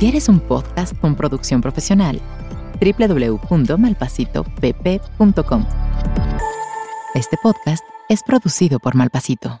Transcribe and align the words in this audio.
¿Quieres 0.00 0.28
un 0.30 0.40
podcast 0.40 0.98
con 0.98 1.14
producción 1.14 1.60
profesional? 1.60 2.18
www.malpasitopp.com. 2.80 5.66
Este 7.14 7.36
podcast 7.42 7.84
es 8.08 8.22
producido 8.22 8.78
por 8.78 8.94
Malpasito. 8.94 9.60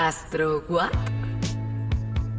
¿Astro 0.00 0.64
What? 0.70 0.88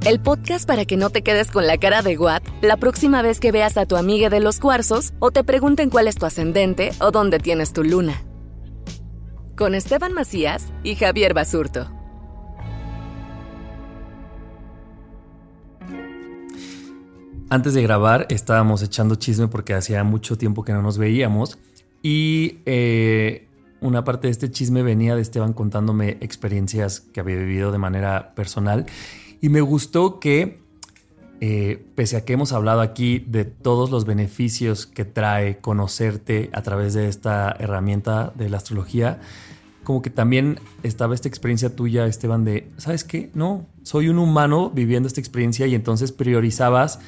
El 0.04 0.20
podcast 0.20 0.68
para 0.68 0.84
que 0.86 0.98
no 0.98 1.12
te 1.12 1.22
quedes 1.22 1.52
con 1.52 1.68
la 1.68 1.78
cara 1.78 2.02
de 2.02 2.18
What 2.18 2.42
la 2.64 2.76
próxima 2.76 3.22
vez 3.22 3.40
que 3.40 3.52
veas 3.52 3.78
a 3.78 3.86
tu 3.86 3.98
amiga 3.98 4.32
de 4.32 4.40
los 4.40 4.60
cuarzos 4.60 5.14
o 5.20 5.30
te 5.30 5.44
pregunten 5.44 5.92
cuál 5.92 6.08
es 6.08 6.16
tu 6.16 6.26
ascendente 6.26 6.90
o 7.00 7.12
dónde 7.12 7.38
tienes 7.38 7.72
tu 7.72 7.84
luna. 7.84 8.24
Con 9.56 9.76
Esteban 9.76 10.12
Macías 10.12 10.74
y 10.82 10.96
Javier 10.96 11.36
Basurto. 11.36 11.88
Antes 17.52 17.76
de 17.76 17.84
grabar 17.84 18.26
estábamos 18.32 18.82
echando 18.82 19.14
chisme 19.14 19.50
porque 19.50 19.76
hacía 19.76 20.04
mucho 20.04 20.36
tiempo 20.36 20.64
que 20.64 20.74
no 20.74 20.82
nos 20.82 20.98
veíamos 20.98 21.60
y 22.02 22.58
eh, 22.66 23.51
una 23.82 24.04
parte 24.04 24.28
de 24.28 24.32
este 24.32 24.50
chisme 24.50 24.84
venía 24.84 25.16
de 25.16 25.22
Esteban 25.22 25.54
contándome 25.54 26.18
experiencias 26.22 27.02
que 27.02 27.20
había 27.20 27.36
vivido 27.36 27.72
de 27.72 27.80
manera 27.80 28.34
personal 28.36 28.86
y 29.42 29.50
me 29.50 29.60
gustó 29.62 30.20
que, 30.20 30.62
eh, 31.42 31.84
pese 31.96 32.16
a 32.16 32.24
que 32.24 32.34
hemos 32.34 32.54
hablado 32.54 32.82
aquí 32.82 33.20
de 33.20 33.44
todos 33.44 33.90
los 33.90 34.06
beneficios 34.06 34.86
que 34.86 35.04
trae 35.04 35.58
conocerte 35.58 36.52
a 36.54 36.62
través 36.62 36.94
de 36.94 37.08
esta 37.08 37.56
herramienta 37.60 38.32
de 38.36 38.50
la 38.50 38.58
astrología, 38.58 39.20
como 39.84 40.04
que 40.04 40.12
también 40.12 40.60
estaba 40.84 41.16
esta 41.16 41.28
experiencia 41.28 41.76
tuya, 41.76 42.06
Esteban, 42.06 42.46
de, 42.46 42.70
¿sabes 42.78 43.04
qué? 43.04 43.32
No, 43.34 43.66
soy 43.82 44.10
un 44.10 44.20
humano 44.20 44.70
viviendo 44.70 45.08
esta 45.08 45.20
experiencia 45.20 45.66
y 45.66 45.74
entonces 45.74 46.12
priorizabas 46.12 47.00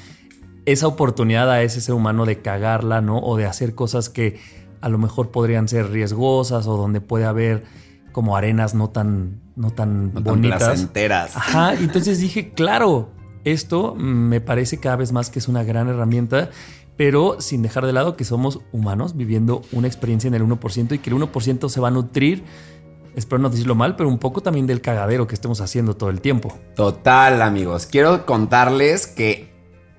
esa 0.66 0.88
oportunidad 0.88 1.48
a 1.50 1.62
ese 1.62 1.80
ser 1.80 1.94
humano 1.94 2.26
de 2.26 2.40
cagarla, 2.40 3.00
¿no? 3.00 3.18
O 3.18 3.36
de 3.36 3.44
hacer 3.44 3.76
cosas 3.76 4.08
que 4.08 4.40
a 4.84 4.88
lo 4.90 4.98
mejor 4.98 5.30
podrían 5.30 5.66
ser 5.66 5.90
riesgosas 5.90 6.66
o 6.66 6.76
donde 6.76 7.00
puede 7.00 7.24
haber 7.24 7.64
como 8.12 8.36
arenas 8.36 8.74
no 8.74 8.90
tan, 8.90 9.40
no 9.56 9.70
tan 9.70 10.08
No 10.12 10.22
tan 10.22 10.24
bonitas. 10.24 10.58
placenteras. 10.62 11.36
Ajá, 11.36 11.74
entonces 11.74 12.20
dije, 12.20 12.52
claro, 12.52 13.08
esto 13.44 13.94
me 13.96 14.40
parece 14.40 14.78
cada 14.78 14.96
vez 14.96 15.10
más 15.12 15.30
que 15.30 15.38
es 15.38 15.48
una 15.48 15.64
gran 15.64 15.88
herramienta, 15.88 16.50
pero 16.96 17.40
sin 17.40 17.62
dejar 17.62 17.86
de 17.86 17.92
lado 17.94 18.14
que 18.16 18.24
somos 18.24 18.60
humanos 18.72 19.16
viviendo 19.16 19.62
una 19.72 19.86
experiencia 19.88 20.28
en 20.28 20.34
el 20.34 20.42
1% 20.42 20.92
y 20.94 20.98
que 20.98 21.10
el 21.10 21.16
1% 21.16 21.68
se 21.70 21.80
va 21.80 21.88
a 21.88 21.90
nutrir, 21.90 22.44
espero 23.16 23.40
no 23.40 23.48
decirlo 23.50 23.74
mal, 23.74 23.96
pero 23.96 24.08
un 24.10 24.18
poco 24.18 24.42
también 24.42 24.66
del 24.66 24.80
cagadero 24.82 25.26
que 25.26 25.34
estemos 25.34 25.60
haciendo 25.60 25.96
todo 25.96 26.10
el 26.10 26.20
tiempo. 26.20 26.56
Total, 26.76 27.40
amigos. 27.42 27.86
Quiero 27.86 28.26
contarles 28.26 29.06
que 29.06 29.53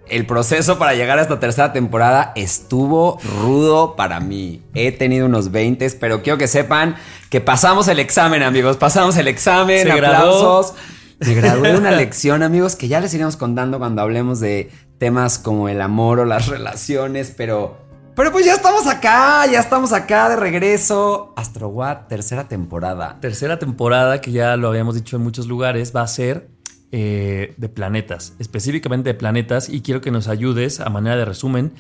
el 0.07 0.25
proceso 0.25 0.77
para 0.77 0.93
llegar 0.93 1.19
a 1.19 1.21
esta 1.21 1.39
tercera 1.39 1.73
temporada 1.73 2.31
estuvo 2.35 3.19
rudo 3.41 3.95
para 3.95 4.19
mí. 4.19 4.63
He 4.73 4.91
tenido 4.91 5.25
unos 5.25 5.51
20, 5.51 5.89
pero 5.99 6.21
quiero 6.21 6.38
que 6.38 6.47
sepan 6.47 6.95
que 7.29 7.41
pasamos 7.41 7.88
el 7.88 7.99
examen, 7.99 8.43
amigos. 8.43 8.77
Pasamos 8.77 9.17
el 9.17 9.27
examen, 9.27 9.83
Se 9.88 9.95
graduó. 9.95 10.16
aplausos. 10.16 10.75
Me 11.19 11.33
gradué 11.33 11.71
de 11.71 11.77
una 11.77 11.91
lección, 11.91 12.43
amigos, 12.43 12.75
que 12.75 12.88
ya 12.88 12.99
les 12.99 13.13
iremos 13.13 13.38
contando 13.38 13.79
cuando 13.79 14.01
hablemos 14.01 14.39
de 14.39 14.69
temas 14.97 15.39
como 15.39 15.69
el 15.69 15.81
amor 15.81 16.19
o 16.19 16.25
las 16.25 16.47
relaciones, 16.47 17.33
pero... 17.35 17.83
Pero 18.16 18.31
pues 18.31 18.45
ya 18.45 18.53
estamos 18.53 18.87
acá, 18.87 19.45
ya 19.45 19.59
estamos 19.59 19.91
acá 19.91 20.29
de 20.29 20.37
regreso. 20.37 21.33
Astro 21.35 21.67
What, 21.67 22.07
tercera 22.07 22.47
temporada. 22.47 23.17
Tercera 23.19 23.59
temporada, 23.59 24.22
que 24.22 24.31
ya 24.31 24.55
lo 24.55 24.69
habíamos 24.69 24.95
dicho 24.95 25.17
en 25.17 25.23
muchos 25.23 25.47
lugares, 25.47 25.93
va 25.93 26.01
a 26.01 26.07
ser 26.07 26.54
eh, 26.91 27.53
de 27.57 27.69
planetas, 27.69 28.34
específicamente 28.40 29.09
de 29.09 29.13
planetas, 29.13 29.69
y 29.69 29.81
quiero 29.81 30.01
que 30.01 30.12
nos 30.12 30.28
ayudes 30.28 30.79
a 30.79 30.90
manera 30.90 31.16
de 31.16 31.25
resumen, 31.25 31.73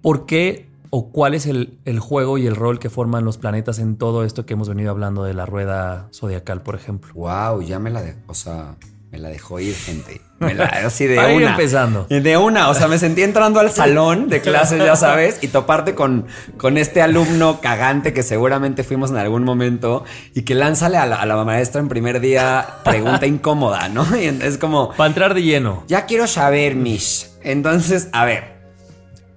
¿por 0.00 0.26
qué 0.26 0.68
o 0.90 1.10
cuál 1.10 1.34
es 1.34 1.46
el, 1.46 1.78
el 1.86 2.00
juego 2.00 2.36
y 2.36 2.46
el 2.46 2.54
rol 2.54 2.78
que 2.78 2.90
forman 2.90 3.24
los 3.24 3.38
planetas 3.38 3.78
en 3.78 3.96
todo 3.96 4.24
esto 4.24 4.44
que 4.44 4.52
hemos 4.52 4.68
venido 4.68 4.90
hablando 4.90 5.24
de 5.24 5.32
la 5.32 5.46
rueda 5.46 6.08
zodiacal, 6.12 6.62
por 6.62 6.74
ejemplo? 6.74 7.12
Wow, 7.14 7.62
ya 7.62 7.78
me 7.78 7.90
la 7.90 8.02
dejó, 8.02 8.20
o 8.26 8.34
sea, 8.34 8.76
me 9.12 9.18
la 9.18 9.28
dejó 9.28 9.60
ir, 9.60 9.74
gente. 9.74 10.22
Me 10.38 10.54
la, 10.54 10.64
así 10.64 11.06
de 11.06 11.16
ir 11.34 11.36
una. 11.36 11.50
empezando. 11.50 12.06
De 12.08 12.36
una, 12.38 12.70
o 12.70 12.74
sea, 12.74 12.88
me 12.88 12.98
sentí 12.98 13.22
entrando 13.22 13.60
al 13.60 13.70
salón 13.70 14.30
de 14.30 14.40
clases, 14.40 14.78
ya 14.78 14.96
sabes, 14.96 15.38
y 15.42 15.48
toparte 15.48 15.94
con, 15.94 16.26
con 16.56 16.78
este 16.78 17.02
alumno 17.02 17.60
cagante 17.60 18.14
que 18.14 18.22
seguramente 18.22 18.84
fuimos 18.84 19.10
en 19.10 19.18
algún 19.18 19.44
momento 19.44 20.04
y 20.34 20.42
que 20.42 20.54
lánzale 20.54 20.96
a 20.96 21.04
la, 21.04 21.16
a 21.16 21.26
la 21.26 21.44
maestra 21.44 21.82
en 21.82 21.88
primer 21.90 22.20
día 22.20 22.66
pregunta 22.84 23.26
incómoda, 23.26 23.90
¿no? 23.90 24.06
Y 24.16 24.24
es 24.24 24.56
como, 24.56 24.92
Para 24.94 25.08
entrar 25.08 25.34
de 25.34 25.42
lleno, 25.42 25.84
ya 25.88 26.06
quiero 26.06 26.26
saber, 26.26 26.74
Mish. 26.74 27.28
Entonces, 27.42 28.08
a 28.12 28.24
ver. 28.24 28.52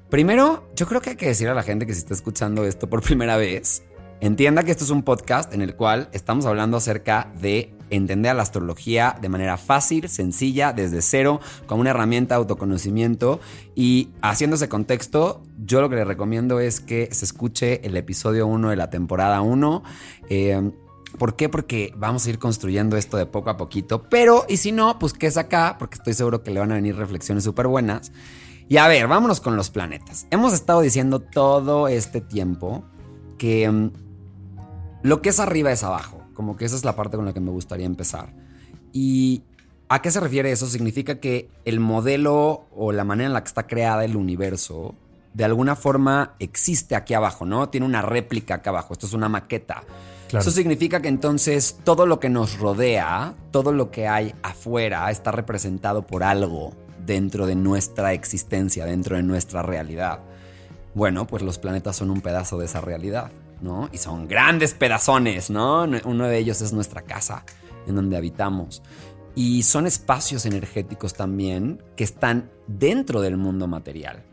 Primero, 0.09 0.69
yo 0.75 0.87
creo 0.87 1.01
que 1.01 1.09
hay 1.11 1.15
que 1.17 1.27
decir 1.27 1.49
a 1.49 1.53
la 1.53 1.63
gente 1.63 1.85
que 1.85 1.93
si 1.93 1.99
está 1.99 2.13
escuchando 2.13 2.63
esto 2.63 2.89
por 2.89 3.01
primera 3.01 3.35
vez, 3.35 3.83
entienda 4.21 4.63
que 4.63 4.71
esto 4.71 4.85
es 4.85 4.89
un 4.89 5.03
podcast 5.03 5.53
en 5.53 5.61
el 5.61 5.75
cual 5.75 6.07
estamos 6.13 6.45
hablando 6.45 6.77
acerca 6.77 7.29
de 7.41 7.74
entender 7.89 8.35
la 8.35 8.43
astrología 8.43 9.17
de 9.21 9.29
manera 9.29 9.57
fácil, 9.57 10.09
sencilla, 10.09 10.73
desde 10.73 11.01
cero, 11.01 11.39
como 11.67 11.81
una 11.81 11.91
herramienta 11.91 12.35
de 12.35 12.39
autoconocimiento. 12.39 13.39
Y 13.75 14.09
haciendo 14.21 14.55
ese 14.55 14.69
contexto, 14.69 15.41
yo 15.63 15.81
lo 15.81 15.89
que 15.89 15.95
le 15.95 16.05
recomiendo 16.05 16.59
es 16.59 16.79
que 16.79 17.09
se 17.11 17.25
escuche 17.25 17.85
el 17.85 17.97
episodio 17.97 18.47
1 18.47 18.69
de 18.69 18.75
la 18.75 18.89
temporada 18.89 19.41
1. 19.41 19.83
Eh, 20.29 20.71
¿Por 21.17 21.35
qué? 21.35 21.49
Porque 21.49 21.93
vamos 21.95 22.25
a 22.25 22.29
ir 22.29 22.39
construyendo 22.39 22.97
esto 22.97 23.17
de 23.17 23.25
poco 23.25 23.49
a 23.49 23.57
poquito. 23.57 24.03
Pero, 24.09 24.45
y 24.49 24.57
si 24.57 24.71
no, 24.71 24.99
pues 24.99 25.13
que 25.13 25.27
es 25.27 25.37
acá, 25.37 25.77
porque 25.79 25.95
estoy 25.95 26.13
seguro 26.13 26.43
que 26.43 26.51
le 26.51 26.59
van 26.59 26.71
a 26.71 26.75
venir 26.75 26.95
reflexiones 26.95 27.43
súper 27.43 27.67
buenas. 27.67 28.11
Y 28.67 28.77
a 28.77 28.87
ver, 28.87 29.07
vámonos 29.07 29.39
con 29.39 29.55
los 29.55 29.69
planetas. 29.69 30.27
Hemos 30.31 30.53
estado 30.53 30.81
diciendo 30.81 31.19
todo 31.19 31.87
este 31.87 32.19
tiempo 32.19 32.83
que 33.37 33.69
mm, 33.69 33.91
lo 35.03 35.21
que 35.21 35.29
es 35.29 35.39
arriba 35.39 35.71
es 35.71 35.83
abajo. 35.83 36.24
Como 36.35 36.55
que 36.55 36.65
esa 36.65 36.75
es 36.75 36.85
la 36.85 36.95
parte 36.95 37.17
con 37.17 37.25
la 37.25 37.33
que 37.33 37.39
me 37.39 37.49
gustaría 37.49 37.87
empezar. 37.87 38.29
¿Y 38.93 39.41
a 39.89 40.03
qué 40.03 40.11
se 40.11 40.19
refiere 40.19 40.51
eso? 40.51 40.67
Significa 40.67 41.19
que 41.19 41.49
el 41.65 41.79
modelo 41.79 42.65
o 42.75 42.91
la 42.91 43.03
manera 43.03 43.27
en 43.27 43.33
la 43.33 43.41
que 43.41 43.47
está 43.47 43.65
creada 43.65 44.05
el 44.05 44.15
universo 44.15 44.93
de 45.33 45.43
alguna 45.43 45.75
forma 45.75 46.35
existe 46.39 46.95
aquí 46.95 47.13
abajo, 47.13 47.45
¿no? 47.45 47.67
Tiene 47.69 47.85
una 47.85 48.01
réplica 48.01 48.55
acá 48.55 48.69
abajo. 48.69 48.93
Esto 48.93 49.05
es 49.05 49.13
una 49.13 49.27
maqueta. 49.27 49.83
Claro. 50.29 50.41
Eso 50.41 50.51
significa 50.51 51.01
que 51.01 51.09
entonces 51.09 51.77
todo 51.83 52.05
lo 52.05 52.19
que 52.19 52.29
nos 52.29 52.57
rodea, 52.57 53.33
todo 53.51 53.73
lo 53.73 53.91
que 53.91 54.07
hay 54.07 54.33
afuera, 54.43 55.11
está 55.11 55.31
representado 55.31 56.07
por 56.07 56.23
algo 56.23 56.73
dentro 57.05 57.45
de 57.45 57.55
nuestra 57.55 58.13
existencia, 58.13 58.85
dentro 58.85 59.17
de 59.17 59.23
nuestra 59.23 59.61
realidad. 59.61 60.19
Bueno, 60.93 61.27
pues 61.27 61.43
los 61.43 61.59
planetas 61.59 61.97
son 61.97 62.11
un 62.11 62.21
pedazo 62.21 62.57
de 62.57 62.65
esa 62.65 62.79
realidad, 62.79 63.29
¿no? 63.61 63.89
Y 63.91 63.97
son 63.97 64.27
grandes 64.27 64.73
pedazones, 64.73 65.49
¿no? 65.49 65.85
Uno 66.05 66.27
de 66.27 66.37
ellos 66.37 66.61
es 66.61 66.73
nuestra 66.73 67.01
casa, 67.01 67.45
en 67.87 67.95
donde 67.95 68.17
habitamos. 68.17 68.81
Y 69.35 69.63
son 69.63 69.85
espacios 69.87 70.45
energéticos 70.45 71.13
también 71.13 71.83
que 71.95 72.03
están 72.03 72.51
dentro 72.67 73.21
del 73.21 73.37
mundo 73.37 73.67
material. 73.67 74.23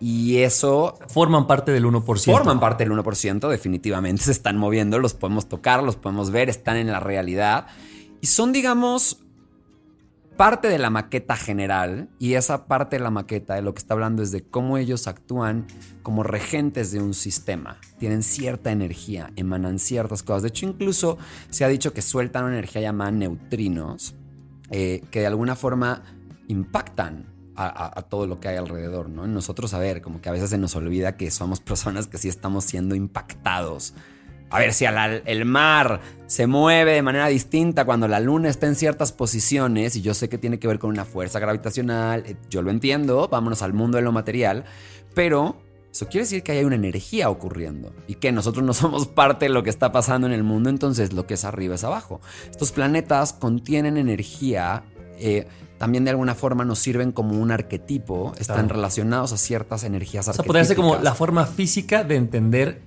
y 0.00 0.38
eso 0.38 0.96
Forman 1.08 1.48
parte 1.48 1.72
del 1.72 1.84
1%. 1.84 2.24
forman 2.32 2.60
parte 2.60 2.84
del 2.84 2.92
1%, 2.92 3.48
definitivamente 3.48 4.22
se 4.24 4.32
están 4.32 4.56
moviendo, 4.56 4.98
los 5.00 5.14
podemos 5.14 5.48
tocar, 5.48 5.82
los 5.82 5.96
podemos 5.96 6.30
ver, 6.30 6.48
están 6.48 6.76
en 6.76 6.86
la 6.86 7.00
realidad 7.00 7.66
y 8.20 8.26
son, 8.26 8.52
digamos, 8.52 9.20
parte 10.38 10.68
de 10.68 10.78
la 10.78 10.88
maqueta 10.88 11.36
general 11.36 12.08
y 12.18 12.32
esa 12.34 12.66
parte 12.66 12.96
de 12.96 13.02
la 13.02 13.10
maqueta 13.10 13.54
de 13.56 13.60
lo 13.62 13.74
que 13.74 13.80
está 13.80 13.92
hablando 13.92 14.22
es 14.22 14.30
de 14.32 14.42
cómo 14.42 14.78
ellos 14.78 15.06
actúan 15.06 15.66
como 16.02 16.22
regentes 16.22 16.90
de 16.92 17.00
un 17.02 17.12
sistema. 17.12 17.78
Tienen 17.98 18.22
cierta 18.22 18.70
energía, 18.72 19.30
emanan 19.36 19.78
ciertas 19.78 20.22
cosas. 20.22 20.42
De 20.42 20.48
hecho, 20.48 20.64
incluso 20.64 21.18
se 21.50 21.64
ha 21.66 21.68
dicho 21.68 21.92
que 21.92 22.00
sueltan 22.00 22.44
una 22.44 22.54
energía 22.54 22.80
llamada 22.80 23.10
neutrinos 23.10 24.14
eh, 24.70 25.02
que 25.10 25.20
de 25.20 25.26
alguna 25.26 25.54
forma 25.56 26.02
impactan 26.46 27.26
a, 27.54 27.98
a- 27.98 28.02
todo 28.02 28.26
lo 28.26 28.38
que 28.40 28.48
hay 28.48 28.56
alrededor, 28.56 29.08
¿no? 29.10 29.26
Nosotros, 29.26 29.74
a 29.74 29.78
ver, 29.80 30.00
como 30.00 30.20
que 30.20 30.28
a 30.28 30.32
veces 30.32 30.50
se 30.50 30.58
nos 30.58 30.76
olvida 30.76 31.16
que 31.16 31.30
somos 31.30 31.60
personas 31.72 32.06
que 32.06 32.16
sí 32.16 32.28
estamos 32.28 32.64
siendo 32.64 32.94
impactados. 32.94 33.94
A 34.50 34.58
ver 34.58 34.72
si 34.72 34.84
a 34.86 34.90
la- 34.92 35.16
el 35.16 35.44
mar 35.44 36.00
se 36.26 36.46
mueve 36.46 36.92
de 36.94 37.02
manera 37.02 37.26
distinta 37.28 37.84
cuando 37.84 38.08
la 38.08 38.20
luna 38.20 38.48
está 38.48 38.66
en 38.66 38.74
ciertas 38.76 39.12
posiciones, 39.12 39.94
y 39.96 40.00
yo 40.02 40.14
sé 40.14 40.28
que 40.28 40.38
tiene 40.38 40.58
que 40.58 40.68
ver 40.68 40.78
con 40.78 40.90
una 40.90 41.04
fuerza 41.04 41.38
gravitacional, 41.38 42.24
eh, 42.26 42.36
yo 42.48 42.62
lo 42.62 42.70
entiendo, 42.70 43.28
vámonos 43.28 43.62
al 43.62 43.72
mundo 43.74 43.96
de 43.96 44.02
lo 44.02 44.12
material, 44.12 44.64
pero 45.14 45.56
eso 45.90 46.06
quiere 46.06 46.24
decir 46.24 46.42
que 46.42 46.52
hay 46.52 46.64
una 46.64 46.76
energía 46.76 47.28
ocurriendo 47.30 47.94
y 48.06 48.14
que 48.16 48.30
nosotros 48.32 48.64
no 48.64 48.72
somos 48.74 49.06
parte 49.06 49.46
de 49.46 49.50
lo 49.50 49.62
que 49.62 49.70
está 49.70 49.92
pasando 49.92 50.26
en 50.26 50.32
el 50.32 50.44
mundo, 50.44 50.70
entonces 50.70 51.12
lo 51.12 51.26
que 51.26 51.34
es 51.34 51.44
arriba 51.44 51.74
es 51.74 51.84
abajo. 51.84 52.20
Estos 52.50 52.72
planetas 52.72 53.32
contienen 53.32 53.96
energía, 53.96 54.84
eh, 55.18 55.46
también 55.78 56.04
de 56.04 56.10
alguna 56.10 56.34
forma 56.34 56.64
nos 56.64 56.78
sirven 56.78 57.12
como 57.12 57.38
un 57.40 57.50
arquetipo, 57.52 58.32
están 58.38 58.56
Claro. 58.66 58.74
relacionados 58.76 59.32
a 59.32 59.36
ciertas 59.36 59.84
energías 59.84 60.26
O 60.28 60.32
sea, 60.32 60.44
podría 60.44 60.64
ser 60.64 60.76
como 60.76 60.96
la 60.96 61.14
forma 61.14 61.46
física 61.46 62.02
de 62.04 62.16
entender 62.16 62.82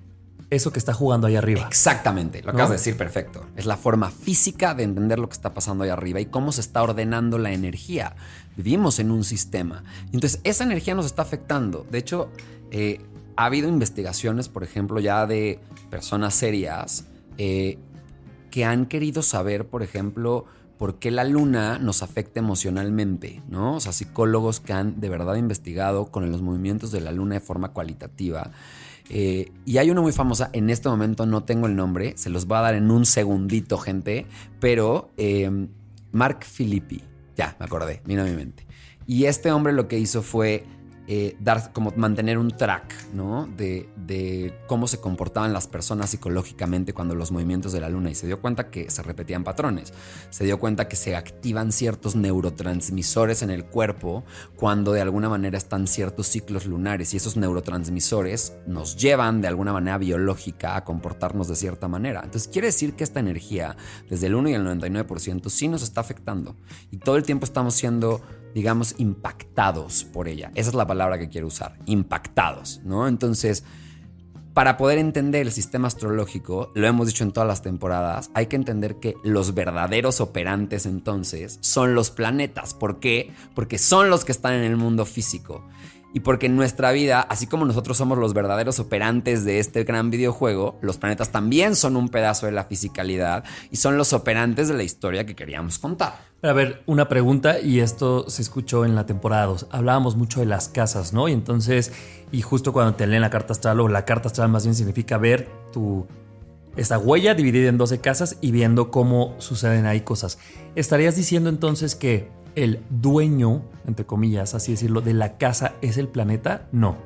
eso 0.52 0.72
que 0.72 0.80
está 0.80 0.94
jugando 0.94 1.28
ahí 1.28 1.38
arriba. 1.38 1.66
Exactamente, 1.68 2.42
lo 2.42 2.48
¿No? 2.48 2.52
acabas 2.52 2.72
de 2.72 2.76
decir 2.76 2.98
perfecto. 2.98 3.46
Es 3.56 3.66
la 3.66 3.78
forma 3.78 4.12
física 4.12 4.76
de 4.76 4.84
entender 4.84 5.18
lo 5.18 5.30
que 5.30 5.34
está 5.34 5.54
pasando 5.54 5.86
ahí 5.86 5.90
arriba 5.90 6.20
y 6.20 6.26
cómo 6.26 6.52
se 6.52 6.62
está 6.62 6.84
ordenando 6.84 7.38
la 7.38 7.54
energía. 7.54 8.16
Vivimos 8.58 9.00
en 9.00 9.12
un 9.12 9.24
sistema. 9.24 9.84
Entonces, 10.12 10.42
esa 10.44 10.66
energía 10.66 10.94
nos 10.94 11.06
está 11.06 11.22
afectando. 11.22 11.88
De 11.90 11.98
hecho, 11.98 12.30
eh, 12.70 13.00
ha 13.38 13.46
habido 13.46 13.70
investigaciones, 13.70 14.50
por 14.50 14.64
ejemplo, 14.64 15.00
ya 15.00 15.26
de 15.26 15.60
personas 15.90 16.36
serias 16.36 17.06
eh, 17.38 17.80
que 18.52 18.66
han 18.66 18.88
querido 18.88 19.24
saber, 19.24 19.66
por 19.66 19.84
ejemplo, 19.84 20.46
por 20.78 21.00
qué 21.00 21.12
la 21.12 21.24
luna 21.24 21.80
nos 21.80 22.04
afecta 22.04 22.42
emocionalmente, 22.42 23.42
¿no? 23.48 23.76
O 23.76 23.80
sea, 23.80 23.94
psicólogos 23.94 24.60
que 24.60 24.74
han 24.74 25.00
de 25.00 25.08
verdad 25.08 25.36
investigado 25.36 26.08
con 26.08 26.30
los 26.30 26.42
movimientos 26.42 26.92
de 26.92 27.00
la 27.00 27.14
luna 27.14 27.36
de 27.36 27.40
forma 27.40 27.70
cualitativa. 27.70 28.52
Eh, 29.14 29.52
y 29.66 29.78
hay 29.78 29.92
una 29.92 30.00
muy 30.00 30.14
famosa, 30.14 30.50
en 30.54 30.70
este 30.70 30.88
momento 30.88 31.26
no 31.26 31.44
tengo 31.44 31.68
el 31.68 31.76
nombre, 31.76 32.14
se 32.16 32.30
los 32.30 32.48
va 32.48 32.60
a 32.60 32.62
dar 32.62 32.76
en 32.76 32.90
un 32.92 33.06
segundito, 33.06 33.78
gente, 33.78 34.26
pero 34.62 35.12
eh, 35.18 35.68
Mark 36.14 36.46
Filippi, 36.46 37.04
ya, 37.36 37.58
me 37.60 37.66
acordé, 37.66 38.02
vino 38.06 38.22
a 38.22 38.26
mi 38.26 38.32
mente. 38.32 38.66
Y 39.06 39.26
este 39.26 39.52
hombre 39.52 39.74
lo 39.74 39.90
que 39.90 40.00
hizo 40.00 40.22
fue 40.22 40.64
eh, 41.14 41.36
dar, 41.42 41.74
como 41.74 41.92
mantener 41.98 42.38
un 42.38 42.52
track, 42.52 43.12
¿no? 43.14 43.46
De, 43.58 43.90
de 43.98 44.54
cómo 44.66 44.88
se 44.88 45.02
comportaban 45.02 45.52
las 45.52 45.68
personas 45.68 46.12
psicológicamente 46.12 46.94
cuando 46.94 47.16
los 47.16 47.34
movimientos 47.34 47.74
de 47.74 47.82
la 47.82 47.90
luna 47.90 48.12
y 48.12 48.16
se 48.16 48.28
dio 48.28 48.40
cuenta 48.40 48.70
que 48.70 48.90
se 48.90 49.04
repetían 49.04 49.44
patrones. 49.44 49.92
Se 50.30 50.46
dio 50.46 50.58
cuenta 50.58 50.88
que 50.88 50.96
se 50.96 51.18
activan 51.18 51.74
ciertos 51.74 52.16
neurotransmisores 52.16 53.42
en 53.42 53.50
el 53.50 53.66
cuerpo 53.66 54.24
cuando 54.56 54.94
de 54.94 55.02
alguna 55.02 55.28
manera 55.28 55.58
están 55.58 55.86
ciertos 55.86 56.28
ciclos 56.28 56.66
lunares 56.66 57.14
y 57.14 57.18
esos 57.18 57.36
neurotransmisores 57.36 58.54
nos 58.66 58.96
llevan 58.96 59.42
de 59.42 59.50
alguna 59.50 59.74
manera 59.74 59.98
biológica 59.98 60.78
a 60.78 60.86
comportarnos 60.86 61.50
de 61.50 61.58
cierta 61.58 61.90
manera. 61.90 62.22
Entonces 62.24 62.48
quiere 62.48 62.68
decir 62.68 62.94
que 62.94 63.04
esta 63.04 63.20
energía, 63.20 63.76
desde 64.10 64.28
el 64.28 64.36
1 64.36 64.48
y 64.48 64.54
el 64.54 64.66
99%, 64.66 65.50
sí 65.50 65.68
nos 65.68 65.84
está 65.84 66.00
afectando 66.00 66.56
y 66.90 67.00
todo 67.00 67.18
el 67.18 67.24
tiempo 67.24 67.44
estamos 67.44 67.74
siendo 67.74 68.22
digamos, 68.54 68.96
impactados 68.98 70.04
por 70.04 70.28
ella. 70.28 70.52
Esa 70.56 70.70
es 70.70 70.76
la 70.76 70.88
palabra 70.88 71.20
que 71.20 71.30
quiero 71.30 71.48
usar, 71.48 71.78
impactados, 71.86 72.82
¿no? 72.84 73.08
Entonces, 73.08 73.64
para 74.54 74.76
poder 74.76 74.98
entender 74.98 75.44
el 75.44 75.52
sistema 75.54 75.88
astrológico, 75.88 76.72
lo 76.76 76.86
hemos 76.86 77.08
dicho 77.08 77.24
en 77.24 77.32
todas 77.32 77.48
las 77.48 77.62
temporadas, 77.62 78.32
hay 78.34 78.48
que 78.48 78.58
entender 78.58 78.98
que 78.98 79.16
los 79.24 79.54
verdaderos 79.54 80.20
operantes 80.20 80.86
entonces 80.86 81.58
son 81.62 81.96
los 81.96 82.12
planetas. 82.12 82.74
¿Por 82.74 83.00
qué? 83.00 83.34
Porque 83.56 83.78
son 83.78 84.10
los 84.10 84.26
que 84.26 84.34
están 84.34 84.54
en 84.54 84.64
el 84.64 84.76
mundo 84.76 85.06
físico. 85.06 85.66
Y 86.14 86.22
porque 86.22 86.48
en 86.48 86.56
nuestra 86.56 86.92
vida, 86.92 87.22
así 87.22 87.48
como 87.48 87.66
nosotros 87.66 87.98
somos 87.98 88.18
los 88.18 88.34
verdaderos 88.34 88.80
operantes 88.80 89.46
de 89.46 89.60
este 89.60 89.84
gran 89.84 90.10
videojuego, 90.10 90.78
los 90.82 90.98
planetas 90.98 91.32
también 91.32 91.76
son 91.76 91.96
un 91.96 92.10
pedazo 92.10 92.48
de 92.48 92.52
la 92.52 92.66
fisicalidad 92.66 93.44
y 93.72 93.78
son 93.78 93.98
los 93.98 94.12
operantes 94.12 94.68
de 94.68 94.74
la 94.74 94.84
historia 94.84 95.26
que 95.26 95.36
queríamos 95.36 95.80
contar. 95.80 96.32
A 96.44 96.54
ver, 96.54 96.82
una 96.88 97.08
pregunta, 97.08 97.60
y 97.60 97.82
esto 97.82 98.28
se 98.28 98.42
escuchó 98.42 98.84
en 98.84 98.96
la 98.96 99.06
temporada 99.06 99.46
2. 99.46 99.68
Hablábamos 99.70 100.16
mucho 100.16 100.40
de 100.40 100.48
las 100.48 100.70
casas, 100.70 101.14
¿no? 101.14 101.30
Y 101.30 101.34
entonces, 101.34 101.94
y 102.32 102.42
justo 102.42 102.74
cuando 102.74 102.96
te 102.96 103.06
leen 103.06 103.22
la 103.22 103.30
carta 103.30 103.54
astral, 103.54 103.80
o 103.80 103.88
la 103.88 104.06
carta 104.06 104.28
astral 104.28 104.50
más 104.50 104.64
bien 104.64 104.76
significa 104.76 105.18
ver 105.18 105.48
tu. 105.72 106.08
Esta 106.76 106.98
huella 106.98 107.36
dividida 107.36 107.70
en 107.70 107.78
12 107.78 108.00
casas 108.00 108.38
y 108.42 108.52
viendo 108.52 108.90
cómo 108.90 109.36
suceden 109.38 109.86
ahí 109.86 110.02
cosas. 110.02 110.40
¿Estarías 110.74 111.16
diciendo 111.16 111.50
entonces 111.50 111.96
que 111.96 112.32
el 112.56 112.82
dueño, 112.90 113.64
entre 113.88 114.06
comillas, 114.06 114.54
así 114.54 114.72
decirlo, 114.72 115.02
de 115.02 115.14
la 115.14 115.38
casa 115.38 115.74
es 115.82 115.98
el 115.98 116.08
planeta? 116.08 116.68
No. 116.72 116.98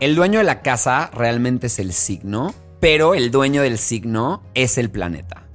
El 0.00 0.14
dueño 0.14 0.38
de 0.38 0.44
la 0.44 0.62
casa 0.62 1.10
realmente 1.14 1.66
es 1.66 1.78
el 1.78 1.92
signo, 1.92 2.54
pero 2.80 3.14
el 3.14 3.30
dueño 3.30 3.62
del 3.62 3.78
signo 3.78 4.42
es 4.54 4.78
el 4.78 4.90
planeta. 4.90 5.49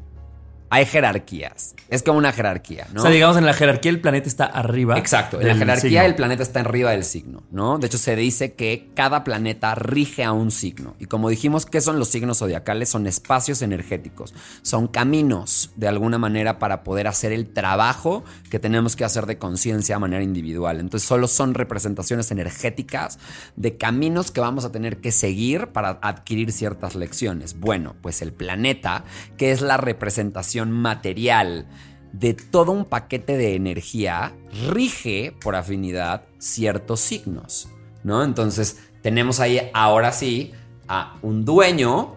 Hay 0.70 0.86
jerarquías. 0.86 1.76
Es 1.90 2.02
como 2.02 2.18
una 2.18 2.32
jerarquía, 2.32 2.88
¿no? 2.92 3.02
O 3.02 3.04
sea, 3.04 3.12
digamos, 3.12 3.38
en 3.38 3.46
la 3.46 3.54
jerarquía 3.54 3.92
el 3.92 4.02
planeta 4.02 4.28
está 4.28 4.46
arriba. 4.46 4.98
Exacto, 4.98 5.40
en 5.40 5.48
la 5.48 5.56
jerarquía 5.56 6.02
signo. 6.02 6.06
el 6.06 6.16
planeta 6.16 6.44
está 6.44 6.62
arriba 6.62 6.92
del 6.92 7.04
signo, 7.04 7.44
¿no? 7.52 7.78
De 7.78 7.88
hecho, 7.88 8.00
se 8.00 8.16
dice 8.16 8.54
que 8.54 8.90
cada 8.96 9.24
planeta 9.24 9.76
rige 9.76 10.24
a 10.24 10.32
un 10.32 10.50
signo. 10.50 10.96
Y 11.00 11.06
como 11.06 11.30
dijimos, 11.30 11.66
¿qué 11.68 11.82
son 11.82 12.00
los 12.00 12.08
signos 12.08 12.40
zodiacales? 12.40 12.90
Son 12.90 13.06
espacios 13.06 13.62
energéticos, 13.62 14.34
son 14.64 14.88
caminos, 14.88 15.72
de 15.76 15.88
alguna 15.88 16.18
manera, 16.18 16.58
para 16.58 16.84
poder 16.84 17.08
hacer 17.08 17.32
el 17.32 17.54
trabajo 17.54 18.24
que 18.50 18.58
tenemos 18.58 18.96
que 18.96 19.06
hacer 19.06 19.28
de 19.28 19.38
conciencia 19.38 19.96
de 19.96 20.00
manera 20.00 20.24
individual. 20.24 20.80
Entonces, 20.80 21.08
solo 21.08 21.28
son 21.28 21.54
representaciones 21.54 22.32
energéticas 22.32 23.20
de 23.56 23.78
caminos 23.78 24.32
que 24.32 24.42
vamos 24.42 24.66
a 24.66 24.72
tener 24.72 24.98
que 24.98 25.12
seguir 25.12 25.68
para 25.68 26.00
adquirir 26.02 26.52
ciertas 26.52 26.96
lecciones. 26.96 27.60
Bueno, 27.60 27.96
pues 28.02 28.24
el 28.24 28.34
planeta, 28.34 29.04
que 29.38 29.52
es 29.52 29.62
la 29.62 29.78
representación 29.78 30.55
material, 30.64 31.68
de 32.14 32.34
todo 32.34 32.72
un 32.72 32.86
paquete 32.86 33.38
de 33.38 33.56
energía 33.56 34.34
rige 34.70 35.36
por 35.42 35.56
afinidad 35.56 36.24
ciertos 36.38 37.02
signos, 37.02 37.68
¿no? 38.04 38.24
Entonces 38.24 38.78
tenemos 39.02 39.40
ahí 39.40 39.70
ahora 39.74 40.12
sí 40.12 40.54
a 40.88 41.18
un 41.22 41.44
dueño 41.46 42.16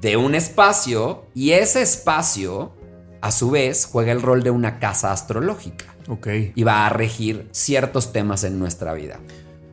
de 0.00 0.16
un 0.16 0.34
espacio 0.34 1.26
y 1.34 1.50
ese 1.50 1.82
espacio 1.82 2.72
a 3.20 3.30
su 3.30 3.50
vez 3.50 3.88
juega 3.90 4.12
el 4.12 4.22
rol 4.22 4.42
de 4.42 4.50
una 4.50 4.78
casa 4.78 5.12
astrológica 5.12 5.94
Ok. 6.08 6.28
y 6.54 6.62
va 6.62 6.86
a 6.86 6.88
regir 6.90 7.48
ciertos 7.52 8.12
temas 8.12 8.44
en 8.44 8.58
nuestra 8.58 8.92
vida. 8.94 9.20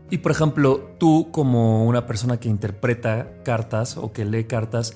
Y 0.09 0.19
por 0.19 0.31
ejemplo, 0.31 0.95
tú 0.99 1.29
como 1.31 1.85
una 1.85 2.05
persona 2.05 2.39
que 2.39 2.49
interpreta 2.49 3.29
cartas 3.43 3.97
o 3.97 4.11
que 4.11 4.25
lee 4.25 4.43
cartas, 4.45 4.95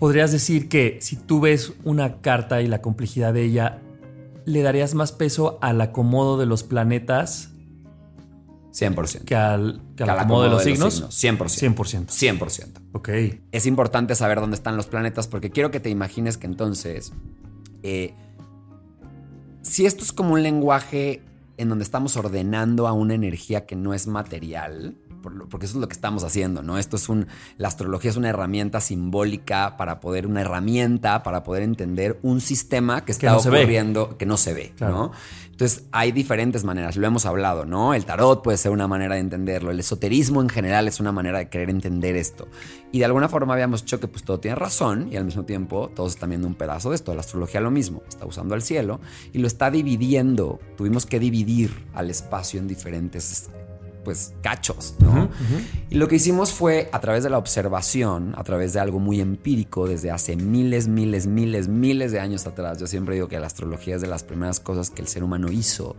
podrías 0.00 0.32
decir 0.32 0.68
que 0.68 0.98
si 1.00 1.14
tú 1.14 1.40
ves 1.40 1.74
una 1.84 2.20
carta 2.20 2.60
y 2.62 2.66
la 2.66 2.82
complejidad 2.82 3.32
de 3.32 3.44
ella, 3.44 3.80
¿le 4.46 4.62
darías 4.62 4.94
más 4.94 5.12
peso 5.12 5.58
al 5.60 5.80
acomodo 5.80 6.38
de 6.38 6.46
los 6.46 6.64
planetas 6.64 7.50
100%. 8.72 9.24
que 9.24 9.36
al, 9.36 9.82
que 9.96 10.04
al 10.04 10.10
Que 10.10 10.16
acomodo 10.16 10.44
de 10.44 10.50
los 10.50 10.64
de 10.64 10.72
signos? 10.72 11.00
los 11.00 11.14
signos, 11.14 11.52
100%. 11.52 12.06
100%. 12.08 12.38
100%. 12.38 12.66
Ok. 12.92 13.08
es 13.52 13.66
importante 13.66 14.14
saber 14.14 14.40
dónde 14.40 14.56
están 14.56 14.76
los 14.76 14.86
planetas 14.86 15.28
porque 15.28 15.50
quiero 15.50 15.70
que 15.70 15.80
te 15.80 15.90
imagines 15.90 16.38
que 16.38 16.46
entonces, 16.46 17.12
eh, 17.82 18.14
si 19.62 19.84
esto 19.84 20.02
es 20.02 20.12
como 20.12 20.32
un 20.32 20.42
lenguaje 20.42 21.22
en 21.58 21.68
donde 21.68 21.84
estamos 21.84 22.16
ordenando 22.16 22.88
a 22.88 22.92
una 22.92 23.14
energía 23.14 23.66
que 23.66 23.76
no 23.76 23.92
es 23.92 24.06
material, 24.06 24.96
porque 25.22 25.66
eso 25.66 25.76
es 25.76 25.80
lo 25.80 25.88
que 25.88 25.94
estamos 25.94 26.24
haciendo, 26.24 26.62
¿no? 26.62 26.78
Esto 26.78 26.96
es 26.96 27.08
un, 27.08 27.26
la 27.58 27.68
astrología 27.68 28.10
es 28.10 28.16
una 28.16 28.28
herramienta 28.28 28.80
simbólica 28.80 29.76
para 29.76 30.00
poder, 30.00 30.26
una 30.26 30.40
herramienta 30.42 31.22
para 31.22 31.42
poder 31.42 31.62
entender 31.62 32.18
un 32.22 32.40
sistema 32.40 33.04
que 33.04 33.12
está 33.12 33.32
no 33.32 33.42
ve. 33.42 33.58
ocurriendo, 33.60 34.16
que 34.16 34.26
no 34.26 34.36
se 34.36 34.54
ve, 34.54 34.72
Claro. 34.76 34.94
¿no? 34.94 35.12
Entonces 35.50 35.84
hay 35.92 36.10
diferentes 36.10 36.64
maneras, 36.64 36.96
lo 36.96 37.06
hemos 37.06 37.26
hablado, 37.26 37.66
¿no? 37.66 37.92
El 37.92 38.06
tarot 38.06 38.42
puede 38.42 38.56
ser 38.56 38.72
una 38.72 38.88
manera 38.88 39.16
de 39.16 39.20
entenderlo, 39.20 39.70
el 39.70 39.78
esoterismo 39.78 40.40
en 40.40 40.48
general 40.48 40.88
es 40.88 41.00
una 41.00 41.12
manera 41.12 41.36
de 41.38 41.50
querer 41.50 41.68
entender 41.68 42.16
esto. 42.16 42.48
Y 42.92 42.98
de 42.98 43.04
alguna 43.04 43.28
forma 43.28 43.52
habíamos 43.52 43.82
dicho 43.82 44.00
que 44.00 44.08
pues 44.08 44.24
todo 44.24 44.40
tiene 44.40 44.54
razón 44.54 45.08
y 45.12 45.16
al 45.16 45.26
mismo 45.26 45.44
tiempo 45.44 45.90
todos 45.94 46.12
están 46.12 46.30
viendo 46.30 46.48
un 46.48 46.54
pedazo 46.54 46.88
de 46.88 46.96
esto. 46.96 47.12
La 47.14 47.20
astrología 47.20 47.60
lo 47.60 47.70
mismo, 47.70 48.02
está 48.08 48.24
usando 48.24 48.54
al 48.54 48.62
cielo 48.62 49.00
y 49.34 49.38
lo 49.38 49.46
está 49.46 49.70
dividiendo. 49.70 50.60
Tuvimos 50.78 51.04
que 51.04 51.20
dividir 51.20 51.84
al 51.92 52.08
espacio 52.08 52.58
en 52.58 52.66
diferentes 52.66 53.50
pues 54.04 54.34
cachos, 54.42 54.94
¿no? 55.00 55.28
Y 55.88 55.96
lo 55.96 56.08
que 56.08 56.16
hicimos 56.16 56.52
fue 56.52 56.88
a 56.92 57.00
través 57.00 57.22
de 57.22 57.30
la 57.30 57.38
observación, 57.38 58.34
a 58.36 58.44
través 58.44 58.72
de 58.72 58.80
algo 58.80 58.98
muy 58.98 59.20
empírico 59.20 59.86
desde 59.86 60.10
hace 60.10 60.36
miles, 60.36 60.88
miles, 60.88 61.26
miles, 61.26 61.68
miles 61.68 62.12
de 62.12 62.20
años 62.20 62.46
atrás. 62.46 62.78
Yo 62.78 62.86
siempre 62.86 63.14
digo 63.14 63.28
que 63.28 63.38
la 63.38 63.46
astrología 63.46 63.96
es 63.96 64.02
de 64.02 64.08
las 64.08 64.22
primeras 64.22 64.60
cosas 64.60 64.90
que 64.90 65.02
el 65.02 65.08
ser 65.08 65.24
humano 65.24 65.50
hizo, 65.50 65.96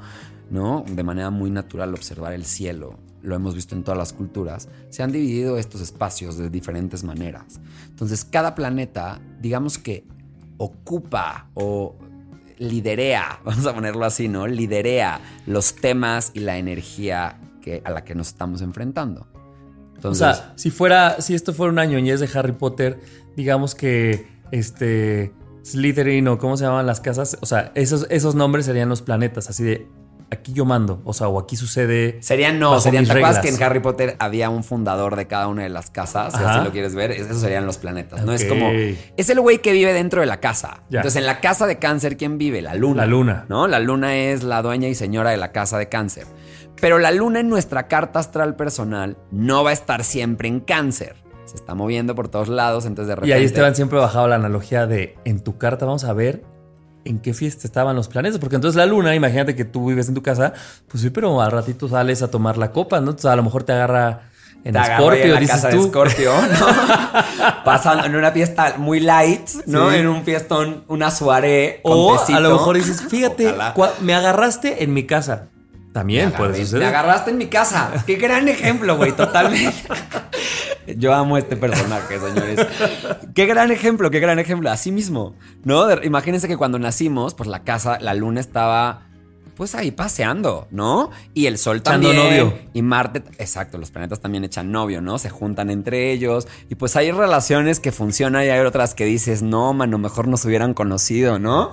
¿no? 0.49 0.83
De 0.87 1.03
manera 1.03 1.29
muy 1.29 1.51
natural 1.51 1.93
observar 1.93 2.33
el 2.33 2.45
cielo. 2.45 2.97
Lo 3.21 3.35
hemos 3.35 3.53
visto 3.55 3.75
en 3.75 3.83
todas 3.83 3.97
las 3.97 4.13
culturas. 4.13 4.67
Se 4.89 5.03
han 5.03 5.11
dividido 5.11 5.57
estos 5.57 5.81
espacios 5.81 6.37
de 6.37 6.49
diferentes 6.49 7.03
maneras. 7.03 7.59
Entonces, 7.87 8.25
cada 8.25 8.55
planeta, 8.55 9.21
digamos 9.39 9.77
que 9.77 10.05
ocupa 10.57 11.47
o 11.53 11.95
liderea, 12.61 13.39
vamos 13.45 13.65
a 13.65 13.73
ponerlo 13.73 14.05
así, 14.05 14.27
¿no? 14.27 14.47
Liderea 14.47 15.19
los 15.47 15.75
temas 15.75 16.31
y 16.33 16.39
la 16.41 16.57
energía 16.57 17.40
que, 17.61 17.81
a 17.85 17.91
la 17.91 18.03
que 18.03 18.15
nos 18.15 18.27
estamos 18.29 18.61
enfrentando. 18.61 19.27
Entonces, 19.95 20.27
o 20.27 20.33
sea, 20.33 20.53
si 20.55 20.71
fuera, 20.71 21.21
si 21.21 21.35
esto 21.35 21.53
fuera 21.53 21.71
una 21.71 21.85
ñoñez 21.85 22.19
de 22.19 22.29
Harry 22.33 22.53
Potter, 22.53 22.99
digamos 23.35 23.75
que 23.75 24.27
este 24.51 25.31
Slytherin 25.63 26.27
o 26.27 26.37
cómo 26.37 26.57
se 26.57 26.65
llaman 26.65 26.87
las 26.87 26.99
casas, 27.01 27.37
o 27.41 27.45
sea, 27.45 27.71
esos, 27.75 28.07
esos 28.09 28.33
nombres 28.33 28.65
serían 28.65 28.89
los 28.89 29.01
planetas, 29.01 29.49
así 29.49 29.63
de 29.63 29.87
aquí 30.31 30.53
yo 30.53 30.65
mando, 30.65 31.01
o 31.03 31.13
sea, 31.13 31.27
o 31.27 31.39
aquí 31.39 31.55
sucede. 31.55 32.17
Serían 32.21 32.57
no, 32.57 32.79
serían. 32.79 33.05
¿Te 33.05 33.11
acuerdas 33.11 33.39
que 33.39 33.49
en 33.49 33.61
Harry 33.61 33.81
Potter 33.81 34.15
había 34.17 34.49
un 34.49 34.63
fundador 34.63 35.15
de 35.15 35.27
cada 35.27 35.47
una 35.47 35.63
de 35.63 35.69
las 35.69 35.91
casas? 35.91 36.33
Si 36.33 36.39
así 36.43 36.63
lo 36.63 36.71
quieres 36.71 36.95
ver, 36.95 37.11
esos 37.11 37.39
serían 37.39 37.65
los 37.65 37.77
planetas. 37.77 38.23
No 38.23 38.33
es 38.33 38.45
como. 38.45 38.71
Es 38.71 39.29
el 39.29 39.39
güey 39.39 39.59
que 39.59 39.73
vive 39.73 39.93
dentro 39.93 40.21
de 40.21 40.27
la 40.27 40.39
casa. 40.39 40.83
Entonces, 40.89 41.17
en 41.17 41.25
la 41.25 41.41
casa 41.41 41.67
de 41.67 41.77
cáncer, 41.77 42.17
¿quién 42.17 42.37
vive? 42.37 42.61
La 42.61 42.73
luna. 42.75 43.01
La 43.01 43.07
luna. 43.07 43.45
¿No? 43.49 43.67
La 43.67 43.79
luna 43.79 44.15
es 44.15 44.43
la 44.43 44.61
dueña 44.61 44.87
y 44.87 44.95
señora 44.95 45.31
de 45.31 45.37
la 45.37 45.51
casa 45.51 45.77
de 45.77 45.89
cáncer. 45.89 46.25
Pero 46.81 46.97
la 46.99 47.11
luna 47.11 47.39
en 47.39 47.47
nuestra 47.47 47.87
carta 47.87 48.19
astral 48.19 48.55
personal 48.55 49.17
no 49.31 49.63
va 49.63 49.69
a 49.69 49.73
estar 49.73 50.03
siempre 50.03 50.47
en 50.47 50.59
cáncer. 50.59 51.15
Se 51.45 51.55
está 51.55 51.75
moviendo 51.75 52.15
por 52.15 52.27
todos 52.27 52.49
lados, 52.49 52.85
entonces 52.85 53.09
de 53.09 53.15
repente... 53.15 53.29
Y 53.29 53.33
ahí 53.33 53.45
Esteban 53.45 53.75
siempre 53.75 53.99
bajado 53.99 54.27
la 54.27 54.35
analogía 54.35 54.87
de 54.87 55.15
en 55.23 55.41
tu 55.41 55.57
carta 55.57 55.85
vamos 55.85 56.03
a 56.03 56.13
ver 56.13 56.43
en 57.05 57.19
qué 57.19 57.33
fiesta 57.33 57.67
estaban 57.67 57.95
los 57.95 58.07
planetas. 58.07 58.39
Porque 58.39 58.55
entonces 58.55 58.77
la 58.77 58.85
luna, 58.85 59.13
imagínate 59.13 59.55
que 59.55 59.65
tú 59.65 59.87
vives 59.87 60.07
en 60.07 60.15
tu 60.15 60.23
casa, 60.23 60.53
pues 60.87 61.03
sí, 61.03 61.09
pero 61.11 61.41
al 61.41 61.51
ratito 61.51 61.87
sales 61.87 62.21
a 62.23 62.29
tomar 62.29 62.57
la 62.57 62.71
copa, 62.71 62.99
¿no? 62.99 63.11
Entonces 63.11 63.31
a 63.31 63.35
lo 63.35 63.43
mejor 63.43 63.63
te 63.63 63.73
agarra 63.73 64.31
en 64.63 64.75
Scorpio, 64.75 65.35
en 65.35 65.43
la 65.43 65.47
casa 65.47 65.69
de 65.69 65.83
Scorpio, 65.83 66.33
¿no? 66.33 67.63
Pasando 67.65 68.05
en 68.05 68.15
una 68.15 68.31
fiesta 68.31 68.75
muy 68.77 68.99
light, 68.99 69.49
¿no? 69.65 69.91
En 69.91 70.07
un 70.07 70.23
fiestón, 70.23 70.83
una 70.87 71.11
soirée. 71.11 71.81
O 71.83 72.17
a 72.17 72.39
lo 72.39 72.51
mejor 72.51 72.77
dices, 72.77 73.01
fíjate, 73.01 73.53
me 74.01 74.13
agarraste 74.13 74.83
en 74.83 74.93
mi 74.93 75.05
casa. 75.05 75.50
También 75.93 76.31
puede 76.31 76.55
suceder. 76.55 76.83
Me 76.83 76.87
agarraste 76.87 77.31
en 77.31 77.37
mi 77.37 77.47
casa. 77.47 78.03
Qué 78.05 78.15
gran 78.15 78.47
ejemplo, 78.47 78.97
güey, 78.97 79.11
totalmente. 79.11 79.83
Yo 80.97 81.13
amo 81.13 81.37
este 81.37 81.57
personaje, 81.57 82.19
señores. 82.19 82.65
qué 83.33 83.45
gran 83.45 83.71
ejemplo, 83.71 84.09
qué 84.09 84.19
gran 84.19 84.39
ejemplo. 84.39 84.71
Así 84.71 84.91
mismo, 84.91 85.35
¿no? 85.63 86.01
Imagínense 86.03 86.47
que 86.47 86.57
cuando 86.57 86.79
nacimos, 86.79 87.33
pues 87.33 87.49
la 87.49 87.63
casa, 87.63 87.99
la 87.99 88.13
luna 88.13 88.39
estaba 88.39 89.11
pues 89.61 89.75
ahí 89.75 89.91
paseando, 89.91 90.67
¿no? 90.71 91.11
Y 91.35 91.45
el 91.45 91.59
sol 91.59 91.83
también. 91.83 92.15
novio. 92.15 92.57
Y 92.73 92.81
Marte, 92.81 93.21
exacto, 93.37 93.77
los 93.77 93.91
planetas 93.91 94.19
también 94.19 94.43
echan 94.43 94.71
novio, 94.71 95.01
¿no? 95.01 95.19
Se 95.19 95.29
juntan 95.29 95.69
entre 95.69 96.11
ellos. 96.11 96.47
Y 96.69 96.75
pues 96.75 96.95
hay 96.95 97.11
relaciones 97.11 97.79
que 97.79 97.91
funcionan 97.91 98.45
y 98.45 98.49
hay 98.49 98.65
otras 98.65 98.95
que 98.95 99.05
dices, 99.05 99.43
no, 99.43 99.73
mano, 99.73 99.99
mejor 99.99 100.27
nos 100.27 100.45
hubieran 100.45 100.73
conocido, 100.73 101.37
¿no? 101.37 101.71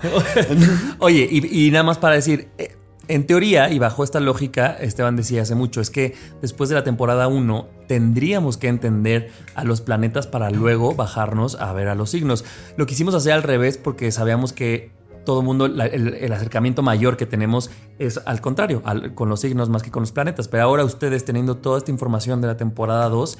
Oye, 0.99 1.29
y, 1.31 1.71
nada 1.71 1.85
más 1.85 1.97
para 1.97 2.17
decir, 2.17 2.49
eh, 2.59 2.77
en 3.09 3.27
teoría, 3.27 3.71
y 3.71 3.79
bajo 3.79 4.05
esta 4.05 4.21
lógica, 4.21 4.77
Esteban 4.79 5.17
decía 5.17 5.43
hace 5.43 5.55
mucho, 5.55 5.81
es 5.81 5.91
que 5.91 6.15
después 6.43 6.69
de 6.69 6.77
la 6.77 6.85
temporada 6.85 7.27
1 7.27 7.69
tendríamos 7.87 8.59
que 8.59 8.69
entender 8.69 9.31
a 9.55 9.65
los 9.65 9.81
planetas 9.81 10.27
para 10.27 10.51
luego 10.51 10.95
bajarnos 10.95 11.55
a 11.57 11.73
ver 11.73 11.89
a 11.89 11.95
los 11.95 12.11
signos. 12.11 12.45
Lo 12.77 12.87
quisimos 12.87 13.15
hacer 13.15 13.33
al 13.33 13.43
revés 13.43 13.79
porque 13.79 14.13
sabíamos 14.13 14.53
que 14.53 14.91
todo 15.25 15.41
el 15.41 15.47
mundo, 15.47 15.67
el, 15.67 16.33
acercamiento 16.33 16.83
mayor 16.83 17.17
que 17.17 17.27
tenemos 17.27 17.71
es 17.99 18.21
al 18.25 18.41
contrario, 18.41 18.83
con 19.15 19.29
los 19.29 19.41
signos 19.41 19.69
más 19.69 19.83
que 19.83 19.91
con 19.91 20.03
los 20.03 20.13
planetas. 20.13 20.49
Pero 20.49 20.63
ahora 20.63 20.85
ustedes 20.85 21.25
teniendo 21.25 21.57
toda 21.57 21.79
esta 21.79 21.91
información 21.91 22.41
de 22.41 22.47
la 22.47 22.57
temporada 22.57 23.09
2, 23.09 23.39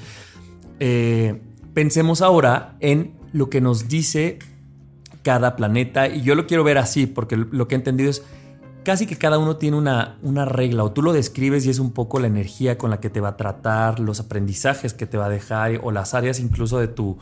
eh, 0.79 1.41
pensemos 1.73 2.21
ahora 2.21 2.75
en 2.79 3.13
lo 3.33 3.49
que 3.49 3.61
nos 3.61 3.87
dice 3.87 4.39
cada 5.23 5.55
planeta. 5.55 6.07
Y 6.07 6.21
yo 6.21 6.35
lo 6.35 6.47
quiero 6.47 6.63
ver 6.63 6.77
así, 6.77 7.07
porque 7.07 7.37
lo 7.37 7.67
que 7.67 7.75
he 7.75 7.77
entendido 7.77 8.09
es 8.09 8.23
casi 8.83 9.05
que 9.05 9.17
cada 9.17 9.37
uno 9.37 9.57
tiene 9.57 9.77
una, 9.77 10.17
una, 10.21 10.45
regla 10.45 10.83
o 10.83 10.91
tú 10.91 11.01
lo 11.01 11.13
describes 11.13 11.65
y 11.65 11.69
es 11.69 11.79
un 11.79 11.91
poco 11.91 12.19
la 12.19 12.27
energía 12.27 12.77
con 12.77 12.89
la 12.89 12.99
que 12.99 13.09
te 13.09 13.21
va 13.21 13.29
a 13.29 13.37
tratar, 13.37 13.99
los 13.99 14.19
aprendizajes 14.19 14.93
que 14.93 15.05
te 15.05 15.17
va 15.17 15.25
a 15.25 15.29
dejar 15.29 15.79
o 15.83 15.91
las 15.91 16.13
áreas 16.13 16.39
incluso 16.39 16.79
de 16.79 16.87
tu... 16.87 17.17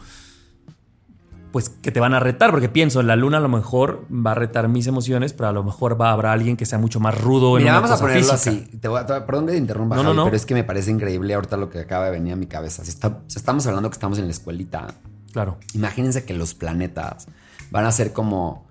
Pues 1.52 1.70
que 1.70 1.92
te 1.92 2.00
van 2.00 2.14
a 2.14 2.20
retar, 2.20 2.52
porque 2.52 2.68
pienso, 2.68 3.02
la 3.02 3.16
luna 3.16 3.38
a 3.38 3.40
lo 3.40 3.48
mejor 3.48 4.06
va 4.12 4.32
a 4.32 4.36
retar 4.36 4.68
mis 4.68 4.86
emociones, 4.86 5.34
pero 5.34 5.48
a 5.48 5.54
lo 5.54 5.64
mejor 5.64 6.00
va 6.00 6.10
a 6.10 6.14
haber 6.14 6.28
alguien 6.28 6.58
que 6.58 6.66
sea 6.66 6.78
mucho 6.78 7.00
más 7.00 7.20
rudo. 7.20 7.56
Mira, 7.56 7.70
en 7.70 7.76
vamos 7.82 7.92
a 7.92 8.00
ponerlo 8.00 8.34
así. 8.34 8.70
perdón 8.82 9.46
que 9.48 9.54
te 9.54 9.58
interrumpa, 9.58 9.96
no, 9.96 10.14
no, 10.14 10.26
pero 10.26 10.36
es 10.36 10.46
que 10.46 10.54
me 10.54 10.66
parece 10.66 10.92
increíble 10.92 11.34
ahorita 11.34 11.56
lo 11.56 11.70
que 11.70 11.80
acaba 11.80 12.06
de 12.06 12.12
venir 12.12 12.34
a 12.34 12.36
mi 12.36 12.48
cabeza. 12.48 12.84
Si, 12.84 12.92
si 12.92 13.38
estamos 13.40 13.66
hablando 13.66 13.90
que 13.90 13.94
estamos 13.94 14.20
en 14.20 14.26
la 14.26 14.32
escuelita, 14.32 14.94
claro. 15.32 15.58
Imagínense 15.74 16.26
que 16.26 16.34
los 16.34 16.54
planetas 16.54 17.28
van 17.72 17.86
a 17.86 17.92
ser 17.94 18.12
como 18.12 18.67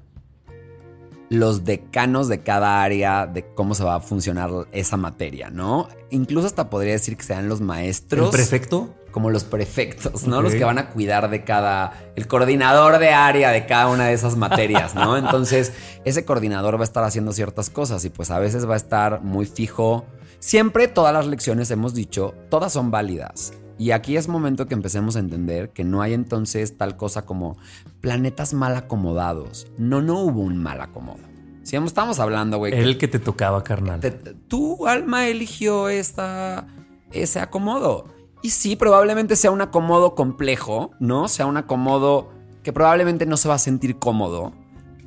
los 1.28 1.64
decanos 1.64 2.28
de 2.28 2.40
cada 2.40 2.82
área 2.82 3.26
de 3.26 3.44
cómo 3.54 3.74
se 3.74 3.84
va 3.84 3.96
a 3.96 4.00
funcionar 4.00 4.50
esa 4.72 4.96
materia, 4.96 5.50
¿no? 5.50 5.88
Incluso 6.10 6.46
hasta 6.46 6.70
podría 6.70 6.92
decir 6.92 7.16
que 7.16 7.24
sean 7.24 7.48
los 7.48 7.60
maestros. 7.60 8.26
¿El 8.26 8.30
prefecto? 8.30 8.94
Como 9.10 9.30
los 9.30 9.44
prefectos, 9.44 10.26
¿no? 10.26 10.42
Los 10.42 10.54
que 10.54 10.64
van 10.64 10.78
a 10.78 10.90
cuidar 10.90 11.30
de 11.30 11.42
cada. 11.42 11.92
El 12.16 12.26
coordinador 12.26 12.98
de 12.98 13.10
área 13.10 13.50
de 13.50 13.64
cada 13.66 13.88
una 13.88 14.06
de 14.06 14.12
esas 14.12 14.36
materias, 14.36 14.94
¿no? 14.94 15.16
Entonces, 15.18 15.72
ese 16.04 16.24
coordinador 16.24 16.76
va 16.76 16.82
a 16.82 16.84
estar 16.84 17.02
haciendo 17.02 17.32
ciertas 17.32 17.70
cosas 17.70 18.04
y 18.04 18.10
pues 18.10 18.30
a 18.30 18.38
veces 18.38 18.68
va 18.68 18.74
a 18.74 18.78
estar 18.78 19.22
muy 19.22 19.46
fijo. 19.46 20.04
Siempre 20.38 20.86
todas 20.86 21.14
las 21.14 21.26
lecciones 21.26 21.70
hemos 21.70 21.94
dicho, 21.94 22.34
todas 22.50 22.72
son 22.72 22.90
válidas. 22.90 23.52
Y 23.78 23.90
aquí 23.90 24.16
es 24.16 24.28
momento 24.28 24.66
que 24.66 24.74
empecemos 24.74 25.16
a 25.16 25.18
entender 25.18 25.70
que 25.70 25.84
no 25.84 26.00
hay 26.00 26.14
entonces 26.14 26.76
tal 26.78 26.96
cosa 26.96 27.26
como 27.26 27.58
planetas 28.00 28.54
mal 28.54 28.74
acomodados. 28.74 29.66
No, 29.76 30.00
no 30.00 30.20
hubo 30.20 30.40
un 30.40 30.62
mal 30.62 30.80
acomodo. 30.80 31.20
Si 31.62 31.76
estamos 31.76 32.20
hablando, 32.20 32.58
güey. 32.58 32.72
El 32.72 32.96
que 32.96 33.08
te 33.08 33.18
tocaba, 33.18 33.64
carnal. 33.64 34.00
tu 34.48 34.86
alma 34.86 35.26
eligió 35.26 35.88
esta, 35.88 36.68
ese 37.12 37.40
acomodo. 37.40 38.06
Y 38.40 38.50
sí, 38.50 38.76
probablemente 38.76 39.34
sea 39.36 39.50
un 39.50 39.60
acomodo 39.60 40.14
complejo, 40.14 40.92
¿no? 41.00 41.28
Sea 41.28 41.46
un 41.46 41.56
acomodo 41.56 42.30
que 42.62 42.72
probablemente 42.72 43.26
no 43.26 43.36
se 43.36 43.48
va 43.48 43.54
a 43.54 43.58
sentir 43.58 43.98
cómodo, 43.98 44.52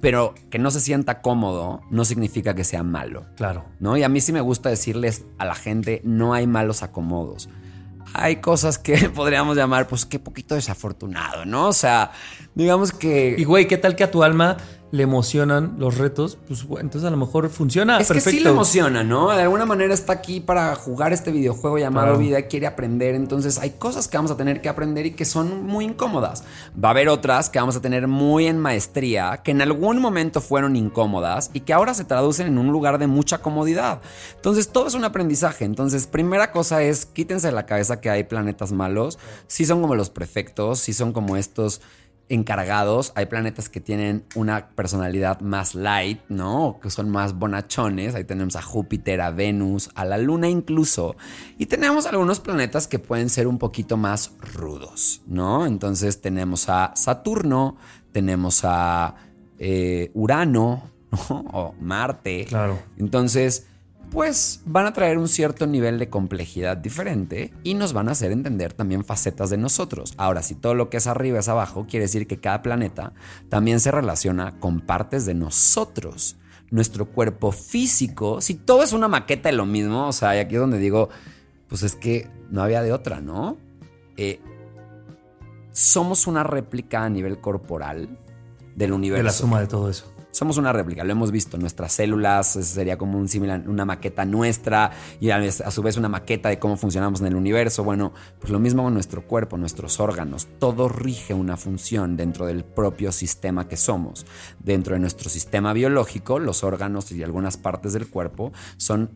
pero 0.01 0.35
que 0.49 0.59
no 0.59 0.69
se 0.69 0.81
sienta 0.81 1.21
cómodo 1.21 1.81
no 1.89 2.03
significa 2.03 2.53
que 2.53 2.65
sea 2.65 2.83
malo. 2.83 3.25
Claro. 3.37 3.65
¿No? 3.79 3.95
Y 3.95 4.03
a 4.03 4.09
mí 4.09 4.19
sí 4.19 4.33
me 4.33 4.41
gusta 4.41 4.69
decirles 4.69 5.25
a 5.37 5.45
la 5.45 5.55
gente, 5.55 6.01
no 6.03 6.33
hay 6.33 6.45
malos 6.45 6.83
acomodos 6.83 7.49
hay 8.13 8.37
cosas 8.37 8.77
que 8.77 9.09
podríamos 9.15 9.57
llamar, 9.57 9.87
pues, 9.87 10.05
qué 10.05 10.19
poquito 10.19 10.55
desafortunado, 10.55 11.45
¿no? 11.45 11.67
O 11.67 11.73
sea, 11.73 12.11
digamos 12.55 12.91
que... 12.91 13.35
Y 13.37 13.43
güey, 13.43 13.67
¿qué 13.67 13.77
tal 13.77 13.95
que 13.95 14.03
a 14.03 14.11
tu 14.11 14.23
alma 14.23 14.57
le 14.91 15.03
emocionan 15.03 15.75
los 15.77 15.97
retos, 15.97 16.37
pues 16.47 16.65
entonces 16.81 17.05
a 17.05 17.11
lo 17.11 17.17
mejor 17.17 17.49
funciona. 17.49 17.99
Es 17.99 18.11
que 18.11 18.21
sí 18.21 18.39
le 18.39 18.49
emociona, 18.49 19.03
¿no? 19.03 19.29
De 19.29 19.43
alguna 19.43 19.65
manera 19.65 19.93
está 19.93 20.13
aquí 20.13 20.39
para 20.39 20.73
jugar 20.75 21.13
este 21.13 21.31
videojuego 21.31 21.77
llamado 21.77 22.17
vida, 22.17 22.43
quiere 22.43 22.65
aprender. 22.65 23.15
Entonces 23.15 23.59
hay 23.59 23.71
cosas 23.71 24.07
que 24.07 24.17
vamos 24.17 24.31
a 24.31 24.37
tener 24.37 24.61
que 24.61 24.69
aprender 24.69 25.05
y 25.05 25.11
que 25.11 25.25
son 25.25 25.65
muy 25.65 25.85
incómodas. 25.85 26.43
Va 26.83 26.89
a 26.89 26.91
haber 26.91 27.09
otras 27.09 27.49
que 27.49 27.59
vamos 27.59 27.75
a 27.75 27.81
tener 27.81 28.07
muy 28.07 28.47
en 28.47 28.57
maestría, 28.57 29.41
que 29.43 29.51
en 29.51 29.61
algún 29.61 29.99
momento 29.99 30.41
fueron 30.41 30.75
incómodas 30.75 31.51
y 31.53 31.61
que 31.61 31.73
ahora 31.73 31.93
se 31.93 32.03
traducen 32.03 32.47
en 32.47 32.57
un 32.57 32.67
lugar 32.67 32.97
de 32.97 33.07
mucha 33.07 33.39
comodidad. 33.39 34.01
Entonces 34.35 34.69
todo 34.69 34.87
es 34.87 34.95
un 34.95 35.03
aprendizaje. 35.03 35.65
Entonces, 35.65 36.07
primera 36.07 36.51
cosa 36.51 36.81
es 36.81 37.05
quítense 37.05 37.47
de 37.47 37.53
la 37.53 37.65
cabeza 37.65 38.01
que 38.01 38.09
hay 38.09 38.23
planetas 38.23 38.71
malos. 38.71 39.19
Sí 39.47 39.65
son 39.65 39.81
como 39.81 39.95
los 39.95 40.09
prefectos, 40.09 40.79
sí 40.79 40.93
son 40.93 41.13
como 41.13 41.37
estos 41.37 41.81
encargados. 42.29 43.11
Hay 43.15 43.25
planetas 43.25 43.69
que 43.69 43.81
tienen 43.81 44.23
una 44.35 44.69
personalidad 44.69 45.41
más 45.41 45.75
light, 45.75 46.21
¿no? 46.29 46.79
Que 46.81 46.89
son 46.89 47.09
más 47.09 47.33
bonachones. 47.37 48.15
Ahí 48.15 48.23
tenemos 48.23 48.55
a 48.55 48.61
Júpiter, 48.61 49.19
a 49.21 49.31
Venus, 49.31 49.89
a 49.95 50.05
la 50.05 50.17
Luna 50.17 50.47
incluso. 50.47 51.15
Y 51.57 51.65
tenemos 51.65 52.05
algunos 52.05 52.39
planetas 52.39 52.87
que 52.87 52.99
pueden 52.99 53.29
ser 53.29 53.47
un 53.47 53.57
poquito 53.57 53.97
más 53.97 54.31
rudos, 54.53 55.21
¿no? 55.27 55.65
Entonces 55.65 56.21
tenemos 56.21 56.69
a 56.69 56.93
Saturno, 56.95 57.77
tenemos 58.11 58.61
a 58.63 59.15
eh, 59.57 60.11
Urano, 60.13 60.83
¿no? 61.11 61.45
O 61.51 61.75
Marte. 61.79 62.45
Claro. 62.45 62.79
Entonces 62.97 63.68
pues 64.11 64.61
van 64.65 64.85
a 64.85 64.93
traer 64.93 65.17
un 65.17 65.27
cierto 65.27 65.67
nivel 65.67 65.99
de 65.99 66.09
complejidad 66.09 66.77
diferente 66.77 67.53
y 67.63 67.75
nos 67.75 67.93
van 67.93 68.09
a 68.09 68.13
hacer 68.13 68.31
entender 68.31 68.73
también 68.73 69.03
facetas 69.03 69.49
de 69.49 69.57
nosotros. 69.57 70.13
Ahora, 70.17 70.41
si 70.41 70.55
todo 70.55 70.73
lo 70.73 70.89
que 70.89 70.97
es 70.97 71.07
arriba 71.07 71.39
es 71.39 71.47
abajo, 71.47 71.85
quiere 71.87 72.05
decir 72.05 72.27
que 72.27 72.39
cada 72.39 72.61
planeta 72.61 73.13
también 73.49 73.79
se 73.79 73.91
relaciona 73.91 74.59
con 74.59 74.81
partes 74.81 75.25
de 75.25 75.35
nosotros. 75.35 76.37
Nuestro 76.71 77.07
cuerpo 77.07 77.51
físico, 77.51 78.41
si 78.41 78.55
todo 78.55 78.83
es 78.83 78.93
una 78.93 79.07
maqueta 79.07 79.49
de 79.49 79.55
lo 79.55 79.65
mismo, 79.65 80.07
o 80.07 80.13
sea, 80.13 80.35
y 80.35 80.39
aquí 80.39 80.55
es 80.55 80.61
donde 80.61 80.77
digo, 80.77 81.09
pues 81.67 81.83
es 81.83 81.95
que 81.95 82.29
no 82.49 82.61
había 82.61 82.81
de 82.81 82.93
otra, 82.93 83.21
¿no? 83.21 83.57
Eh, 84.17 84.39
somos 85.71 86.27
una 86.27 86.43
réplica 86.43 87.03
a 87.03 87.09
nivel 87.09 87.39
corporal 87.39 88.09
del 88.75 88.93
universo. 88.93 89.23
De 89.23 89.23
la 89.23 89.31
suma 89.31 89.59
de 89.61 89.67
todo 89.67 89.89
eso. 89.89 90.11
Somos 90.31 90.57
una 90.57 90.71
réplica, 90.71 91.03
lo 91.03 91.11
hemos 91.11 91.31
visto. 91.31 91.57
Nuestras 91.57 91.91
células 91.93 92.47
sería 92.47 92.97
como 92.97 93.17
un 93.17 93.27
similar, 93.27 93.67
una 93.67 93.83
maqueta 93.83 94.25
nuestra 94.25 94.91
y 95.19 95.31
a, 95.31 95.51
su 95.51 95.81
vez 95.81 95.97
una 95.97 96.07
maqueta 96.07 96.49
de 96.49 96.59
cómo 96.59 96.77
funcionamos 96.77 97.21
en 97.21 97.27
el 97.27 97.35
universo. 97.35 97.83
Bueno, 97.83 98.13
pues 98.39 98.51
lo 98.51 98.59
mismo 98.59 98.83
con 98.83 98.93
nuestro 98.93 99.23
cuerpo, 99.23 99.57
nuestros 99.57 99.99
órganos. 99.99 100.47
Todo 100.59 100.87
rige 100.87 101.33
una 101.33 101.57
función 101.57 102.15
dentro 102.15 102.45
del 102.45 102.63
propio 102.63 103.11
sistema 103.11 103.67
que 103.67 103.75
somos. 103.75 104.27
Dentro 104.59 104.93
de 104.93 104.99
nuestro 104.99 105.29
sistema 105.29 105.73
biológico, 105.73 106.37
los 106.37 106.63
órganos 106.63 107.11
y 107.11 107.23
algunas 107.23 107.57
partes 107.57 107.93
del 107.93 108.07
cuerpo 108.07 108.53
son, 108.77 109.09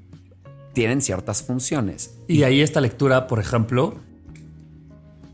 tienen 0.73 1.01
ciertas 1.01 1.43
funciones. 1.43 2.17
Y 2.27 2.41
ahí 2.41 2.61
esta 2.61 2.81
lectura, 2.81 3.27
por 3.27 3.39
ejemplo, 3.39 3.95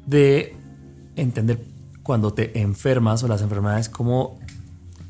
de 0.06 0.58
entender 1.16 1.64
cuando 2.04 2.34
te 2.34 2.60
enfermas 2.60 3.24
o 3.24 3.28
las 3.28 3.42
enfermedades, 3.42 3.88
cómo 3.88 4.40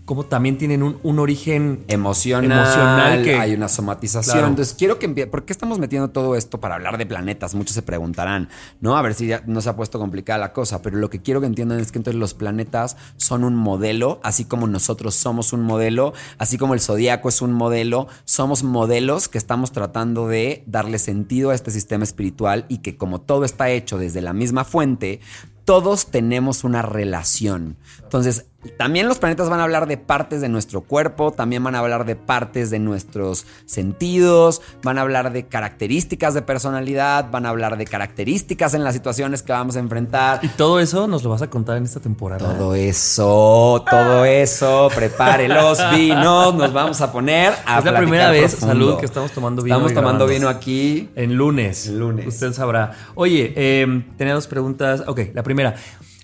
como 0.09 0.25
también 0.25 0.57
tienen 0.57 0.81
un, 0.81 1.19
origen 1.19 1.83
emocional, 1.87 3.21
que 3.23 3.35
hay 3.35 3.53
una 3.53 3.69
somatización. 3.69 4.39
Entonces, 4.39 4.73
quiero 4.75 4.97
que 4.97 5.05
empiece. 5.05 5.29
¿Por 5.29 5.45
qué 5.45 5.53
estamos 5.53 5.77
metiendo 5.77 6.09
todo 6.09 6.35
esto 6.35 6.59
para 6.59 6.73
hablar 6.73 6.97
de 6.97 7.05
planetas? 7.05 7.53
Muchos 7.53 7.75
se 7.75 7.83
preguntarán, 7.83 8.49
¿no? 8.81 8.97
A 8.97 9.03
ver 9.03 9.13
si 9.13 9.27
ya 9.27 9.43
no 9.45 9.61
se 9.61 9.69
ha 9.69 9.75
puesto 9.75 9.99
complicada 9.99 10.39
la 10.39 10.51
cosa, 10.51 10.81
pero 10.81 10.97
lo 10.97 11.11
que 11.11 11.21
quiero 11.21 11.41
que 11.41 11.45
entiendan 11.45 11.79
es 11.79 11.91
que 11.91 11.99
entonces 11.99 12.19
los 12.19 12.33
planetas 12.33 12.97
son 13.17 13.43
un 13.43 13.55
modelo, 13.55 14.19
así 14.23 14.45
como 14.45 14.65
nosotros 14.65 15.13
somos 15.13 15.53
un 15.53 15.61
modelo, 15.61 16.13
así 16.39 16.57
como 16.57 16.73
el 16.73 16.79
zodiaco 16.79 17.29
es 17.29 17.43
un 17.43 17.53
modelo, 17.53 18.07
somos 18.25 18.63
modelos 18.63 19.27
que 19.27 19.37
estamos 19.37 19.71
tratando 19.73 20.27
de 20.27 20.63
darle 20.65 20.97
sentido 20.97 21.51
a 21.51 21.53
este 21.53 21.69
sistema 21.69 22.03
espiritual 22.03 22.65
y 22.67 22.79
que 22.79 22.97
como 22.97 23.21
todo 23.21 23.45
está 23.45 23.69
hecho 23.69 23.99
desde 23.99 24.23
la 24.23 24.33
misma 24.33 24.63
fuente, 24.63 25.19
todos 25.65 26.07
tenemos 26.07 26.63
una 26.63 26.81
relación. 26.81 27.77
Entonces, 28.03 28.45
también 28.77 29.07
los 29.07 29.19
planetas 29.19 29.49
van 29.49 29.61
a 29.61 29.63
hablar 29.63 29.87
de 29.87 29.97
partes 29.97 30.41
de 30.41 30.49
nuestro 30.49 30.81
cuerpo, 30.81 31.31
también 31.31 31.63
van 31.63 31.75
a 31.75 31.79
hablar 31.79 32.05
de 32.05 32.17
partes 32.17 32.69
de 32.69 32.79
nuestros 32.79 33.45
sentidos, 33.65 34.61
van 34.83 34.97
a 34.97 35.01
hablar 35.01 35.31
de 35.31 35.47
características 35.47 36.33
de 36.33 36.41
personalidad, 36.41 37.31
van 37.31 37.45
a 37.45 37.49
hablar 37.49 37.77
de 37.77 37.85
características 37.85 38.73
en 38.73 38.83
las 38.83 38.95
situaciones 38.95 39.43
que 39.43 39.53
vamos 39.53 39.77
a 39.77 39.79
enfrentar. 39.79 40.39
Y 40.41 40.49
todo 40.49 40.81
eso 40.81 41.07
nos 41.07 41.23
lo 41.23 41.29
vas 41.29 41.41
a 41.41 41.49
contar 41.49 41.77
en 41.77 41.85
esta 41.85 42.01
temporada. 42.01 42.57
Todo 42.57 42.75
eso, 42.75 43.85
todo 43.89 44.25
eso, 44.25 44.89
prepare 44.93 45.47
los 45.47 45.79
vinos, 45.95 46.53
nos 46.55 46.73
vamos 46.73 46.99
a 46.99 47.13
poner 47.13 47.53
a 47.65 47.79
Es 47.79 47.85
la 47.85 47.97
primera 47.97 48.29
vez, 48.29 48.51
salud, 48.51 48.97
que 48.97 49.05
estamos 49.05 49.31
tomando 49.31 49.61
vino. 49.61 49.77
Estamos 49.77 49.93
tomando 49.93 50.27
vino 50.27 50.49
aquí. 50.49 51.09
En 51.15 51.35
lunes. 51.35 51.87
En 51.87 51.99
lunes. 51.99 52.27
Usted 52.27 52.51
sabrá. 52.51 52.91
Oye, 53.15 53.53
eh, 53.55 54.03
tenía 54.17 54.33
dos 54.33 54.47
preguntas. 54.47 55.03
Ok, 55.07 55.21
la 55.33 55.43
primera. 55.43 55.58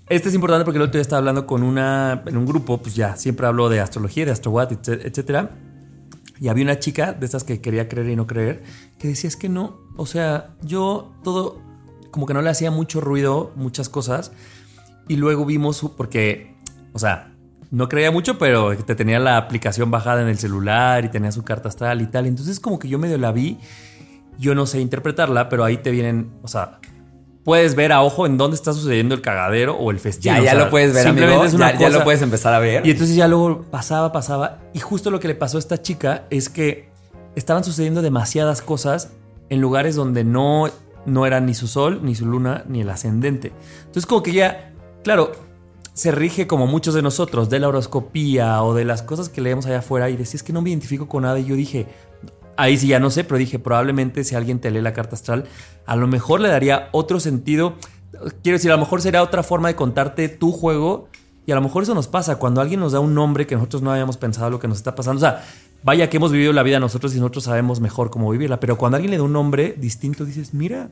Este 0.07 0.29
es 0.29 0.35
importante 0.35 0.65
porque 0.65 0.77
el 0.77 0.83
otro 0.83 0.93
día 0.93 1.01
estaba 1.01 1.17
hablando 1.19 1.47
con 1.47 1.63
una, 1.63 2.23
en 2.25 2.37
un 2.37 2.45
grupo, 2.45 2.77
pues 2.79 2.95
ya, 2.95 3.15
siempre 3.15 3.47
hablo 3.47 3.69
de 3.69 3.79
astrología, 3.79 4.25
de 4.25 4.31
astrowatt, 4.31 4.87
etcétera. 4.87 5.49
Y 6.39 6.49
había 6.49 6.63
una 6.63 6.79
chica 6.79 7.13
de 7.13 7.25
estas 7.25 7.43
que 7.43 7.61
quería 7.61 7.87
creer 7.87 8.09
y 8.09 8.15
no 8.15 8.27
creer, 8.27 8.63
que 8.99 9.07
decía 9.07 9.27
es 9.27 9.35
que 9.35 9.49
no, 9.49 9.79
o 9.97 10.05
sea, 10.05 10.55
yo 10.61 11.13
todo, 11.23 11.59
como 12.11 12.25
que 12.25 12.33
no 12.33 12.41
le 12.41 12.49
hacía 12.49 12.71
mucho 12.71 13.01
ruido, 13.01 13.51
muchas 13.55 13.89
cosas. 13.89 14.31
Y 15.07 15.15
luego 15.15 15.45
vimos, 15.45 15.81
porque, 15.95 16.55
o 16.93 16.99
sea, 16.99 17.31
no 17.71 17.89
creía 17.89 18.11
mucho, 18.11 18.37
pero 18.37 18.75
te 18.77 18.95
tenía 18.95 19.19
la 19.19 19.37
aplicación 19.37 19.91
bajada 19.91 20.21
en 20.21 20.27
el 20.27 20.37
celular 20.37 21.03
y 21.05 21.09
tenía 21.09 21.31
su 21.31 21.43
carta 21.43 21.69
astral 21.69 22.01
y 22.01 22.07
tal. 22.07 22.25
Entonces 22.25 22.59
como 22.59 22.79
que 22.79 22.87
yo 22.87 22.99
medio 22.99 23.17
la 23.17 23.31
vi, 23.31 23.57
yo 24.37 24.55
no 24.55 24.65
sé 24.65 24.81
interpretarla, 24.81 25.49
pero 25.49 25.63
ahí 25.63 25.77
te 25.77 25.91
vienen, 25.91 26.31
o 26.41 26.47
sea, 26.47 26.79
puedes 27.45 27.75
ver 27.75 27.93
a 27.93 28.01
ojo 28.01 28.25
en 28.25 28.37
dónde 28.37 28.55
está 28.55 28.73
sucediendo 28.73 29.15
el 29.15 29.21
cagadero 29.21 29.77
o 29.77 29.91
el 29.91 29.99
festival. 29.99 30.43
Ya, 30.43 30.53
ya 30.53 30.59
lo 30.59 30.69
puedes 30.69 30.93
ver, 30.93 31.05
simplemente 31.05 31.45
Es 31.45 31.53
una 31.53 31.77
ya, 31.77 31.89
lo 31.89 32.03
puedes 32.03 32.21
empezar 32.21 32.53
a 32.53 32.59
ver. 32.59 32.85
Y 32.85 32.91
entonces 32.91 33.15
ya 33.15 33.27
luego 33.29 33.63
pasaba, 33.69 34.11
pasaba. 34.11 34.57
Y 34.73 34.79
justo 34.79 35.11
lo 35.11 35.19
que 35.19 35.29
le 35.29 35.35
pasó 35.35 35.57
a 35.57 35.59
esta 35.59 35.81
chica 35.81 36.25
es 36.31 36.49
que 36.49 36.89
estaban 37.35 37.63
sucediendo 37.63 38.01
demasiadas 38.01 38.61
cosas 38.61 39.11
en 39.49 39.61
lugares 39.61 39.95
donde 39.95 40.23
no, 40.23 40.69
no 41.05 41.25
era 41.27 41.39
ni 41.39 41.53
su 41.53 41.67
sol, 41.67 41.99
ni 42.03 42.15
su 42.15 42.25
luna, 42.25 42.65
ni 42.67 42.81
el 42.81 42.89
ascendente. 42.89 43.51
Entonces 43.79 44.07
como 44.07 44.23
que 44.23 44.33
ya, 44.33 44.73
claro, 45.03 45.31
se 45.93 46.11
rige 46.11 46.47
como 46.47 46.65
muchos 46.65 46.95
de 46.95 47.03
nosotros 47.03 47.49
de 47.51 47.59
la 47.59 47.67
horoscopía 47.67 48.63
o 48.63 48.73
de 48.73 48.85
las 48.85 49.03
cosas 49.03 49.29
que 49.29 49.41
leemos 49.41 49.67
allá 49.67 49.79
afuera 49.79 50.09
y 50.09 50.17
decís 50.17 50.41
que 50.41 50.51
no 50.51 50.63
me 50.63 50.71
identifico 50.71 51.07
con 51.07 51.23
nada 51.23 51.37
y 51.39 51.45
yo 51.45 51.55
dije, 51.55 51.85
ahí 52.57 52.77
sí 52.77 52.87
ya 52.87 52.99
no 52.99 53.09
sé, 53.09 53.23
pero 53.23 53.37
dije, 53.37 53.59
probablemente 53.59 54.23
si 54.23 54.35
alguien 54.35 54.59
te 54.59 54.71
lee 54.71 54.81
la 54.81 54.93
carta 54.93 55.15
astral, 55.15 55.45
a 55.85 55.95
lo 55.95 56.07
mejor 56.07 56.41
le 56.41 56.49
daría 56.49 56.89
otro 56.91 57.19
sentido. 57.19 57.75
Quiero 58.43 58.57
decir, 58.57 58.71
a 58.71 58.75
lo 58.75 58.79
mejor 58.79 59.01
sería 59.01 59.21
otra 59.21 59.43
forma 59.43 59.67
de 59.67 59.75
contarte 59.75 60.29
tu 60.29 60.51
juego. 60.51 61.09
Y 61.45 61.51
a 61.51 61.55
lo 61.55 61.61
mejor 61.61 61.83
eso 61.83 61.93
nos 61.93 62.07
pasa 62.07 62.37
cuando 62.37 62.59
alguien 62.59 62.79
nos 62.79 62.93
da 62.93 62.99
un 62.99 63.13
nombre 63.13 63.45
que 63.45 63.55
nosotros 63.55 63.83
no 63.83 63.91
habíamos 63.91 64.17
pensado 64.17 64.49
lo 64.49 64.59
que 64.59 64.67
nos 64.67 64.77
está 64.77 64.95
pasando. 64.95 65.17
O 65.17 65.21
sea, 65.21 65.43
vaya 65.83 66.09
que 66.09 66.17
hemos 66.17 66.31
vivido 66.31 66.53
la 66.53 66.63
vida 66.63 66.79
nosotros 66.79 67.13
y 67.15 67.19
nosotros 67.19 67.43
sabemos 67.43 67.79
mejor 67.79 68.09
cómo 68.09 68.31
vivirla. 68.31 68.59
Pero 68.59 68.77
cuando 68.77 68.95
alguien 68.95 69.11
le 69.11 69.17
da 69.17 69.23
un 69.23 69.33
nombre 69.33 69.75
distinto, 69.77 70.25
dices, 70.25 70.55
mira, 70.55 70.89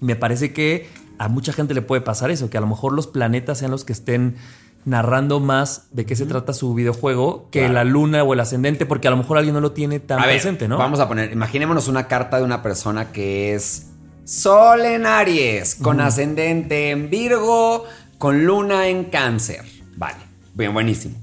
me 0.00 0.16
parece 0.16 0.52
que 0.52 0.88
a 1.18 1.28
mucha 1.28 1.52
gente 1.52 1.72
le 1.72 1.82
puede 1.82 2.02
pasar 2.02 2.30
eso, 2.30 2.50
que 2.50 2.58
a 2.58 2.60
lo 2.60 2.66
mejor 2.66 2.92
los 2.92 3.06
planetas 3.06 3.58
sean 3.58 3.70
los 3.70 3.84
que 3.84 3.92
estén 3.92 4.36
narrando 4.84 5.40
más 5.40 5.88
de 5.92 6.06
qué 6.06 6.16
se 6.16 6.26
trata 6.26 6.52
su 6.52 6.74
videojuego 6.74 7.48
que 7.50 7.68
la 7.68 7.84
luna 7.84 8.22
o 8.22 8.32
el 8.32 8.40
ascendente, 8.40 8.86
porque 8.86 9.08
a 9.08 9.10
lo 9.10 9.16
mejor 9.16 9.38
alguien 9.38 9.54
no 9.54 9.60
lo 9.60 9.72
tiene 9.72 10.00
tan 10.00 10.22
presente, 10.22 10.68
¿no? 10.68 10.78
Vamos 10.78 11.00
a 11.00 11.08
poner, 11.08 11.32
imaginémonos 11.32 11.88
una 11.88 12.06
carta 12.06 12.38
de 12.38 12.44
una 12.44 12.62
persona 12.62 13.12
que 13.12 13.54
es 13.54 13.88
Sol 14.24 14.80
en 14.82 15.06
Aries, 15.06 15.74
con 15.74 16.00
ascendente 16.00 16.90
en 16.90 17.10
Virgo, 17.10 17.84
con 18.18 18.44
luna 18.44 18.86
en 18.86 19.04
Cáncer. 19.04 19.64
Vale, 19.96 20.18
bien, 20.54 20.72
buenísimo. 20.72 21.16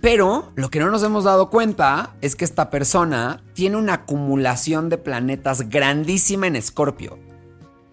Pero 0.00 0.50
lo 0.56 0.68
que 0.68 0.80
no 0.80 0.90
nos 0.90 1.02
hemos 1.04 1.24
dado 1.24 1.48
cuenta 1.48 2.14
es 2.20 2.34
que 2.34 2.44
esta 2.44 2.70
persona 2.70 3.40
tiene 3.54 3.76
una 3.76 3.94
acumulación 3.94 4.88
de 4.88 4.98
planetas 4.98 5.68
grandísima 5.68 6.48
en 6.48 6.56
Escorpio. 6.56 7.18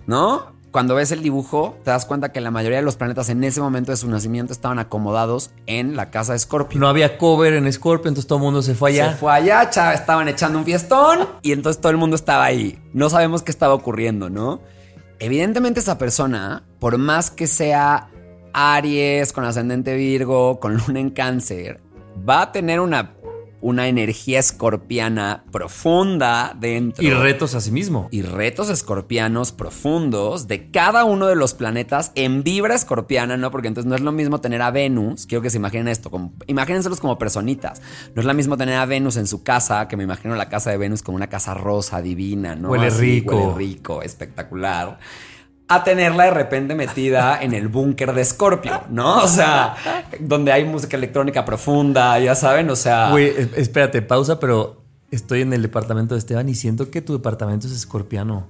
¿No? 0.08 0.59
Cuando 0.72 0.96
ves 0.96 1.12
el 1.12 1.24
dibujo, 1.24 1.78
te 1.84 1.92
das 1.92 2.06
cuenta 2.06 2.32
que 2.32 2.42
la 2.42 2.52
mayoría 2.52 2.78
de 2.78 2.84
los 2.84 2.96
planetas 2.96 3.30
en 3.30 3.44
ese 3.44 3.60
momento 3.60 3.92
de 3.92 3.98
su 3.98 4.08
nacimiento 4.08 4.54
estaban 4.54 4.78
acomodados 4.78 5.52
en 5.66 5.96
la 5.96 6.12
casa 6.12 6.34
de 6.34 6.40
Scorpio. 6.40 6.80
No 6.80 6.88
había 6.88 7.18
cover 7.18 7.54
en 7.54 7.72
Scorpio, 7.72 8.10
entonces 8.10 8.28
todo 8.28 8.38
el 8.38 8.44
mundo 8.44 8.62
se 8.62 8.76
fue 8.76 8.92
allá. 8.92 9.12
Se 9.12 9.18
fue 9.18 9.34
allá, 9.34 9.64
estaban 9.64 10.28
echando 10.28 10.60
un 10.60 10.66
fiestón 10.66 11.28
y 11.42 11.54
entonces 11.54 11.82
todo 11.82 11.92
el 11.92 11.98
mundo 11.98 12.16
estaba 12.16 12.44
ahí. 12.44 12.80
No 12.94 13.10
sabemos 13.10 13.42
qué 13.42 13.52
estaba 13.52 13.74
ocurriendo, 13.74 14.30
¿no? 14.30 14.62
Evidentemente 15.20 15.80
esa 15.80 15.98
persona, 15.98 16.64
por 16.80 16.98
más 16.98 17.32
que 17.32 17.48
sea 17.48 18.10
Aries, 18.54 19.34
con 19.34 19.44
ascendente 19.46 19.96
Virgo, 19.96 20.60
con 20.60 20.78
luna 20.78 21.00
en 21.00 21.10
cáncer, 21.10 21.82
va 22.28 22.44
a 22.44 22.52
tener 22.52 22.80
una 22.80 23.14
una 23.62 23.88
energía 23.88 24.40
escorpiana 24.40 25.44
profunda 25.52 26.56
dentro. 26.60 27.04
Y 27.04 27.10
retos 27.12 27.56
a 27.56 27.62
sí 27.62 27.72
mismo. 27.72 28.08
Y 28.12 28.22
retos 28.22 28.70
escorpianos 28.70 29.52
profundos 29.52 30.48
de 30.48 30.70
cada 30.72 31.06
uno 31.06 31.28
de 31.28 31.36
los 31.36 31.54
planetas 31.54 32.12
en 32.16 32.44
vibra 32.44 32.76
escorpiana, 32.76 33.38
¿no? 33.38 33.52
Porque 33.52 33.68
entonces 33.68 33.90
no 33.90 33.96
es 33.96 34.02
lo 34.02 34.12
mismo 34.12 34.42
tener 34.42 34.62
a 34.62 34.72
Venus, 34.72 35.26
quiero 35.26 35.42
que 35.42 35.50
se 35.50 35.58
imaginen 35.58 35.88
esto, 35.88 36.10
como, 36.10 36.34
imagínenselos 36.48 37.00
como 37.00 37.18
personitas. 37.18 37.82
No 38.16 38.22
es 38.22 38.26
lo 38.26 38.34
mismo 38.34 38.58
tener 38.58 38.76
a 38.76 38.86
Venus 38.86 39.18
en 39.18 39.28
su 39.28 39.44
casa, 39.44 39.88
que 39.88 39.98
me 39.98 40.04
imagino 40.04 40.36
la 40.36 40.50
casa 40.50 40.72
de 40.72 40.78
Venus 40.78 41.02
como 41.02 41.16
una 41.16 41.28
casa 41.28 41.54
rosa, 41.54 42.02
divina, 42.02 42.56
¿no? 42.56 42.70
Huele 42.70 42.90
rico. 42.90 43.36
Huele 43.36 43.58
rico, 43.58 44.02
espectacular 44.02 45.00
a 45.72 45.84
tenerla 45.84 46.26
de 46.26 46.32
repente 46.32 46.74
metida 46.74 47.40
en 47.42 47.54
el 47.54 47.68
búnker 47.68 48.14
de 48.14 48.26
Scorpio, 48.26 48.82
¿no? 48.90 49.24
O 49.24 49.28
sea, 49.28 49.76
donde 50.20 50.52
hay 50.52 50.66
música 50.66 50.98
electrónica 50.98 51.46
profunda, 51.46 52.18
ya 52.20 52.34
saben, 52.34 52.70
o 52.72 52.76
sea. 52.76 53.12
Güey, 53.12 53.32
espérate, 53.56 54.02
pausa, 54.02 54.40
pero 54.40 54.82
estoy 55.12 55.42
en 55.42 55.54
el 55.54 55.62
departamento 55.62 56.16
de 56.16 56.20
Esteban 56.20 56.50
y 56.50 56.56
siento 56.56 56.90
que 56.90 57.04
tu 57.04 57.14
departamento 57.14 57.68
es 57.68 57.74
escorpiano. 57.74 58.48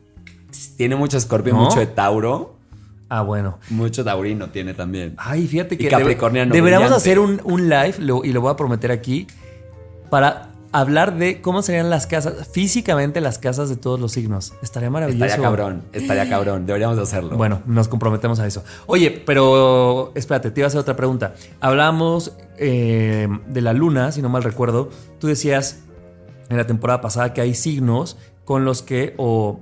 Tiene 0.78 0.96
mucho 0.96 1.18
escorpio, 1.18 1.54
mucho 1.54 1.80
de 1.80 1.88
Tauro. 1.88 2.56
Ah, 3.10 3.22
bueno. 3.22 3.60
Mucho 3.70 4.04
taurino 4.04 4.50
tiene 4.50 4.74
también. 4.74 5.16
Ay, 5.18 5.46
fíjate 5.46 5.78
que. 5.78 5.90
Capricorniano. 5.90 6.54
deberíamos 6.54 6.92
hacer 6.92 7.20
un, 7.20 7.42
un 7.44 7.68
live, 7.68 7.96
y 8.24 8.32
lo 8.32 8.42
voy 8.42 8.52
a 8.52 8.56
prometer 8.56 8.92
aquí, 8.92 9.28
para 10.10 10.49
hablar 10.72 11.18
de 11.18 11.42
cómo 11.42 11.62
serían 11.62 11.90
las 11.90 12.08
casas, 12.08 12.48
físicamente 12.52 13.22
las 13.22 13.40
casas 13.40 13.70
de 13.70 13.76
todos 13.76 14.00
los 14.00 14.12
signos. 14.12 14.54
Estaría 14.62 14.90
maravilloso. 14.90 15.26
Estaría 15.26 15.44
cabrón, 15.44 15.84
estaría 15.94 16.30
cabrón. 16.30 16.66
Deberíamos 16.66 16.98
hacerlo. 16.98 17.38
Bueno, 17.38 17.62
nos 17.66 17.88
comprometemos 17.88 18.40
a 18.40 18.48
eso. 18.48 18.64
Oye, 18.86 19.12
pero 19.26 20.12
espérate, 20.16 20.52
te 20.52 20.62
iba 20.62 20.66
a 20.66 20.70
hacer 20.70 20.80
otra 20.80 20.96
pregunta. 20.96 21.34
Hablamos 21.60 22.34
eh, 22.58 23.28
de 23.48 23.62
la 23.62 23.74
luna, 23.74 24.12
si 24.12 24.22
no 24.22 24.30
mal 24.30 24.44
recuerdo. 24.44 24.90
Tú 25.20 25.28
decías 25.28 25.80
en 26.50 26.58
la 26.58 26.68
temporada 26.68 27.02
pasada 27.02 27.34
que 27.34 27.42
hay 27.42 27.54
signos 27.54 28.18
con 28.46 28.66
los 28.66 28.82
que, 28.82 29.14
o 29.18 29.60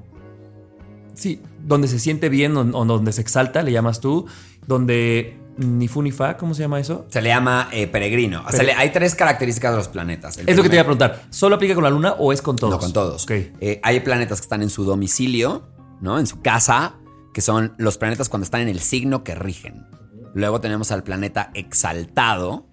sí, 1.14 1.42
donde 1.66 1.88
se 1.88 2.00
siente 2.00 2.30
bien 2.30 2.56
o 2.56 2.64
donde 2.64 3.12
se 3.12 3.22
exalta, 3.22 3.62
le 3.62 3.72
llamas 3.72 4.00
tú, 4.00 4.26
donde 4.66 5.38
ni 5.58 5.88
fu 5.88 6.02
ni 6.02 6.12
fa, 6.12 6.38
¿cómo 6.38 6.54
se 6.54 6.62
llama 6.62 6.80
eso? 6.80 7.06
Se 7.10 7.22
le 7.22 7.30
llama 7.30 7.70
eh, 7.72 7.88
peregrino. 7.88 8.44
O 8.48 8.52
sea, 8.52 8.78
hay 8.78 8.92
tres 8.92 9.16
características 9.16 9.72
de 9.72 9.78
los 9.78 9.88
planetas. 9.88 10.38
es 10.38 10.56
lo 10.56 10.64
que 10.64 10.70
te 10.70 10.76
iba 10.76 10.82
a 10.82 10.86
preguntar. 10.86 11.24
¿Solo 11.30 11.56
aplica 11.56 11.76
con 11.76 11.84
la 11.84 11.90
luna 11.90 12.14
o 12.18 12.32
es 12.32 12.42
con 12.42 12.56
todos? 12.56 12.74
No, 12.74 12.80
con 12.80 12.94
todos. 12.94 13.26
Eh, 13.30 13.80
hay 13.84 14.00
planetas 14.00 14.40
que 14.40 14.46
están 14.46 14.62
en 14.62 14.70
su 14.70 14.84
domicilio 14.84 15.64
¿no? 16.02 16.20
En 16.20 16.28
su 16.28 16.42
casa, 16.42 16.96
que 17.34 17.42
son 17.42 17.74
los 17.78 17.98
planetas 17.98 18.30
cuando 18.30 18.44
están 18.44 18.62
en 18.62 18.70
el 18.70 18.80
signo 18.80 19.24
que 19.24 19.36
rigen. 19.36 19.86
Luego 20.34 20.62
tenemos 20.62 20.92
al 20.92 21.04
planeta 21.04 21.52
exaltado, 21.54 22.68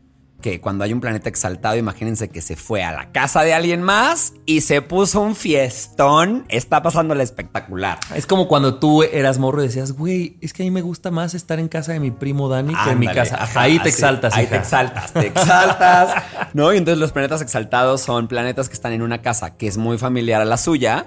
que 0.44 0.60
cuando 0.60 0.84
hay 0.84 0.92
un 0.92 1.00
planeta 1.00 1.30
exaltado, 1.30 1.74
imagínense 1.74 2.28
que 2.28 2.42
se 2.42 2.54
fue 2.54 2.84
a 2.84 2.92
la 2.92 3.12
casa 3.12 3.40
de 3.44 3.54
alguien 3.54 3.80
más 3.80 4.34
y 4.44 4.60
se 4.60 4.82
puso 4.82 5.22
un 5.22 5.36
fiestón. 5.36 6.44
Está 6.50 6.82
pasándole 6.82 7.24
espectacular. 7.24 7.98
Es 8.14 8.26
como 8.26 8.46
cuando 8.46 8.74
tú 8.78 9.02
eras 9.04 9.38
morro 9.38 9.62
y 9.62 9.68
decías, 9.68 9.92
güey, 9.92 10.36
es 10.42 10.52
que 10.52 10.62
a 10.62 10.66
mí 10.66 10.70
me 10.70 10.82
gusta 10.82 11.10
más 11.10 11.32
estar 11.32 11.58
en 11.58 11.68
casa 11.68 11.94
de 11.94 12.00
mi 12.00 12.10
primo 12.10 12.50
Dani 12.50 12.74
que 12.74 12.90
en 12.90 12.98
mi 12.98 13.06
casa. 13.06 13.42
ajá, 13.42 13.62
ahí 13.62 13.78
te 13.78 13.88
exaltas. 13.88 14.34
Ahí 14.34 14.42
hija. 14.44 14.50
te 14.50 14.58
exaltas, 14.58 15.12
te 15.14 15.26
exaltas. 15.28 16.22
¿No? 16.52 16.74
Y 16.74 16.76
entonces 16.76 16.98
los 16.98 17.12
planetas 17.12 17.40
exaltados 17.40 18.02
son 18.02 18.28
planetas 18.28 18.68
que 18.68 18.74
están 18.74 18.92
en 18.92 19.00
una 19.00 19.22
casa 19.22 19.56
que 19.56 19.66
es 19.66 19.78
muy 19.78 19.96
familiar 19.96 20.42
a 20.42 20.44
la 20.44 20.58
suya. 20.58 21.06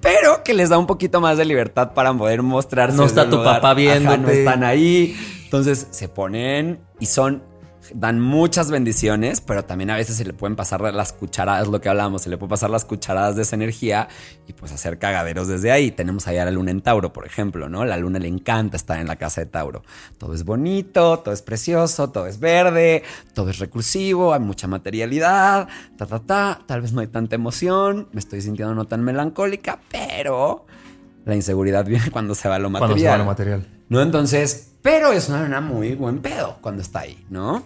Pero 0.00 0.42
que 0.44 0.54
les 0.54 0.70
da 0.70 0.78
un 0.78 0.86
poquito 0.86 1.20
más 1.20 1.36
de 1.36 1.44
libertad 1.44 1.92
para 1.92 2.14
poder 2.14 2.40
mostrarse. 2.40 2.96
No 2.96 3.04
está 3.04 3.28
tu 3.28 3.36
lugar. 3.36 3.60
papá. 3.60 3.72
Ajá, 3.72 4.16
no 4.16 4.30
están 4.30 4.64
ahí. 4.64 5.14
Entonces 5.44 5.88
se 5.90 6.08
ponen 6.08 6.80
y 7.00 7.06
son 7.06 7.42
dan 7.94 8.20
muchas 8.20 8.70
bendiciones, 8.70 9.40
pero 9.40 9.64
también 9.64 9.90
a 9.90 9.96
veces 9.96 10.16
se 10.16 10.24
le 10.24 10.32
pueden 10.32 10.56
pasar 10.56 10.80
las 10.94 11.12
cucharadas, 11.12 11.68
lo 11.68 11.80
que 11.80 11.88
hablábamos, 11.88 12.22
se 12.22 12.30
le 12.30 12.38
puede 12.38 12.50
pasar 12.50 12.70
las 12.70 12.84
cucharadas 12.84 13.36
de 13.36 13.42
esa 13.42 13.56
energía 13.56 14.08
y 14.46 14.52
pues 14.52 14.72
hacer 14.72 14.98
cagaderos 14.98 15.48
desde 15.48 15.70
ahí. 15.70 15.90
Tenemos 15.90 16.26
allá 16.28 16.44
la 16.44 16.50
luna 16.50 16.70
en 16.70 16.80
Tauro, 16.80 17.12
por 17.12 17.26
ejemplo, 17.26 17.68
¿no? 17.68 17.84
La 17.84 17.96
luna 17.96 18.18
le 18.18 18.28
encanta 18.28 18.76
estar 18.76 18.98
en 18.98 19.06
la 19.06 19.16
casa 19.16 19.40
de 19.40 19.46
Tauro. 19.46 19.82
Todo 20.18 20.34
es 20.34 20.44
bonito, 20.44 21.18
todo 21.20 21.32
es 21.32 21.42
precioso, 21.42 22.10
todo 22.10 22.26
es 22.26 22.40
verde, 22.40 23.02
todo 23.34 23.50
es 23.50 23.58
recursivo, 23.58 24.34
hay 24.34 24.40
mucha 24.40 24.66
materialidad, 24.68 25.68
ta, 25.96 26.06
ta, 26.06 26.20
ta, 26.20 26.60
tal 26.66 26.82
vez 26.82 26.92
no 26.92 27.00
hay 27.00 27.08
tanta 27.08 27.34
emoción, 27.34 28.08
me 28.12 28.20
estoy 28.20 28.40
sintiendo 28.42 28.74
no 28.74 28.86
tan 28.86 29.02
melancólica, 29.02 29.80
pero 29.90 30.66
la 31.24 31.34
inseguridad 31.34 31.84
viene 31.86 32.10
cuando 32.10 32.34
se 32.34 32.48
va 32.48 32.58
lo 32.58 32.70
material. 32.70 32.88
Cuando 32.88 33.02
se 33.02 33.08
va 33.08 33.18
lo 33.18 33.24
material. 33.24 33.77
¿No? 33.88 34.00
Entonces, 34.02 34.70
pero 34.82 35.12
es 35.12 35.28
una 35.28 35.60
muy 35.60 35.94
buen 35.94 36.18
pedo 36.18 36.58
cuando 36.60 36.82
está 36.82 37.00
ahí, 37.00 37.24
¿no? 37.30 37.64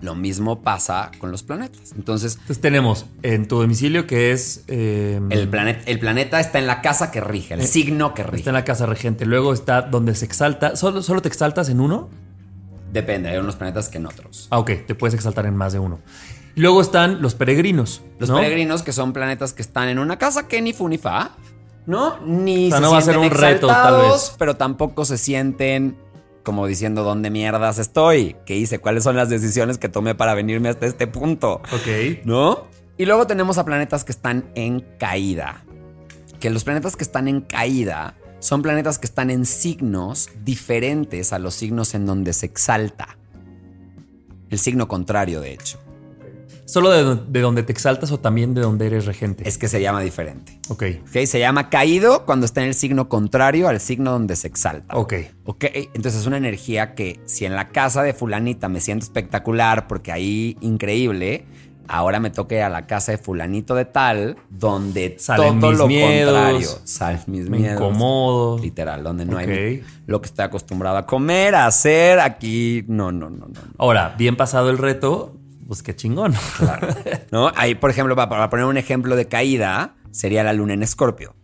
Lo 0.00 0.14
mismo 0.14 0.62
pasa 0.62 1.10
con 1.18 1.30
los 1.30 1.42
planetas. 1.42 1.92
Entonces, 1.94 2.34
Entonces 2.34 2.60
tenemos 2.62 3.04
en 3.22 3.46
tu 3.46 3.60
domicilio 3.60 4.06
que 4.06 4.32
es... 4.32 4.64
eh, 4.68 5.20
el, 5.28 5.48
planeta, 5.48 5.82
el 5.84 5.98
planeta 5.98 6.40
está 6.40 6.58
en 6.58 6.66
la 6.66 6.80
casa 6.80 7.10
que 7.10 7.20
rige, 7.20 7.52
el 7.54 7.66
signo 7.66 8.14
que 8.14 8.22
Está 8.22 8.32
rige. 8.32 8.48
en 8.48 8.54
la 8.54 8.64
casa 8.64 8.86
regente. 8.86 9.26
Luego 9.26 9.52
está 9.52 9.82
donde 9.82 10.14
se 10.14 10.24
exalta. 10.24 10.74
¿Solo, 10.76 11.02
solo 11.02 11.20
te 11.20 11.28
exaltas 11.28 11.68
en 11.68 11.80
uno? 11.80 12.08
Depende, 12.92 13.28
hay 13.28 13.36
unos 13.38 13.56
planetas 13.56 13.90
que 13.90 13.98
en 13.98 14.06
otros. 14.06 14.48
Ah, 14.50 14.58
ok. 14.58 14.70
Te 14.86 14.94
puedes 14.94 15.14
exaltar 15.14 15.44
en 15.44 15.54
más 15.54 15.74
de 15.74 15.78
uno. 15.80 16.00
Luego 16.56 16.80
están 16.80 17.20
los 17.20 17.34
peregrinos. 17.34 18.00
Los 18.18 18.30
¿no? 18.30 18.36
peregrinos 18.36 18.82
que 18.82 18.92
son 18.92 19.12
planetas 19.12 19.52
que 19.52 19.60
están 19.62 19.88
en 19.88 19.98
una 19.98 20.18
casa 20.18 20.48
que 20.48 20.62
ni 20.62 20.72
fu 20.72 20.88
ni 20.88 20.96
fa, 20.96 21.32
¿no? 21.86 22.18
Ni 22.20 22.66
O 22.66 22.70
sea, 22.70 22.78
se 22.78 22.82
no 22.82 22.92
va 22.92 22.98
a 22.98 23.02
ser 23.02 23.14
sienten 23.14 23.32
un 23.32 23.38
reto, 23.38 23.66
tal 23.66 23.76
exaltados, 23.76 24.12
vez. 24.30 24.36
pero 24.38 24.56
tampoco 24.56 25.04
se 25.04 25.18
sienten 25.18 25.96
como 26.42 26.66
diciendo 26.66 27.02
dónde 27.04 27.30
mierdas 27.30 27.78
estoy, 27.78 28.36
qué 28.46 28.56
hice, 28.56 28.78
cuáles 28.78 29.04
son 29.04 29.16
las 29.16 29.28
decisiones 29.28 29.78
que 29.78 29.88
tomé 29.88 30.14
para 30.14 30.34
venirme 30.34 30.68
hasta 30.70 30.86
este 30.86 31.06
punto. 31.06 31.60
Ok. 31.72 32.24
¿No? 32.24 32.66
Y 32.96 33.06
luego 33.06 33.26
tenemos 33.26 33.58
a 33.58 33.64
planetas 33.64 34.04
que 34.04 34.12
están 34.12 34.50
en 34.54 34.80
caída. 34.98 35.64
Que 36.38 36.50
los 36.50 36.64
planetas 36.64 36.96
que 36.96 37.04
están 37.04 37.28
en 37.28 37.42
caída 37.42 38.14
son 38.40 38.62
planetas 38.62 38.98
que 38.98 39.06
están 39.06 39.30
en 39.30 39.44
signos 39.44 40.30
diferentes 40.44 41.32
a 41.32 41.38
los 41.38 41.54
signos 41.54 41.94
en 41.94 42.06
donde 42.06 42.32
se 42.32 42.46
exalta. 42.46 43.18
El 44.48 44.58
signo 44.58 44.88
contrario, 44.88 45.40
de 45.40 45.52
hecho. 45.52 45.78
¿Solo 46.70 46.90
de, 46.90 47.20
de 47.28 47.40
donde 47.40 47.64
te 47.64 47.72
exaltas 47.72 48.12
o 48.12 48.20
también 48.20 48.54
de 48.54 48.60
donde 48.60 48.86
eres 48.86 49.04
regente? 49.06 49.48
Es 49.48 49.58
que 49.58 49.66
se 49.66 49.80
llama 49.80 50.00
diferente. 50.02 50.60
Ok. 50.68 50.84
¿Ok? 51.02 51.24
Se 51.26 51.40
llama 51.40 51.68
caído 51.68 52.24
cuando 52.24 52.46
está 52.46 52.62
en 52.62 52.68
el 52.68 52.74
signo 52.74 53.08
contrario 53.08 53.66
al 53.68 53.80
signo 53.80 54.12
donde 54.12 54.36
se 54.36 54.46
exalta. 54.46 54.96
Ok. 54.96 55.14
Ok, 55.46 55.64
entonces 55.94 56.20
es 56.20 56.26
una 56.26 56.36
energía 56.36 56.94
que 56.94 57.18
si 57.24 57.44
en 57.44 57.56
la 57.56 57.70
casa 57.70 58.04
de 58.04 58.14
fulanita 58.14 58.68
me 58.68 58.80
siento 58.80 59.04
espectacular 59.04 59.88
porque 59.88 60.12
ahí 60.12 60.56
increíble, 60.60 61.44
ahora 61.88 62.20
me 62.20 62.30
toque 62.30 62.62
a 62.62 62.68
la 62.68 62.86
casa 62.86 63.10
de 63.10 63.18
fulanito 63.18 63.74
de 63.74 63.84
tal, 63.84 64.36
donde 64.48 65.16
Salen 65.18 65.58
todo 65.58 65.70
mis 65.70 65.78
lo 65.80 65.86
miedos, 65.88 66.32
contrario, 66.32 66.68
salen 66.84 67.20
mis 67.26 67.50
Me 67.50 67.58
miedos. 67.58 67.80
incomodo. 67.80 68.58
Literal, 68.58 69.02
donde 69.02 69.24
no 69.24 69.38
hay 69.38 69.82
lo 70.06 70.20
que 70.20 70.26
estoy 70.26 70.44
acostumbrado 70.44 70.98
a 70.98 71.06
comer, 71.06 71.56
a 71.56 71.66
hacer, 71.66 72.20
aquí, 72.20 72.84
no, 72.86 73.10
no, 73.10 73.28
no. 73.28 73.46
no. 73.46 73.60
Ahora, 73.76 74.14
bien 74.16 74.36
pasado 74.36 74.70
el 74.70 74.78
reto, 74.78 75.39
pues 75.70 75.84
qué 75.84 75.94
chingón. 75.94 76.34
¿No? 77.30 77.52
Ahí, 77.54 77.76
por 77.76 77.90
ejemplo, 77.90 78.16
pa- 78.16 78.28
para 78.28 78.50
poner 78.50 78.64
un 78.66 78.76
ejemplo 78.76 79.14
de 79.14 79.28
caída, 79.28 79.94
sería 80.10 80.42
la 80.42 80.52
luna 80.52 80.74
en 80.74 80.82
escorpio. 80.82 81.36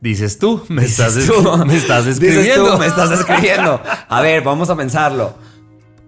Dices 0.00 0.38
tú, 0.38 0.64
me, 0.68 0.82
Dices 0.82 1.16
estás, 1.16 1.26
tú. 1.42 1.64
me 1.66 1.74
estás 1.76 2.04
Dices 2.06 2.22
escribiendo. 2.22 2.72
tú, 2.74 2.78
me 2.78 2.86
estás 2.86 3.10
escribiendo. 3.10 3.82
A 4.08 4.20
ver, 4.20 4.44
vamos 4.44 4.70
a 4.70 4.76
pensarlo. 4.76 5.34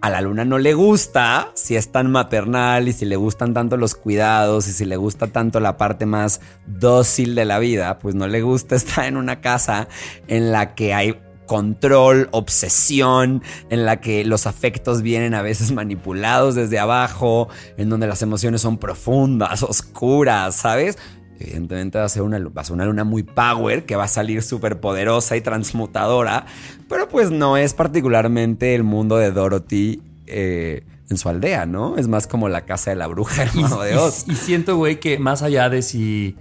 A 0.00 0.08
la 0.08 0.20
luna 0.20 0.44
no 0.44 0.58
le 0.58 0.72
gusta 0.72 1.48
si 1.54 1.74
es 1.74 1.90
tan 1.90 2.12
maternal 2.12 2.86
y 2.86 2.92
si 2.92 3.04
le 3.04 3.16
gustan 3.16 3.54
tanto 3.54 3.76
los 3.76 3.96
cuidados 3.96 4.68
y 4.68 4.72
si 4.72 4.84
le 4.84 4.96
gusta 4.96 5.26
tanto 5.26 5.58
la 5.58 5.76
parte 5.76 6.06
más 6.06 6.40
dócil 6.68 7.34
de 7.34 7.44
la 7.44 7.58
vida, 7.58 7.98
pues 7.98 8.14
no 8.14 8.28
le 8.28 8.40
gusta 8.40 8.76
estar 8.76 9.06
en 9.06 9.16
una 9.16 9.40
casa 9.40 9.88
en 10.28 10.52
la 10.52 10.76
que 10.76 10.94
hay 10.94 11.20
control, 11.50 12.28
obsesión, 12.30 13.42
en 13.70 13.84
la 13.84 14.00
que 14.00 14.24
los 14.24 14.46
afectos 14.46 15.02
vienen 15.02 15.34
a 15.34 15.42
veces 15.42 15.72
manipulados 15.80 16.54
desde 16.54 16.78
abajo, 16.78 17.48
en 17.76 17.90
donde 17.90 18.06
las 18.06 18.22
emociones 18.22 18.60
son 18.60 18.78
profundas, 18.78 19.62
oscuras, 19.64 20.54
¿sabes? 20.54 20.96
Evidentemente 21.40 21.98
va 21.98 22.04
a 22.04 22.08
ser 22.08 22.22
una, 22.22 22.38
va 22.38 22.62
a 22.62 22.64
ser 22.64 22.74
una 22.74 22.84
luna 22.84 23.02
muy 23.02 23.24
power 23.24 23.84
que 23.84 23.96
va 23.96 24.04
a 24.04 24.08
salir 24.08 24.42
súper 24.44 24.78
poderosa 24.78 25.36
y 25.36 25.40
transmutadora, 25.40 26.46
pero 26.88 27.08
pues 27.08 27.32
no 27.32 27.56
es 27.56 27.74
particularmente 27.74 28.76
el 28.76 28.84
mundo 28.84 29.16
de 29.16 29.32
Dorothy 29.32 30.02
eh, 30.28 30.84
en 31.08 31.16
su 31.18 31.28
aldea, 31.28 31.66
¿no? 31.66 31.96
Es 31.96 32.06
más 32.06 32.28
como 32.28 32.48
la 32.48 32.60
casa 32.64 32.90
de 32.90 32.96
la 32.96 33.08
bruja, 33.08 33.46
Y, 33.54 33.58
mago 33.62 33.82
de 33.82 33.94
y- 33.94 33.96
Oz. 33.96 34.24
y 34.28 34.36
siento, 34.36 34.76
güey, 34.76 35.00
que 35.00 35.18
más 35.18 35.42
allá 35.42 35.68
de 35.68 35.82
si 35.82 36.36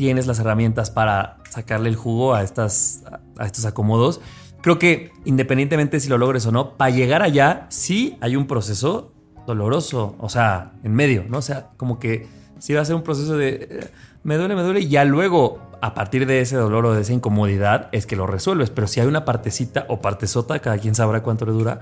tienes 0.00 0.26
las 0.26 0.38
herramientas 0.38 0.90
para 0.90 1.36
sacarle 1.50 1.90
el 1.90 1.94
jugo 1.94 2.32
a, 2.32 2.42
estas, 2.42 3.04
a 3.36 3.44
estos 3.44 3.66
acomodos, 3.66 4.22
creo 4.62 4.78
que 4.78 5.12
independientemente 5.26 6.00
si 6.00 6.08
lo 6.08 6.16
logres 6.16 6.46
o 6.46 6.52
no, 6.52 6.78
para 6.78 6.90
llegar 6.90 7.20
allá 7.20 7.66
sí 7.68 8.16
hay 8.22 8.34
un 8.34 8.46
proceso 8.46 9.12
doloroso, 9.46 10.16
o 10.18 10.30
sea, 10.30 10.72
en 10.84 10.94
medio, 10.94 11.26
¿no? 11.28 11.42
Sea, 11.42 11.68
como 11.76 11.98
que 11.98 12.26
sí 12.58 12.72
va 12.72 12.80
a 12.80 12.86
ser 12.86 12.94
un 12.94 13.02
proceso 13.02 13.36
de 13.36 13.68
eh, 13.70 13.90
me 14.22 14.38
duele, 14.38 14.56
me 14.56 14.62
duele, 14.62 14.80
y 14.80 14.88
ya 14.88 15.04
luego, 15.04 15.60
a 15.82 15.92
partir 15.92 16.24
de 16.24 16.40
ese 16.40 16.56
dolor 16.56 16.86
o 16.86 16.94
de 16.94 17.02
esa 17.02 17.12
incomodidad, 17.12 17.90
es 17.92 18.06
que 18.06 18.16
lo 18.16 18.26
resuelves. 18.26 18.70
Pero 18.70 18.86
si 18.86 19.00
hay 19.00 19.06
una 19.06 19.26
partecita 19.26 19.84
o 19.88 20.00
partezota, 20.00 20.60
cada 20.60 20.78
quien 20.78 20.94
sabrá 20.94 21.22
cuánto 21.22 21.44
le 21.44 21.52
dura, 21.52 21.80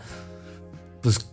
pues 1.03 1.31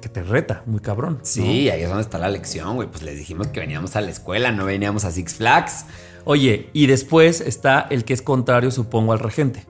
que 0.00 0.08
te 0.08 0.22
reta, 0.22 0.62
muy 0.66 0.78
cabrón. 0.78 1.18
Sí, 1.22 1.68
ahí 1.68 1.82
es 1.82 1.88
donde 1.88 2.02
está 2.02 2.18
la 2.18 2.28
lección, 2.28 2.76
güey. 2.76 2.88
Pues 2.88 3.02
les 3.02 3.16
dijimos 3.16 3.48
que 3.48 3.58
veníamos 3.58 3.96
a 3.96 4.00
la 4.00 4.10
escuela, 4.10 4.52
no 4.52 4.64
veníamos 4.66 5.04
a 5.04 5.10
Six 5.10 5.34
Flags. 5.34 5.86
Oye, 6.30 6.68
y 6.74 6.88
después 6.88 7.40
está 7.40 7.86
el 7.88 8.04
que 8.04 8.12
es 8.12 8.20
contrario, 8.20 8.70
supongo, 8.70 9.14
al 9.14 9.18
regente. 9.18 9.64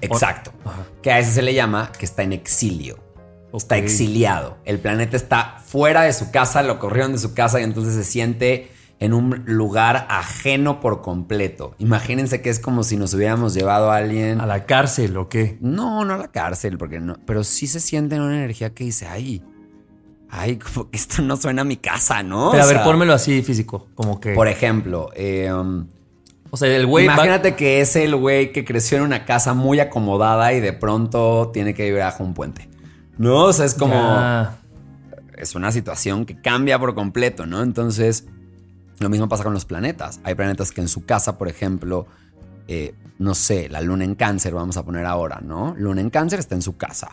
Exacto. 0.00 0.52
Ajá. 0.64 0.84
Que 1.00 1.12
a 1.12 1.20
ese 1.20 1.30
se 1.30 1.42
le 1.42 1.54
llama 1.54 1.92
que 1.96 2.04
está 2.04 2.24
en 2.24 2.32
exilio. 2.32 2.98
Está 3.54 3.76
exiliado. 3.76 4.56
El 4.64 4.80
planeta 4.80 5.16
está 5.16 5.62
fuera 5.64 6.02
de 6.02 6.12
su 6.12 6.32
casa, 6.32 6.64
lo 6.64 6.80
corrieron 6.80 7.12
de 7.12 7.18
su 7.18 7.34
casa 7.34 7.60
y 7.60 7.62
entonces 7.62 7.94
se 7.94 8.02
siente 8.02 8.68
en 8.98 9.14
un 9.14 9.44
lugar 9.46 10.08
ajeno 10.10 10.80
por 10.80 11.02
completo. 11.02 11.76
Imagínense 11.78 12.42
que 12.42 12.50
es 12.50 12.58
como 12.58 12.82
si 12.82 12.96
nos 12.96 13.14
hubiéramos 13.14 13.54
llevado 13.54 13.92
a 13.92 13.98
alguien. 13.98 14.40
¿A 14.40 14.46
la 14.46 14.66
cárcel 14.66 15.16
o 15.16 15.28
qué? 15.28 15.56
No, 15.60 16.04
no 16.04 16.14
a 16.14 16.18
la 16.18 16.32
cárcel, 16.32 16.78
porque 16.78 16.98
no. 16.98 17.16
Pero 17.24 17.44
sí 17.44 17.68
se 17.68 17.78
siente 17.78 18.16
en 18.16 18.22
una 18.22 18.36
energía 18.36 18.74
que 18.74 18.82
dice, 18.82 19.06
ay, 19.06 19.40
ay, 20.30 20.56
como 20.58 20.90
que 20.90 20.96
esto 20.96 21.22
no 21.22 21.36
suena 21.36 21.62
a 21.62 21.64
mi 21.64 21.76
casa, 21.76 22.22
¿no? 22.22 22.50
Pero 22.50 22.62
O 22.62 22.64
a 22.64 22.68
ver, 22.68 22.76
sea, 22.76 22.84
pónmelo 22.84 23.12
así 23.14 23.42
físico, 23.42 23.88
como 23.94 24.20
que... 24.20 24.34
Por 24.34 24.48
ejemplo, 24.48 25.10
eh, 25.14 25.52
um, 25.52 25.86
o 26.50 26.56
sea, 26.56 26.74
el 26.74 26.86
güey... 26.86 27.06
va- 27.06 27.14
imagínate 27.14 27.54
que 27.56 27.80
es 27.80 27.96
el 27.96 28.14
güey 28.16 28.52
que 28.52 28.64
creció 28.64 28.98
en 28.98 29.04
una 29.04 29.24
casa 29.24 29.54
muy 29.54 29.80
acomodada 29.80 30.52
y 30.52 30.60
de 30.60 30.72
pronto 30.72 31.50
tiene 31.52 31.74
que 31.74 31.84
vivir 31.84 32.00
bajo 32.00 32.22
un 32.24 32.34
puente. 32.34 32.68
No, 33.18 33.44
o 33.44 33.52
sea, 33.52 33.64
es 33.64 33.74
como. 33.74 33.94
Ya. 33.94 34.58
Es 35.38 35.54
una 35.54 35.70
situación 35.72 36.24
que 36.26 36.40
cambia 36.40 36.78
por 36.78 36.94
completo, 36.94 37.46
¿no? 37.46 37.62
Entonces, 37.62 38.26
lo 39.00 39.08
mismo 39.10 39.28
pasa 39.28 39.42
con 39.44 39.52
los 39.54 39.64
planetas. 39.66 40.20
Hay 40.24 40.34
planetas 40.34 40.70
que 40.72 40.80
en 40.80 40.88
su 40.88 41.04
casa, 41.04 41.36
por 41.36 41.48
ejemplo, 41.48 42.06
eh, 42.68 42.94
no 43.18 43.34
sé, 43.34 43.68
la 43.68 43.80
luna 43.82 44.04
en 44.04 44.14
cáncer, 44.14 44.54
vamos 44.54 44.76
a 44.78 44.84
poner 44.84 45.04
ahora, 45.06 45.40
¿no? 45.42 45.74
Luna 45.78 46.00
en 46.00 46.10
cáncer 46.10 46.38
está 46.38 46.54
en 46.54 46.62
su 46.62 46.76
casa, 46.76 47.10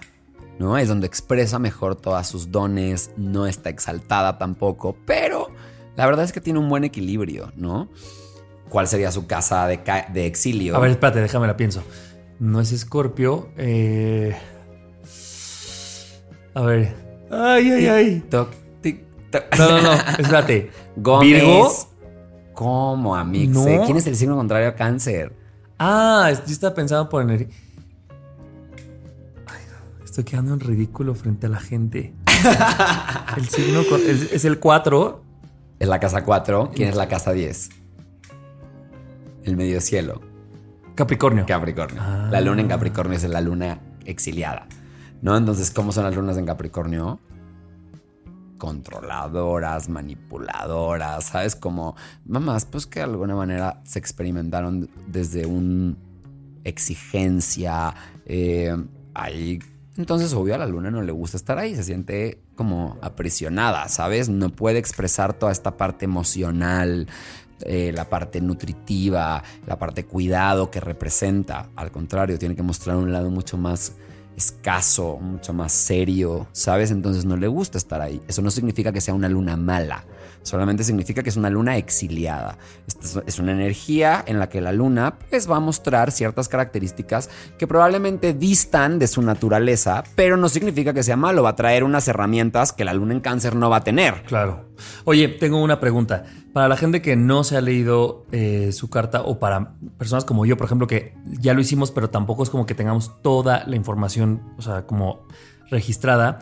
¿no? 0.60 0.78
Es 0.78 0.88
donde 0.88 1.08
expresa 1.08 1.60
mejor 1.60 1.96
todas 1.96 2.28
sus 2.28 2.52
dones, 2.52 3.12
no 3.18 3.48
está 3.48 3.70
exaltada 3.70 4.38
tampoco, 4.38 4.96
pero 5.06 5.50
la 5.96 6.06
verdad 6.06 6.26
es 6.26 6.32
que 6.32 6.42
tiene 6.42 6.60
un 6.60 6.70
buen 6.70 6.84
equilibrio, 6.84 7.52
¿no? 7.56 7.90
¿Cuál 8.70 8.88
sería 8.88 9.12
su 9.12 9.28
casa 9.28 9.68
de, 9.68 9.84
ca- 9.84 10.08
de 10.12 10.26
exilio? 10.26 10.76
A 10.76 10.80
ver, 10.80 10.92
espérate, 10.92 11.22
déjame 11.22 11.48
la 11.48 11.56
pienso. 11.58 11.84
No 12.40 12.60
es 12.60 12.72
Escorpio. 12.72 13.50
Eh... 13.58 14.36
A 16.56 16.62
ver. 16.62 16.94
Ay, 17.32 17.72
ay, 17.72 17.88
ay. 17.88 18.24
Toc, 18.30 18.50
tic, 18.82 19.04
toc. 19.32 19.44
No, 19.58 19.70
no, 19.70 19.82
no. 19.82 19.94
Espérate. 19.94 20.70
Gómez. 20.96 21.28
Virgo. 21.30 21.72
¿Cómo, 22.54 23.16
Amix? 23.16 23.52
No. 23.52 23.86
¿Quién 23.86 23.98
es 23.98 24.06
el 24.08 24.16
signo 24.16 24.36
contrario 24.36 24.70
a 24.70 24.76
cáncer? 24.76 25.34
Ah, 25.80 26.32
yo 26.46 26.52
estaba 26.54 26.76
pensando 26.76 27.10
por 27.10 27.24
energía. 27.24 27.48
Estoy 30.14 30.26
quedando 30.26 30.54
en 30.54 30.60
ridículo 30.60 31.16
frente 31.16 31.48
a 31.48 31.50
la 31.50 31.60
gente. 31.60 32.14
el 33.36 33.50
signo 33.50 33.82
es 33.98 34.46
el 34.46 34.60
4. 34.60 35.24
Es 35.80 35.88
la 35.88 36.00
casa 36.00 36.24
4. 36.24 36.70
¿Quién 36.76 36.90
es 36.90 36.96
la 36.96 37.08
casa 37.08 37.32
10? 37.32 37.70
El 39.42 39.58
medio 39.58 39.82
cielo. 39.82 40.22
Capricornio. 40.94 41.48
Capricornio. 41.48 42.00
La 42.30 42.42
luna 42.42 42.62
en 42.62 42.68
Capricornio 42.68 43.18
es 43.18 43.24
la 43.24 43.42
luna 43.42 43.80
exiliada. 44.06 44.68
¿No? 45.24 45.36
Entonces, 45.36 45.72
¿cómo 45.72 45.92
son 45.92 46.04
las 46.04 46.16
lunas 46.16 46.38
en 46.38 46.46
Capricornio? 46.46 47.20
Controladoras, 48.60 49.90
manipuladoras, 49.90 51.26
¿sabes? 51.26 51.56
Como 51.56 51.96
mamás, 52.24 52.66
pues 52.66 52.86
que 52.86 53.00
de 53.00 53.06
alguna 53.06 53.34
manera 53.36 53.82
se 53.84 53.98
experimentaron 53.98 54.92
desde 55.08 55.48
un 55.48 55.98
exigencia. 56.64 57.96
Eh, 58.28 58.78
ahí. 59.16 59.60
Entonces, 59.96 60.34
obvio, 60.34 60.56
a 60.56 60.58
la 60.58 60.66
luna 60.66 60.90
no 60.90 61.04
le 61.04 61.12
gusta 61.12 61.38
estar 61.38 61.60
ahí, 61.60 61.76
se 61.76 61.84
siente 61.84 62.40
como 62.56 62.98
aprisionada, 63.02 63.88
¿sabes? 63.90 64.28
No 64.28 64.50
puede 64.50 64.80
expresar 64.80 65.34
toda 65.34 65.52
esta 65.52 65.78
parte 65.78 66.06
emocional, 66.06 67.08
eh, 67.62 67.92
la 67.94 68.10
parte 68.10 68.42
nutritiva, 68.42 69.44
la 69.68 69.78
parte 69.78 70.06
cuidado 70.06 70.72
que 70.72 70.80
representa. 70.80 71.70
Al 71.76 71.92
contrario, 71.92 72.40
tiene 72.40 72.56
que 72.56 72.64
mostrar 72.64 72.98
un 72.98 73.14
lado 73.14 73.30
mucho 73.30 73.58
más 73.58 73.94
escaso, 74.36 75.18
mucho 75.22 75.54
más 75.54 75.72
serio, 75.72 76.48
¿sabes? 76.52 76.92
Entonces 76.92 77.26
no 77.26 77.38
le 77.38 77.48
gusta 77.48 77.78
estar 77.78 78.02
ahí. 78.02 78.22
Eso 78.28 78.42
no 78.42 78.52
significa 78.52 78.92
que 78.92 79.02
sea 79.02 79.14
una 79.14 79.30
luna 79.30 79.58
mala, 79.58 80.06
solamente 80.44 80.84
significa 80.84 81.24
que 81.24 81.30
es 81.30 81.38
una 81.38 81.50
luna 81.50 81.78
exiliada. 81.78 82.58
es 83.26 83.40
una 83.40 83.52
energía 83.52 84.24
en 84.28 84.40
la 84.40 84.50
que 84.50 84.62
la 84.62 84.72
luna 84.72 85.16
pues 85.30 85.50
va 85.50 85.58
a 85.58 85.60
mostrar 85.60 86.12
ciertas 86.12 86.50
características 86.50 87.30
que 87.58 87.68
probablemente 87.68 88.34
distan 88.34 89.00
de 89.00 89.08
su 89.08 89.22
naturaleza, 89.22 90.04
pero 90.16 90.38
no 90.38 90.50
significa 90.50 90.94
que 90.94 91.04
sea 91.04 91.16
malo, 91.16 91.44
va 91.44 91.50
a 91.50 91.56
traer 91.56 91.84
unas 91.84 92.08
herramientas 92.08 92.74
que 92.74 92.86
la 92.86 92.94
luna 92.94 93.14
en 93.14 93.22
cáncer 93.22 93.56
no 93.56 93.70
va 93.70 93.78
a 93.78 93.84
tener. 93.84 94.24
Claro. 94.24 94.73
Oye, 95.06 95.28
tengo 95.28 95.62
una 95.62 95.80
pregunta. 95.80 96.26
Para 96.54 96.68
la 96.68 96.78
gente 96.78 97.02
que 97.02 97.16
no 97.16 97.44
se 97.44 97.58
ha 97.58 97.62
leído 97.62 98.26
eh, 98.32 98.72
su 98.72 98.90
carta 98.90 99.22
o 99.22 99.40
para 99.40 99.74
personas 99.98 100.26
como 100.26 100.46
yo, 100.46 100.58
por 100.58 100.66
ejemplo, 100.66 100.88
que 100.88 101.16
ya 101.26 101.54
lo 101.54 101.62
hicimos, 101.62 101.92
pero 101.92 102.10
tampoco 102.10 102.44
es 102.44 102.50
como 102.50 102.66
que 102.66 102.76
tengamos 102.76 103.22
toda 103.22 103.64
la 103.66 103.76
información, 103.76 104.42
o 104.58 104.62
sea, 104.62 104.86
como 104.86 105.28
registrada, 105.70 106.40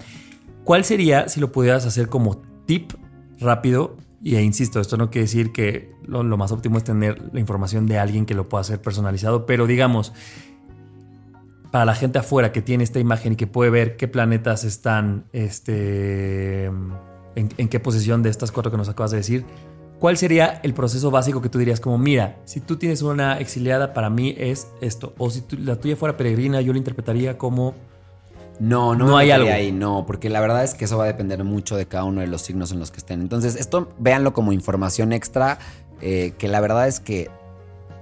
¿cuál 0.63 0.83
sería, 0.83 1.29
si 1.29 1.39
lo 1.39 1.51
pudieras 1.51 1.85
hacer 1.85 2.09
como 2.09 2.41
tip 2.65 2.91
rápido? 3.39 3.97
Y 4.23 4.35
e 4.35 4.43
insisto, 4.43 4.79
esto 4.79 4.97
no 4.97 5.09
quiere 5.09 5.23
decir 5.23 5.51
que 5.51 5.91
lo, 6.05 6.23
lo 6.23 6.37
más 6.37 6.51
óptimo 6.51 6.77
es 6.77 6.83
tener 6.83 7.33
la 7.33 7.39
información 7.39 7.87
de 7.87 7.97
alguien 7.97 8.25
que 8.25 8.35
lo 8.35 8.49
pueda 8.49 8.61
hacer 8.61 8.81
personalizado, 8.81 9.45
pero 9.45 9.65
digamos, 9.65 10.13
para 11.71 11.85
la 11.85 11.95
gente 11.95 12.19
afuera 12.19 12.51
que 12.51 12.61
tiene 12.61 12.83
esta 12.83 12.99
imagen 12.99 13.33
y 13.33 13.35
que 13.37 13.47
puede 13.47 13.71
ver 13.71 13.95
qué 13.95 14.07
planetas 14.07 14.63
están, 14.65 15.25
este 15.31 16.69
en, 17.35 17.69
qué 17.69 17.79
posición 17.79 18.23
de 18.23 18.29
estas 18.29 18.51
cuatro 18.51 18.71
que 18.71 18.77
nos 18.77 18.89
acabas 18.89 19.11
de 19.11 19.17
decir, 19.17 19.45
¿cuál 19.99 20.17
sería 20.17 20.59
el 20.63 20.73
proceso 20.73 21.11
básico 21.11 21.41
que 21.41 21.49
tú 21.49 21.59
dirías 21.59 21.79
como, 21.79 21.97
mira, 21.97 22.37
si 22.45 22.59
tú 22.59 22.77
tienes 22.77 23.01
una 23.01 23.39
exiliada, 23.39 23.93
para 23.93 24.09
mí 24.09 24.35
es 24.37 24.67
esto, 24.81 25.13
o 25.17 25.29
si 25.29 25.43
la 25.57 25.75
tuya 25.77 25.95
fuera 25.95 26.17
peregrina, 26.17 26.61
yo 26.61 26.73
lo 26.73 26.77
interpretaría 26.77 27.37
como... 27.37 27.75
No, 28.59 28.93
no, 28.93 29.05
no 29.07 29.17
hay 29.17 29.31
algo 29.31 29.49
ahí, 29.49 29.71
no, 29.71 30.05
porque 30.05 30.29
la 30.29 30.39
verdad 30.39 30.63
es 30.63 30.75
que 30.75 30.85
eso 30.85 30.95
va 30.95 31.05
a 31.05 31.07
depender 31.07 31.43
mucho 31.43 31.75
de 31.75 31.87
cada 31.87 32.03
uno 32.03 32.21
de 32.21 32.27
los 32.27 32.43
signos 32.43 32.71
en 32.71 32.77
los 32.77 32.91
que 32.91 32.97
estén. 32.97 33.19
Entonces, 33.19 33.55
esto 33.55 33.91
véanlo 33.97 34.33
como 34.33 34.53
información 34.53 35.13
extra, 35.13 35.57
eh, 35.99 36.33
que 36.37 36.47
la 36.47 36.59
verdad 36.61 36.87
es 36.87 36.99
que 36.99 37.31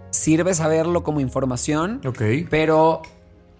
sirve 0.09 0.53
saberlo 0.53 1.03
como 1.03 1.21
información, 1.21 2.01
pero 2.49 3.03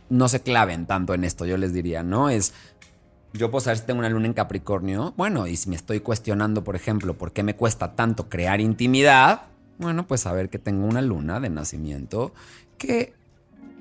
no 0.09 0.27
se 0.27 0.41
claven 0.41 0.87
tanto 0.87 1.13
en 1.13 1.23
esto, 1.23 1.45
yo 1.45 1.57
les 1.57 1.73
diría, 1.73 2.03
¿no? 2.03 2.29
Es 2.29 2.53
yo 3.33 3.51
puedo 3.51 3.61
saber 3.61 3.77
si 3.77 3.85
tengo 3.85 3.99
una 3.99 4.09
luna 4.09 4.27
en 4.27 4.33
Capricornio. 4.33 5.13
Bueno, 5.17 5.47
y 5.47 5.55
si 5.55 5.69
me 5.69 5.75
estoy 5.75 5.99
cuestionando, 5.99 6.63
por 6.63 6.75
ejemplo, 6.75 7.13
por 7.13 7.31
qué 7.31 7.43
me 7.43 7.55
cuesta 7.55 7.95
tanto 7.95 8.29
crear 8.29 8.59
intimidad, 8.61 9.43
bueno, 9.77 10.07
pues 10.07 10.21
saber 10.21 10.49
que 10.49 10.59
tengo 10.59 10.85
una 10.85 11.01
luna 11.01 11.39
de 11.39 11.49
nacimiento 11.49 12.33
que 12.77 13.13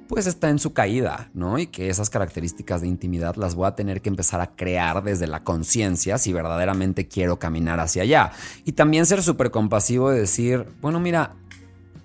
pues 0.09 0.27
está 0.27 0.49
en 0.49 0.59
su 0.59 0.73
caída, 0.73 1.29
¿no? 1.35 1.59
Y 1.59 1.67
que 1.67 1.91
esas 1.91 2.09
características 2.09 2.81
de 2.81 2.89
intimidad 2.89 3.37
las 3.37 3.55
voy 3.55 3.67
a 3.67 3.75
tener 3.75 4.01
que 4.01 4.09
empezar 4.09 4.41
a 4.41 4.57
crear 4.57 5.03
desde 5.05 5.27
la 5.27 5.45
conciencia 5.45 6.17
si 6.17 6.33
verdaderamente 6.33 7.07
quiero 7.09 7.39
caminar 7.39 7.79
hacia 7.79 8.03
allá. 8.05 8.33
Y 8.65 8.73
también 8.73 9.05
ser 9.05 9.23
súper 9.23 9.51
compasivo 9.51 10.11
de 10.11 10.21
decir, 10.21 10.65
bueno, 10.81 10.99
mira, 10.99 11.35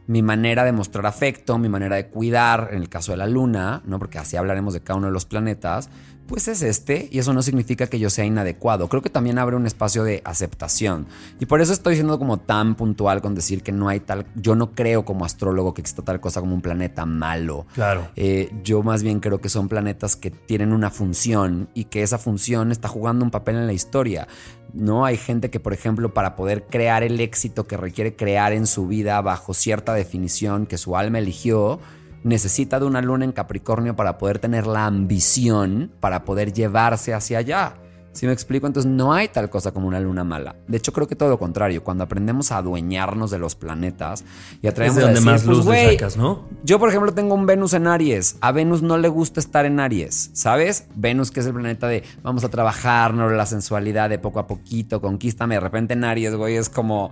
mi 0.06 0.22
manera 0.22 0.66
de 0.66 0.74
mostrar 0.74 1.06
afecto, 1.06 1.58
mi 1.58 1.70
manera 1.70 1.96
de 1.96 2.08
cuidar, 2.08 2.70
en 2.72 2.82
el 2.82 2.90
caso 2.90 3.14
de 3.14 3.18
la 3.18 3.28
luna, 3.28 3.82
¿no? 3.86 4.00
Porque 4.00 4.20
así 4.20 4.36
hablaremos 4.36 4.74
de 4.74 4.82
cada 4.82 4.98
uno 4.98 5.08
de 5.08 5.14
los 5.14 5.26
planetas, 5.26 5.90
pues 6.28 6.48
es 6.48 6.62
este 6.62 7.10
y 7.12 7.20
eso 7.20 7.34
no 7.34 7.42
significa 7.42 7.88
que 7.88 8.00
yo 8.00 8.10
sea 8.10 8.26
inadecuado. 8.26 8.88
Creo 8.90 9.02
que 9.02 9.10
también 9.10 9.38
abre 9.38 9.56
un 9.56 9.66
espacio 9.66 10.04
de 10.04 10.22
aceptación 10.26 11.08
y 11.40 11.46
por 11.46 11.62
eso 11.62 11.74
estoy 11.74 11.96
siendo 11.96 12.18
como 12.20 12.38
tan 12.40 12.76
puntual 12.76 13.22
con 13.22 13.36
decir 13.36 13.64
que 13.64 13.72
no 13.72 13.90
hay 13.90 14.00
tal, 14.00 14.26
yo 14.36 14.56
no 14.56 14.72
creo 14.72 15.06
como 15.06 15.26
astrólogo 15.26 15.74
que 15.74 15.82
exista 15.82 16.02
tal 16.02 16.20
cosa 16.20 16.40
como 16.40 16.56
un 16.56 16.62
planeta 16.62 17.06
malo. 17.06 17.66
Claro. 17.74 18.08
Eh, 18.16 18.52
yo 18.64 18.84
más 18.84 19.04
bien 19.04 19.20
creo 19.20 19.42
que 19.42 19.50
son 19.50 19.68
planetas 19.68 20.16
que 20.16 20.32
tienen 20.32 20.74
una 20.74 20.90
función 20.90 21.70
y 21.74 21.86
que 21.86 22.04
esa 22.04 22.18
función 22.18 22.72
está 22.72 22.88
jugando 22.88 23.26
un 23.26 23.32
papel 23.32 23.56
en 23.56 23.68
la 23.68 23.74
historia. 23.74 24.28
No 24.74 25.06
hay 25.06 25.18
gente 25.18 25.52
que, 25.52 25.60
por 25.60 25.74
ejemplo, 25.74 26.14
para 26.14 26.36
poder 26.36 26.64
crear 26.64 27.04
el 27.04 27.20
éxito 27.20 27.68
que 27.68 27.78
requiere 27.78 28.16
crear 28.16 28.54
en 28.54 28.66
su 28.66 28.88
vida 28.88 29.22
bajo 29.22 29.54
cierta 29.54 29.94
definición 29.94 30.66
que 30.66 30.80
su 30.80 30.98
alma 30.98 31.20
eligió, 31.20 31.80
necesita 32.24 32.80
de 32.80 32.86
una 32.86 33.02
luna 33.02 33.26
en 33.26 33.32
Capricornio 33.32 33.96
para 33.96 34.18
poder 34.18 34.40
tener 34.40 34.68
la 34.68 34.86
ambición 34.86 35.92
para 36.00 36.26
poder 36.26 36.54
llevarse 36.54 37.14
hacia 37.14 37.40
allá. 37.40 37.76
Si 38.14 38.28
me 38.28 38.32
explico? 38.32 38.68
Entonces 38.68 38.92
no 38.92 39.12
hay 39.12 39.28
tal 39.28 39.50
cosa 39.50 39.72
como 39.72 39.88
una 39.88 40.00
luna 40.00 40.24
mala. 40.24 40.56
De 40.68 40.78
hecho, 40.78 40.94
creo 40.94 41.08
que 41.08 41.16
todo 41.16 41.30
lo 41.30 41.40
contrario. 41.40 41.84
Cuando 41.84 42.04
aprendemos 42.04 42.52
a 42.52 42.58
adueñarnos 42.58 43.32
de 43.32 43.40
los 43.40 43.56
planetas 43.56 44.24
y 44.62 44.68
atraemos 44.68 44.98
es 44.98 45.02
de 45.02 45.14
donde 45.14 45.22
más 45.22 45.46
luz 45.46 45.66
pues, 45.66 45.94
sacas, 45.94 46.16
¿no? 46.16 46.44
Yo, 46.64 46.78
por 46.78 46.90
ejemplo, 46.90 47.12
tengo 47.12 47.34
un 47.34 47.48
Venus 47.48 47.74
en 47.74 47.88
Aries. 47.88 48.38
A 48.40 48.52
Venus 48.52 48.84
no 48.84 49.00
le 49.00 49.08
gusta 49.08 49.40
estar 49.40 49.66
en 49.66 49.80
Aries, 49.80 50.30
¿sabes? 50.34 50.86
Venus, 50.94 51.32
que 51.32 51.40
es 51.40 51.48
el 51.48 51.54
planeta 51.54 51.88
de 51.88 52.04
vamos 52.22 52.44
a 52.44 52.50
trabajarnos 52.50 53.32
la 53.32 53.48
sensualidad 53.48 54.12
de 54.12 54.20
poco 54.20 54.40
a 54.40 54.46
poquito, 54.46 55.02
conquístame. 55.02 55.56
De 55.56 55.62
repente 55.62 55.94
en 55.94 56.04
Aries, 56.04 56.36
güey, 56.36 56.56
es 56.56 56.70
como 56.70 57.12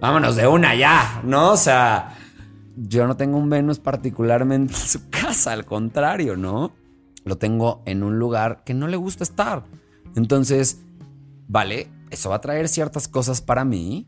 vámonos 0.00 0.36
de 0.36 0.46
una 0.46 0.74
ya, 0.74 1.22
¿no? 1.24 1.52
O 1.52 1.56
sea, 1.56 2.14
yo 2.76 3.06
no 3.06 3.16
tengo 3.16 3.38
un 3.38 3.50
Venus 3.50 3.78
particularmente 3.78 4.74
en 4.74 4.78
su 4.78 5.08
casa, 5.10 5.52
al 5.52 5.64
contrario, 5.64 6.36
¿no? 6.36 6.72
Lo 7.24 7.38
tengo 7.38 7.82
en 7.86 8.02
un 8.02 8.18
lugar 8.18 8.62
que 8.64 8.74
no 8.74 8.86
le 8.86 8.96
gusta 8.96 9.24
estar. 9.24 9.64
Entonces, 10.14 10.80
vale, 11.48 11.88
eso 12.10 12.30
va 12.30 12.36
a 12.36 12.40
traer 12.40 12.68
ciertas 12.68 13.08
cosas 13.08 13.40
para 13.40 13.64
mí, 13.64 14.06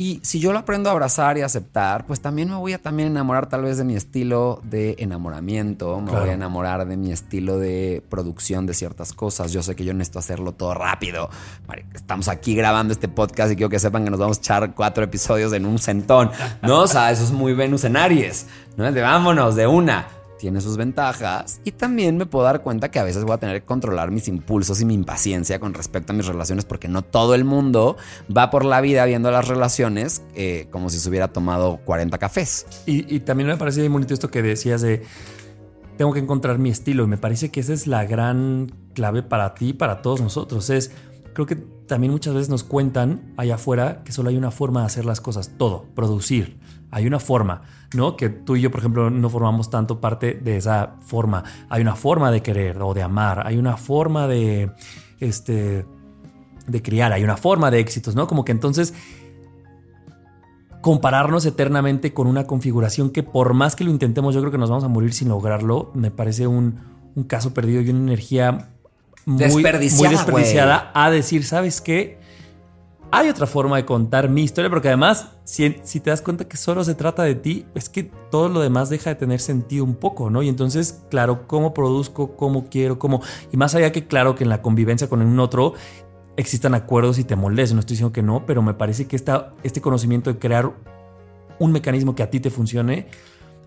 y 0.00 0.20
si 0.22 0.38
yo 0.38 0.52
lo 0.52 0.60
aprendo 0.60 0.88
a 0.88 0.92
abrazar 0.92 1.38
y 1.38 1.42
aceptar, 1.42 2.06
pues 2.06 2.20
también 2.20 2.48
me 2.48 2.54
voy 2.54 2.72
a 2.72 2.78
también 2.80 3.08
enamorar 3.08 3.48
tal 3.48 3.62
vez 3.62 3.78
de 3.78 3.84
mi 3.84 3.96
estilo 3.96 4.60
de 4.62 4.94
enamoramiento, 5.00 6.00
me 6.00 6.12
voy 6.12 6.28
a 6.28 6.34
enamorar 6.34 6.86
de 6.86 6.96
mi 6.96 7.10
estilo 7.10 7.58
de 7.58 8.00
producción 8.08 8.64
de 8.64 8.74
ciertas 8.74 9.12
cosas. 9.12 9.50
Yo 9.50 9.60
sé 9.60 9.74
que 9.74 9.84
yo 9.84 9.92
necesito 9.94 10.20
hacerlo 10.20 10.52
todo 10.52 10.72
rápido. 10.74 11.30
Estamos 11.92 12.28
aquí 12.28 12.54
grabando 12.54 12.92
este 12.92 13.08
podcast 13.08 13.50
y 13.50 13.56
quiero 13.56 13.70
que 13.70 13.80
sepan 13.80 14.04
que 14.04 14.10
nos 14.10 14.20
vamos 14.20 14.38
a 14.38 14.40
echar 14.40 14.74
cuatro 14.76 15.02
episodios 15.02 15.52
en 15.52 15.66
un 15.66 15.80
centón. 15.80 16.30
No, 16.62 16.82
o 16.82 16.86
sea, 16.86 17.10
eso 17.10 17.24
es 17.24 17.32
muy 17.32 17.54
Venus 17.54 17.82
en 17.82 17.96
Aries. 17.96 18.46
No 18.76 18.86
es 18.86 18.94
de 18.94 19.02
vámonos, 19.02 19.56
de 19.56 19.66
una 19.66 20.06
tiene 20.38 20.60
sus 20.60 20.76
ventajas 20.76 21.60
y 21.64 21.72
también 21.72 22.16
me 22.16 22.26
puedo 22.26 22.44
dar 22.44 22.62
cuenta 22.62 22.90
que 22.90 22.98
a 22.98 23.04
veces 23.04 23.24
voy 23.24 23.34
a 23.34 23.38
tener 23.38 23.60
que 23.60 23.66
controlar 23.66 24.10
mis 24.10 24.28
impulsos 24.28 24.80
y 24.80 24.84
mi 24.84 24.94
impaciencia 24.94 25.58
con 25.58 25.74
respecto 25.74 26.12
a 26.12 26.16
mis 26.16 26.26
relaciones 26.26 26.64
porque 26.64 26.88
no 26.88 27.02
todo 27.02 27.34
el 27.34 27.44
mundo 27.44 27.96
va 28.34 28.50
por 28.50 28.64
la 28.64 28.80
vida 28.80 29.04
viendo 29.04 29.30
las 29.30 29.48
relaciones 29.48 30.22
eh, 30.34 30.68
como 30.70 30.90
si 30.90 30.98
se 30.98 31.08
hubiera 31.08 31.28
tomado 31.28 31.78
40 31.84 32.18
cafés. 32.18 32.66
Y, 32.86 33.20
también 33.20 33.48
me 33.48 33.56
parece 33.56 33.80
muy 33.80 33.88
bonito 33.88 34.14
esto 34.14 34.30
que 34.30 34.42
decías 34.42 34.80
de 34.80 35.02
tengo 35.96 36.12
que 36.12 36.20
encontrar 36.20 36.58
mi 36.58 36.70
estilo 36.70 37.04
y 37.04 37.06
me 37.08 37.18
parece 37.18 37.50
que 37.50 37.60
esa 37.60 37.72
es 37.72 37.86
la 37.86 38.04
gran 38.04 38.72
clave 38.94 39.22
para 39.22 39.54
ti 39.54 39.70
y 39.70 39.72
para 39.72 40.00
todos 40.00 40.20
nosotros. 40.20 40.70
Es, 40.70 40.92
creo 41.34 41.46
que 41.46 41.58
también 41.88 42.12
muchas 42.12 42.34
veces 42.34 42.48
nos 42.48 42.62
cuentan 42.62 43.34
allá 43.36 43.56
afuera 43.56 44.02
que 44.04 44.12
solo 44.12 44.28
hay 44.28 44.36
una 44.36 44.52
forma 44.52 44.80
de 44.80 44.86
hacer 44.86 45.04
las 45.04 45.20
cosas, 45.20 45.54
todo, 45.58 45.86
producir 45.96 46.56
hay 46.90 47.06
una 47.06 47.18
forma, 47.18 47.62
¿no? 47.94 48.16
Que 48.16 48.28
tú 48.28 48.56
y 48.56 48.62
yo, 48.62 48.70
por 48.70 48.80
ejemplo, 48.80 49.10
no 49.10 49.28
formamos 49.28 49.70
tanto 49.70 50.00
parte 50.00 50.34
de 50.34 50.56
esa 50.56 50.94
forma. 51.02 51.44
Hay 51.68 51.82
una 51.82 51.96
forma 51.96 52.30
de 52.30 52.42
querer 52.42 52.80
o 52.80 52.94
de 52.94 53.02
amar, 53.02 53.46
hay 53.46 53.58
una 53.58 53.76
forma 53.76 54.26
de, 54.26 54.70
este, 55.20 55.84
de 56.66 56.82
criar, 56.82 57.12
hay 57.12 57.24
una 57.24 57.36
forma 57.36 57.70
de 57.70 57.80
éxitos, 57.80 58.14
¿no? 58.14 58.26
Como 58.26 58.44
que 58.44 58.52
entonces 58.52 58.94
compararnos 60.80 61.44
eternamente 61.44 62.14
con 62.14 62.26
una 62.26 62.44
configuración 62.44 63.10
que 63.10 63.22
por 63.22 63.52
más 63.52 63.76
que 63.76 63.84
lo 63.84 63.90
intentemos, 63.90 64.34
yo 64.34 64.40
creo 64.40 64.52
que 64.52 64.58
nos 64.58 64.70
vamos 64.70 64.84
a 64.84 64.88
morir 64.88 65.12
sin 65.12 65.28
lograrlo, 65.28 65.90
me 65.94 66.10
parece 66.10 66.46
un, 66.46 66.96
caso 67.26 67.52
perdido 67.52 67.80
y 67.80 67.90
una 67.90 67.98
energía 67.98 68.68
muy 69.28 69.62
desperdiciada, 69.62 70.08
muy 70.08 70.16
desperdiciada 70.16 70.90
a 70.94 71.10
decir, 71.10 71.44
¿sabes 71.44 71.80
qué? 71.80 72.18
hay 73.10 73.28
otra 73.28 73.46
forma 73.46 73.76
de 73.76 73.84
contar 73.84 74.28
mi 74.28 74.42
historia, 74.42 74.68
porque 74.68 74.88
además, 74.88 75.30
si, 75.44 75.76
si, 75.82 76.00
te 76.00 76.10
das 76.10 76.20
cuenta 76.20 76.46
que 76.46 76.56
solo 76.56 76.84
se 76.84 76.94
trata 76.94 77.22
de 77.22 77.34
ti, 77.34 77.66
es 77.74 77.88
que 77.88 78.02
todo 78.02 78.48
lo 78.48 78.60
demás 78.60 78.90
deja 78.90 79.10
de 79.10 79.16
tener 79.16 79.40
sentido 79.40 79.84
un 79.84 79.94
poco, 79.94 80.28
¿no? 80.28 80.42
Y 80.42 80.48
entonces, 80.48 81.04
claro, 81.10 81.46
cómo 81.46 81.72
produzco, 81.72 82.36
cómo 82.36 82.68
quiero, 82.68 82.98
cómo... 82.98 83.22
Y 83.50 83.56
más 83.56 83.74
allá 83.74 83.92
que, 83.92 84.06
claro, 84.06 84.34
que 84.34 84.44
en 84.44 84.50
la 84.50 84.60
convivencia 84.60 85.08
con 85.08 85.22
un 85.22 85.40
otro 85.40 85.74
existan 86.36 86.74
acuerdos 86.74 87.18
y 87.18 87.24
te 87.24 87.34
moldes, 87.34 87.72
no 87.72 87.80
estoy 87.80 87.94
diciendo 87.94 88.12
que 88.12 88.22
no, 88.22 88.44
pero 88.46 88.62
me 88.62 88.74
parece 88.74 89.06
que 89.06 89.16
esta, 89.16 89.54
este 89.62 89.80
conocimiento 89.80 90.32
de 90.32 90.38
crear 90.38 90.70
un 91.58 91.72
mecanismo 91.72 92.14
que 92.14 92.22
a 92.22 92.30
ti 92.30 92.40
te 92.40 92.50
funcione, 92.50 93.08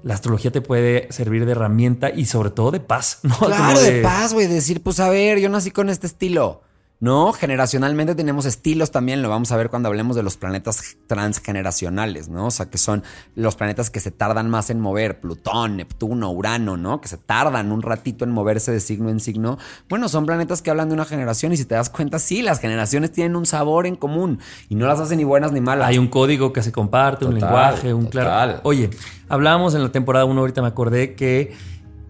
la 0.03 0.13
astrología 0.13 0.51
te 0.51 0.61
puede 0.61 1.07
servir 1.11 1.45
de 1.45 1.51
herramienta 1.51 2.09
y 2.09 2.25
sobre 2.25 2.49
todo 2.51 2.71
de 2.71 2.79
paz, 2.79 3.19
¿no? 3.23 3.37
Claro, 3.39 3.79
de... 3.79 3.93
de 3.93 4.01
paz, 4.01 4.33
güey, 4.33 4.47
decir, 4.47 4.81
pues 4.81 4.99
a 4.99 5.09
ver, 5.09 5.39
yo 5.39 5.49
nací 5.49 5.71
con 5.71 5.89
este 5.89 6.07
estilo. 6.07 6.61
¿No? 7.01 7.33
Generacionalmente 7.33 8.13
tenemos 8.13 8.45
estilos 8.45 8.91
también, 8.91 9.23
lo 9.23 9.29
vamos 9.29 9.51
a 9.51 9.57
ver 9.57 9.71
cuando 9.71 9.89
hablemos 9.89 10.15
de 10.15 10.21
los 10.21 10.37
planetas 10.37 10.97
transgeneracionales, 11.07 12.29
¿no? 12.29 12.45
O 12.45 12.51
sea, 12.51 12.69
que 12.69 12.77
son 12.77 13.03
los 13.35 13.55
planetas 13.55 13.89
que 13.89 13.99
se 13.99 14.11
tardan 14.11 14.51
más 14.51 14.69
en 14.69 14.79
mover, 14.79 15.19
Plutón, 15.19 15.77
Neptuno, 15.77 16.31
Urano, 16.31 16.77
¿no? 16.77 17.01
Que 17.01 17.07
se 17.07 17.17
tardan 17.17 17.71
un 17.71 17.81
ratito 17.81 18.23
en 18.23 18.29
moverse 18.29 18.71
de 18.71 18.79
signo 18.79 19.09
en 19.09 19.19
signo. 19.19 19.57
Bueno, 19.89 20.09
son 20.09 20.27
planetas 20.27 20.61
que 20.61 20.69
hablan 20.69 20.89
de 20.89 20.93
una 20.93 21.05
generación 21.05 21.51
y 21.51 21.57
si 21.57 21.65
te 21.65 21.73
das 21.73 21.89
cuenta, 21.89 22.19
sí, 22.19 22.43
las 22.43 22.59
generaciones 22.59 23.11
tienen 23.11 23.35
un 23.35 23.47
sabor 23.47 23.87
en 23.87 23.95
común 23.95 24.37
y 24.69 24.75
no 24.75 24.85
las 24.85 24.99
hacen 24.99 25.17
ni 25.17 25.23
buenas 25.23 25.51
ni 25.51 25.59
malas. 25.59 25.87
Hay 25.87 25.97
un 25.97 26.07
código 26.07 26.53
que 26.53 26.61
se 26.61 26.71
comparte, 26.71 27.25
un 27.25 27.33
lenguaje, 27.33 27.95
un 27.95 28.05
claro. 28.05 28.61
Oye, 28.61 28.91
hablábamos 29.27 29.73
en 29.73 29.81
la 29.81 29.89
temporada 29.89 30.25
1, 30.25 30.39
ahorita 30.39 30.61
me 30.61 30.67
acordé 30.67 31.15
que 31.15 31.55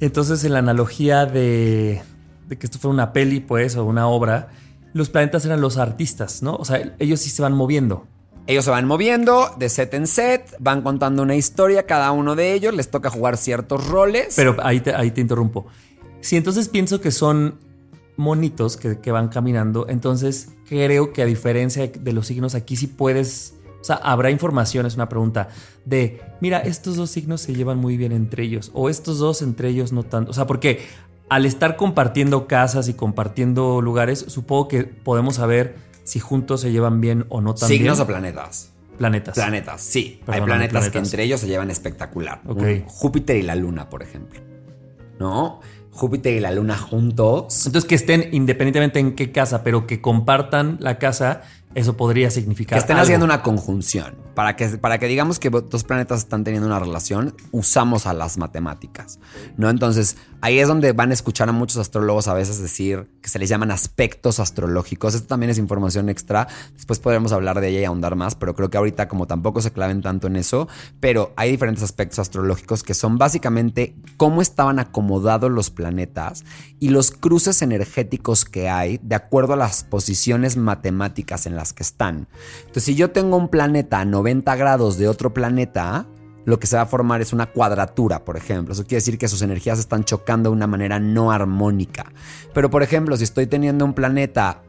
entonces 0.01 0.43
en 0.43 0.51
la 0.51 0.59
analogía 0.59 1.25
de, 1.25 2.01
de 2.49 2.57
que 2.57 2.65
esto 2.65 2.77
fuera 2.77 2.93
una 2.93 3.13
peli, 3.13 3.39
pues, 3.39 3.77
o 3.77 3.85
una 3.85 4.07
obra, 4.07 4.49
los 4.93 5.09
planetas 5.09 5.45
eran 5.45 5.61
los 5.61 5.77
artistas, 5.77 6.43
¿no? 6.43 6.55
O 6.55 6.65
sea, 6.65 6.95
ellos 6.99 7.19
sí 7.19 7.29
se 7.29 7.41
van 7.41 7.53
moviendo. 7.53 8.07
Ellos 8.47 8.65
se 8.65 8.71
van 8.71 8.87
moviendo 8.87 9.51
de 9.57 9.69
set 9.69 9.93
en 9.93 10.07
set, 10.07 10.55
van 10.59 10.81
contando 10.81 11.21
una 11.23 11.35
historia, 11.35 11.85
cada 11.85 12.11
uno 12.11 12.35
de 12.35 12.53
ellos 12.53 12.73
les 12.73 12.89
toca 12.89 13.09
jugar 13.09 13.37
ciertos 13.37 13.87
roles. 13.87 14.33
Pero 14.35 14.57
ahí 14.63 14.79
te, 14.79 14.93
ahí 14.93 15.11
te 15.11 15.21
interrumpo. 15.21 15.67
Si 16.21 16.37
entonces 16.37 16.67
pienso 16.67 17.01
que 17.01 17.11
son 17.11 17.59
monitos 18.17 18.77
que, 18.77 18.99
que, 18.99 19.11
van 19.11 19.29
caminando, 19.29 19.87
entonces 19.87 20.49
creo 20.67 21.13
que 21.13 21.21
a 21.21 21.25
diferencia 21.25 21.87
de 21.87 22.13
los 22.13 22.27
signos 22.27 22.55
aquí 22.55 22.75
sí 22.75 22.87
puedes, 22.87 23.55
o 23.79 23.83
sea, 23.83 23.95
habrá 23.95 24.29
información, 24.29 24.85
es 24.85 24.95
una 24.95 25.09
pregunta 25.09 25.49
de, 25.85 26.21
mira, 26.39 26.59
estos 26.59 26.97
dos 26.97 27.09
signos 27.09 27.41
se 27.41 27.55
llevan 27.55 27.79
muy 27.79 27.97
bien 27.97 28.11
entre 28.11 28.43
ellos, 28.43 28.69
o 28.73 28.89
estos 28.89 29.17
dos 29.17 29.41
entre 29.41 29.69
ellos 29.69 29.91
no 29.91 30.03
tanto, 30.03 30.31
o 30.31 30.33
sea, 30.33 30.45
porque 30.45 30.81
al 31.31 31.45
estar 31.45 31.77
compartiendo 31.77 32.45
casas 32.45 32.89
y 32.89 32.93
compartiendo 32.93 33.81
lugares, 33.81 34.25
supongo 34.27 34.67
que 34.67 34.83
podemos 34.83 35.35
saber 35.35 35.77
si 36.03 36.19
juntos 36.19 36.59
se 36.59 36.73
llevan 36.73 36.99
bien 36.99 37.25
o 37.29 37.39
no 37.39 37.55
tan 37.55 37.69
¿Signos 37.69 37.99
bien. 37.99 38.03
o 38.03 38.07
planetas? 38.07 38.73
Planetas. 38.97 39.35
Planetas, 39.35 39.81
sí. 39.81 40.19
Hay 40.27 40.41
planetas, 40.41 40.71
planetas. 40.71 40.91
que 40.91 40.97
entre 40.97 41.23
ellos 41.23 41.39
se 41.39 41.47
llevan 41.47 41.71
espectacular. 41.71 42.41
Ok. 42.45 42.57
Un 42.57 42.81
Júpiter 42.85 43.37
y 43.37 43.43
la 43.43 43.55
Luna, 43.55 43.89
por 43.89 44.03
ejemplo. 44.03 44.41
¿No? 45.21 45.61
Júpiter 45.91 46.33
y 46.35 46.41
la 46.41 46.51
Luna 46.51 46.77
juntos. 46.77 47.65
Entonces 47.65 47.87
que 47.87 47.95
estén 47.95 48.27
independientemente 48.33 48.99
en 48.99 49.15
qué 49.15 49.31
casa, 49.31 49.63
pero 49.63 49.87
que 49.87 50.01
compartan 50.01 50.79
la 50.81 50.99
casa, 50.99 51.43
eso 51.75 51.97
podría 51.97 52.29
significar 52.31 52.77
Que 52.77 52.79
estén 52.79 52.95
algo. 52.97 53.03
haciendo 53.03 53.25
una 53.25 53.41
conjunción. 53.43 54.15
Para 54.35 54.55
que, 54.55 54.67
para 54.77 54.97
que 54.97 55.07
digamos 55.07 55.39
que 55.39 55.49
dos 55.49 55.83
planetas 55.83 56.19
están 56.19 56.43
teniendo 56.43 56.67
una 56.67 56.79
relación, 56.79 57.35
usamos 57.51 58.07
a 58.07 58.13
las 58.13 58.37
matemáticas. 58.37 59.19
¿No? 59.57 59.69
Entonces, 59.69 60.15
ahí 60.39 60.59
es 60.59 60.67
donde 60.67 60.93
van 60.93 61.11
a 61.11 61.13
escuchar 61.13 61.49
a 61.49 61.51
muchos 61.51 61.77
astrólogos 61.77 62.27
a 62.27 62.33
veces 62.33 62.61
decir 62.61 63.09
que 63.21 63.29
se 63.29 63.39
les 63.39 63.49
llaman 63.49 63.71
aspectos 63.71 64.39
astrológicos. 64.39 65.15
Esto 65.15 65.27
también 65.27 65.49
es 65.49 65.57
información 65.57 66.09
extra. 66.09 66.47
Después 66.73 66.99
podremos 66.99 67.31
hablar 67.33 67.59
de 67.59 67.67
ella 67.69 67.81
y 67.81 67.85
ahondar 67.85 68.15
más, 68.15 68.35
pero 68.35 68.55
creo 68.55 68.69
que 68.69 68.77
ahorita, 68.77 69.07
como 69.07 69.27
tampoco 69.27 69.61
se 69.61 69.71
claven 69.71 70.01
tanto 70.01 70.27
en 70.27 70.37
eso, 70.37 70.67
pero 70.99 71.33
hay 71.35 71.51
diferentes 71.51 71.83
aspectos 71.83 72.19
astrológicos 72.19 72.83
que 72.83 72.93
son 72.93 73.17
básicamente 73.17 73.95
cómo 74.17 74.41
estaban 74.41 74.79
acomodados 74.79 75.51
los 75.51 75.69
planetas 75.69 76.45
y 76.79 76.89
los 76.89 77.11
cruces 77.11 77.61
energéticos 77.61 78.45
que 78.45 78.69
hay 78.69 78.99
de 79.03 79.15
acuerdo 79.15 79.53
a 79.53 79.57
las 79.57 79.83
posiciones 79.83 80.57
matemáticas 80.57 81.45
en 81.45 81.55
que 81.73 81.83
están. 81.83 82.27
Entonces, 82.61 82.83
si 82.83 82.95
yo 82.95 83.11
tengo 83.11 83.37
un 83.37 83.47
planeta 83.49 83.99
a 83.99 84.05
90 84.05 84.55
grados 84.55 84.97
de 84.97 85.07
otro 85.07 85.33
planeta, 85.33 86.07
lo 86.43 86.59
que 86.59 86.65
se 86.67 86.75
va 86.75 86.81
a 86.83 86.85
formar 86.87 87.21
es 87.21 87.33
una 87.33 87.45
cuadratura, 87.45 88.25
por 88.25 88.35
ejemplo. 88.35 88.73
Eso 88.73 88.83
quiere 88.83 88.95
decir 88.97 89.17
que 89.17 89.27
sus 89.27 89.41
energías 89.43 89.77
están 89.79 90.03
chocando 90.03 90.49
de 90.49 90.55
una 90.55 90.65
manera 90.67 90.99
no 90.99 91.31
armónica. 91.31 92.11
Pero, 92.53 92.69
por 92.71 92.81
ejemplo, 92.83 93.15
si 93.15 93.23
estoy 93.23 93.45
teniendo 93.47 93.85
un 93.85 93.93
planeta 93.93 94.63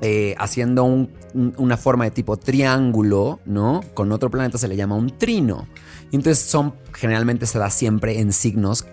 eh, 0.00 0.34
haciendo 0.38 0.82
un- 0.84 1.12
un- 1.34 1.54
una 1.58 1.76
forma 1.76 2.04
de 2.04 2.10
tipo 2.10 2.36
triángulo, 2.36 3.38
¿no? 3.44 3.82
Con 3.94 4.10
otro 4.10 4.30
planeta 4.30 4.56
se 4.58 4.66
le 4.66 4.74
llama 4.74 4.96
un 4.96 5.16
trino. 5.18 5.68
Y 6.10 6.16
entonces 6.16 6.42
son, 6.44 6.74
generalmente 6.92 7.46
se 7.46 7.58
da 7.58 7.68
siempre 7.70 8.18
en 8.18 8.32
signos 8.32 8.86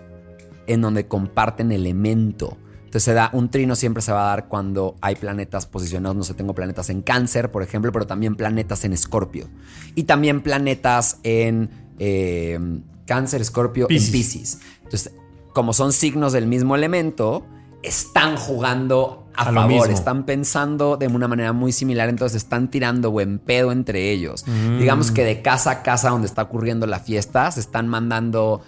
en 0.66 0.82
donde 0.82 1.08
comparten 1.08 1.72
elemento. 1.72 2.58
Entonces 2.90 3.04
se 3.04 3.14
da, 3.14 3.30
un 3.32 3.52
trino 3.52 3.76
siempre 3.76 4.02
se 4.02 4.10
va 4.10 4.24
a 4.24 4.26
dar 4.30 4.48
cuando 4.48 4.96
hay 5.00 5.14
planetas 5.14 5.64
posicionados, 5.64 6.16
no 6.16 6.24
sé, 6.24 6.34
tengo 6.34 6.56
planetas 6.56 6.90
en 6.90 7.02
cáncer, 7.02 7.52
por 7.52 7.62
ejemplo, 7.62 7.92
pero 7.92 8.04
también 8.04 8.34
planetas 8.34 8.84
en 8.84 8.92
escorpio. 8.92 9.46
Y 9.94 10.02
también 10.02 10.40
planetas 10.40 11.18
en 11.22 11.70
eh, 12.00 12.58
cáncer, 13.06 13.42
escorpio, 13.42 13.86
en. 13.88 14.10
Piscis. 14.10 14.58
Entonces, 14.82 15.12
como 15.52 15.72
son 15.72 15.92
signos 15.92 16.32
del 16.32 16.48
mismo 16.48 16.74
elemento, 16.74 17.46
están 17.84 18.34
jugando 18.36 19.28
a, 19.36 19.44
A 19.44 19.52
lo 19.52 19.60
favor, 19.60 19.70
mismo. 19.70 19.94
están 19.94 20.26
pensando 20.26 20.96
de 20.96 21.06
una 21.06 21.28
manera 21.28 21.52
muy 21.52 21.70
similar, 21.70 22.08
entonces 22.08 22.42
están 22.42 22.72
tirando 22.72 23.12
buen 23.12 23.38
pedo 23.38 23.70
entre 23.70 24.10
ellos. 24.10 24.44
Mm. 24.48 24.80
Digamos 24.80 25.12
que 25.12 25.24
de 25.24 25.42
casa 25.42 25.70
a 25.70 25.82
casa 25.84 26.10
donde 26.10 26.26
está 26.26 26.42
ocurriendo 26.42 26.88
la 26.88 26.98
fiesta, 26.98 27.52
se 27.52 27.60
están 27.60 27.86
mandando 27.86 28.62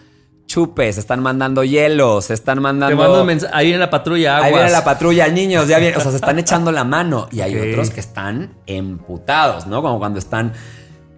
chupes, 0.52 0.98
están 0.98 1.20
mandando 1.20 1.64
hielos, 1.64 2.26
se 2.26 2.34
están 2.34 2.58
Te 2.58 2.60
mandando... 2.60 2.96
mando 2.96 3.20
un 3.22 3.26
mensaje. 3.26 3.52
Ahí 3.56 3.66
viene 3.66 3.80
la 3.80 3.90
patrulla, 3.90 4.36
aguas. 4.36 4.46
Ahí 4.46 4.52
viene 4.52 4.70
la 4.70 4.84
patrulla, 4.84 5.28
niños, 5.28 5.66
ya 5.66 5.78
viene. 5.78 5.96
O 5.96 6.00
sea, 6.00 6.10
se 6.10 6.16
están 6.16 6.38
echando 6.38 6.70
la 6.72 6.84
mano. 6.84 7.28
Y 7.32 7.40
hay 7.40 7.56
otros 7.58 7.90
que 7.90 8.00
están 8.00 8.54
emputados, 8.66 9.66
¿no? 9.66 9.80
Como 9.80 9.98
cuando 9.98 10.18
están 10.18 10.52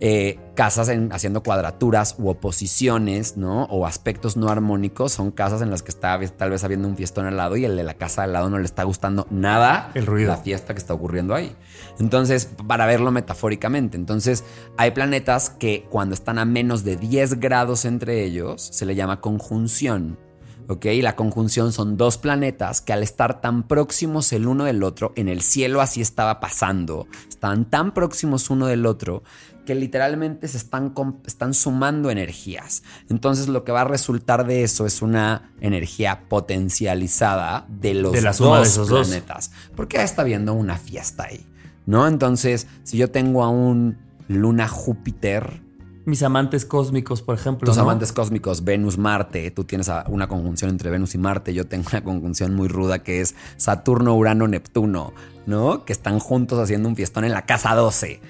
eh, 0.07 0.39
casas 0.55 0.91
en- 0.91 1.11
haciendo 1.15 1.43
cuadraturas 1.43 2.17
u 2.19 2.29
oposiciones, 2.29 3.39
¿no? 3.39 3.65
O 3.65 3.87
aspectos 3.87 4.37
no 4.37 4.51
armónicos. 4.51 5.13
Son 5.13 5.31
casas 5.31 5.63
en 5.63 5.71
las 5.71 5.83
que 5.83 5.89
está 5.91 6.21
tal 6.37 6.51
vez 6.51 6.63
habiendo 6.63 6.87
un 6.87 6.95
fiestón 6.95 7.25
al 7.25 7.39
lado 7.39 7.57
y 7.57 7.65
el 7.65 7.75
de 7.75 7.85
la 7.85 7.95
casa 7.95 8.25
al 8.25 8.35
lado 8.35 8.51
no 8.51 8.59
le 8.59 8.67
está 8.67 8.83
gustando 8.85 9.27
nada 9.31 9.91
El 9.95 10.05
ruido. 10.05 10.29
la 10.31 10.37
fiesta 10.37 10.75
que 10.75 10.79
está 10.79 10.93
ocurriendo 10.93 11.35
ahí. 11.35 11.57
Entonces, 11.99 12.51
para 12.67 12.85
verlo 12.85 13.13
metafóricamente. 13.13 13.97
Entonces, 13.97 14.45
hay 14.77 14.91
planetas 14.91 15.49
que 15.49 15.87
cuando 15.89 16.15
están 16.15 16.39
a 16.39 16.45
menos 16.45 16.85
de 16.85 16.97
10 16.97 17.41
grados 17.41 17.87
entre 17.87 18.25
ellos, 18.25 18.61
se 18.61 18.85
le 18.85 18.95
llama 18.95 19.23
conjunción. 19.23 20.19
¿Ok? 20.69 20.87
La 21.03 21.17
conjunción 21.17 21.73
son 21.73 21.97
dos 21.97 22.19
planetas 22.19 22.81
que 22.81 22.93
al 22.93 23.03
estar 23.03 23.41
tan 23.41 23.65
próximos 23.65 24.33
el 24.33 24.47
uno 24.47 24.65
del 24.65 24.83
otro, 24.83 25.13
en 25.17 25.29
el 25.29 25.43
cielo 25.43 25.81
así 25.81 26.01
estaba 26.01 26.41
pasando, 26.41 27.07
estaban 27.29 27.65
tan 27.69 27.93
próximos 27.93 28.51
uno 28.51 28.67
del 28.67 28.87
otro 28.87 29.23
que 29.65 29.75
literalmente 29.75 30.47
se 30.49 30.59
están, 30.59 30.93
sumando 31.55 32.11
energías. 32.11 32.83
Entonces 33.09 33.49
lo 33.49 33.65
que 33.65 33.73
va 33.73 33.83
a 33.83 33.85
resultar 33.85 34.47
de 34.47 34.63
eso 34.63 34.87
es 34.87 35.03
una 35.03 35.53
energía 35.61 36.29
potencializada 36.29 37.67
de 37.69 37.95
los 37.95 38.13
De 38.13 38.21
la 38.21 38.33
suma 38.33 38.61
de 38.61 38.69
dos 38.69 38.89
planetas. 38.89 39.53
Porque 39.75 40.03
está 40.03 40.23
habiendo 40.23 40.55
una 40.55 40.77
fiesta 40.77 41.25
ahí, 41.25 41.47
¿no? 41.87 42.07
Entonces, 42.07 42.67
si 42.83 42.99
yo 42.99 43.11
tengo 43.11 43.43
a 43.43 43.49
un 43.49 43.99
Luna 44.29 44.69
Júpiter, 44.69 45.64
Mis 46.07 46.23
amantes 46.23 46.65
cósmicos, 46.67 47.23
por 47.23 47.35
ejemplo. 47.35 47.67
tus 47.67 47.77
¿no? 47.77 47.83
amantes 47.85 48.13
cósmicos, 48.13 48.63
Venus, 48.65 48.99
Marte, 48.99 49.51
tú 49.51 49.65
tienes 49.65 49.91
una 50.09 50.29
conjunción 50.29 50.71
entre 50.71 50.91
Venus 50.91 51.15
y 51.15 51.19
Marte, 51.19 51.55
yo 51.55 51.67
tengo 51.67 51.89
una 51.91 52.05
conjunción 52.05 52.55
muy 52.55 52.69
ruda 52.69 53.03
que 53.03 53.21
es 53.23 53.35
Saturno, 53.57 54.15
Urano, 54.15 54.47
Neptuno, 54.47 55.15
¿no? 55.47 55.85
Que 55.87 55.93
están 55.95 56.19
juntos 56.19 56.59
haciendo 56.59 56.89
un 56.89 56.97
fiestón 56.97 57.25
en 57.25 57.33
la 57.33 57.47
casa 57.47 57.75
12. 57.75 58.21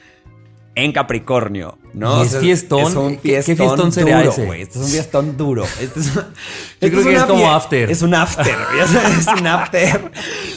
En 0.76 0.90
Capricornio, 0.90 1.78
¿no? 1.92 2.24
Y 2.24 2.26
es 2.26 2.36
fiestón. 2.36 2.80
Es 2.80 2.94
un 2.96 3.16
¿Qué- 3.18 3.22
qué 3.22 3.42
fiestón, 3.44 3.56
fiestón 3.68 3.92
sería 3.92 4.22
duro, 4.24 4.34
güey. 4.46 4.62
Este 4.62 4.80
es 4.80 4.84
un 4.84 4.90
fiestón 4.90 5.36
duro. 5.36 5.64
Este 5.80 6.00
es, 6.00 6.14
Yo 6.14 6.22
creo 6.80 7.04
que 7.04 7.14
es 7.14 7.22
como 7.24 7.52
after. 7.52 7.90
Es 7.92 8.02
un 8.02 8.12
after, 8.12 8.56
es 9.20 9.26
un 9.28 9.46
after 9.46 10.10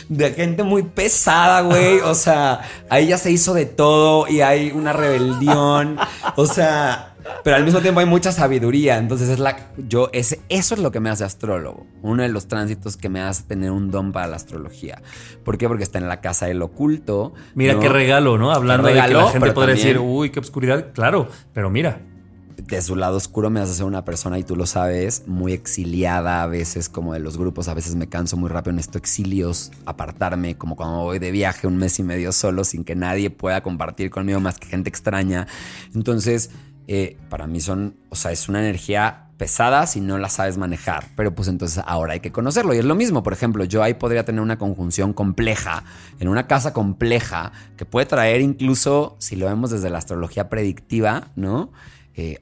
de 0.09 0.33
gente 0.33 0.63
muy 0.63 0.81
pesada, 0.81 1.61
güey. 1.61 1.99
O 1.99 2.15
sea, 2.15 2.61
ahí 2.89 3.05
ya 3.09 3.19
se 3.19 3.29
hizo 3.29 3.53
de 3.53 3.67
todo 3.67 4.27
y 4.27 4.41
hay 4.41 4.71
una 4.71 4.91
rebelión. 4.91 5.99
O 6.35 6.47
sea, 6.47 7.13
pero 7.43 7.55
al 7.55 7.63
mismo 7.63 7.79
tiempo 7.81 7.99
hay 7.99 8.05
mucha 8.05 8.31
sabiduría. 8.31 8.97
Entonces 8.97 9.29
es 9.29 9.39
la. 9.39 9.71
Yo, 9.77 10.09
ese, 10.13 10.39
eso 10.49 10.75
es 10.75 10.81
lo 10.81 10.91
que 10.91 10.99
me 10.99 11.09
hace 11.09 11.23
astrólogo. 11.23 11.85
Uno 12.01 12.23
de 12.23 12.29
los 12.29 12.47
tránsitos 12.47 12.97
que 12.97 13.09
me 13.09 13.21
hace 13.21 13.43
tener 13.43 13.71
un 13.71 13.91
don 13.91 14.11
para 14.11 14.27
la 14.27 14.35
astrología. 14.35 15.01
¿Por 15.43 15.57
qué? 15.57 15.67
Porque 15.67 15.83
está 15.83 15.97
en 15.99 16.07
la 16.07 16.21
casa 16.21 16.45
del 16.47 16.61
oculto. 16.61 17.33
Mira 17.55 17.73
¿no? 17.73 17.79
qué 17.79 17.89
regalo, 17.89 18.37
¿no? 18.37 18.51
Hablando 18.51 18.87
Qué 18.87 18.93
de 18.93 18.99
que 19.01 19.07
regalo, 19.07 19.25
la 19.25 19.31
gente 19.31 19.51
podría 19.51 19.75
también- 19.75 19.95
decir, 19.95 19.99
uy, 20.05 20.29
qué 20.29 20.39
obscuridad. 20.39 20.91
Claro, 20.93 21.29
pero 21.53 21.69
mira. 21.69 21.99
de 22.57 22.81
su 22.81 22.95
lado 22.97 23.15
oscuro 23.15 23.49
me 23.49 23.61
hace 23.61 23.73
ser 23.75 23.85
una 23.85 24.03
persona, 24.03 24.37
y 24.39 24.43
tú 24.43 24.55
lo 24.57 24.65
sabes, 24.65 25.23
muy 25.27 25.53
exiliada 25.53 26.41
a 26.43 26.47
veces, 26.47 26.89
como 26.89 27.13
de 27.13 27.19
los 27.19 27.37
grupos. 27.37 27.67
A 27.69 27.73
veces 27.73 27.95
me 27.95 28.09
canso 28.09 28.35
muy 28.35 28.49
rápido 28.49 28.73
en 28.73 28.79
esto, 28.79 28.97
exilios, 28.97 29.71
apartarme, 29.85 30.57
como 30.57 30.75
cuando 30.75 30.97
voy 31.03 31.19
de 31.19 31.31
viaje 31.31 31.67
un 31.67 31.77
mes 31.77 31.97
y 31.99 32.03
medio 32.03 32.31
solo, 32.33 32.63
sin 32.65 32.83
que 32.83 32.95
nadie 32.95 33.29
pueda 33.29 33.61
compartir 33.61 34.09
conmigo 34.09 34.39
más 34.41 34.57
que 34.57 34.67
gente 34.67 34.89
extraña. 34.89 35.47
Entonces, 35.95 36.49
eh, 36.87 37.17
para 37.29 37.47
mí 37.47 37.59
son, 37.59 37.95
o 38.09 38.15
sea, 38.15 38.31
es 38.31 38.47
una 38.47 38.59
energía 38.59 39.27
pesada 39.37 39.85
si 39.85 40.01
no 40.01 40.17
la 40.17 40.29
sabes 40.29 40.57
manejar, 40.57 41.05
pero 41.15 41.33
pues 41.33 41.47
entonces 41.47 41.83
ahora 41.85 42.13
hay 42.13 42.19
que 42.19 42.31
conocerlo. 42.31 42.73
Y 42.73 42.79
es 42.79 42.85
lo 42.85 42.95
mismo, 42.95 43.23
por 43.23 43.33
ejemplo, 43.33 43.63
yo 43.63 43.83
ahí 43.83 43.93
podría 43.93 44.25
tener 44.25 44.41
una 44.41 44.57
conjunción 44.57 45.13
compleja, 45.13 45.83
en 46.19 46.27
una 46.27 46.47
casa 46.47 46.73
compleja, 46.73 47.51
que 47.75 47.85
puede 47.85 48.05
traer 48.05 48.41
incluso, 48.41 49.15
si 49.19 49.35
lo 49.35 49.45
vemos 49.45 49.71
desde 49.71 49.89
la 49.89 49.99
astrología 49.99 50.49
predictiva, 50.49 51.31
¿no? 51.35 51.71
Eh, 52.15 52.39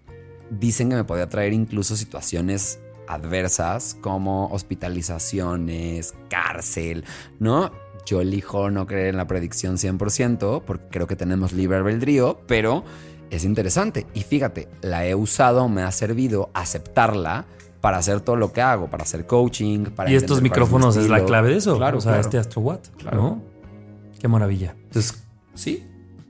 dicen 0.50 0.90
que 0.90 0.96
me 0.96 1.04
podría 1.04 1.28
traer 1.28 1.54
incluso 1.54 1.96
situaciones 1.96 2.80
adversas 3.08 3.98
como 4.00 4.48
hospitalizaciones, 4.48 6.14
cárcel, 6.30 7.04
¿no? 7.40 7.72
Yo 8.06 8.22
elijo 8.22 8.70
no 8.70 8.86
creer 8.86 9.08
en 9.08 9.18
la 9.18 9.28
predicción 9.28 9.78
100% 9.78 10.64
porque 10.64 10.86
creo 10.90 11.08
que 11.08 11.16
tenemos 11.16 11.54
libre 11.54 11.78
albedrío, 11.78 12.40
pero 12.48 12.84
es 13.36 13.46
interesante. 13.46 14.08
Y 14.14 14.22
fíjate, 14.22 14.68
la 14.82 15.06
he 15.06 15.16
usado, 15.16 15.68
me 15.70 15.82
ha 15.84 15.92
servido 15.92 16.50
aceptarla 16.54 17.46
para 17.82 17.98
hacer 17.98 18.22
todo 18.22 18.36
lo 18.36 18.52
que 18.52 18.62
hago, 18.62 18.90
para 18.90 19.04
hacer 19.04 19.28
coaching, 19.28 19.86
para... 19.96 20.10
Y 20.10 20.16
estos 20.16 20.42
micrófonos 20.42 20.98
mi 20.98 21.04
es 21.04 21.10
la 21.10 21.24
clave 21.24 21.50
de 21.50 21.58
eso. 21.58 21.78
Claro, 21.78 22.00
o 22.00 22.02
sea, 22.02 22.14
claro. 22.14 22.22
este 22.22 22.38
AstroWatt, 22.40 22.88
Claro. 22.98 23.18
¿no? 23.18 23.42
Qué 24.20 24.28
maravilla. 24.28 24.76
Entonces, 24.86 25.24
sí, 25.54 25.88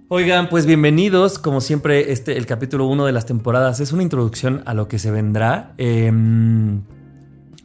Oigan, 0.08 0.50
pues 0.50 0.68
bienvenidos. 0.68 1.40
Como 1.40 1.62
siempre, 1.62 2.12
este, 2.12 2.38
el 2.38 2.46
capítulo 2.46 2.86
1 2.86 3.08
de 3.08 3.12
las 3.12 3.26
temporadas 3.26 3.80
es 3.80 3.92
una 3.92 4.04
introducción 4.04 4.62
a 4.68 4.76
lo 4.76 4.88
que 4.88 5.00
se 5.00 5.10
vendrá. 5.10 5.74
Em, 5.78 6.84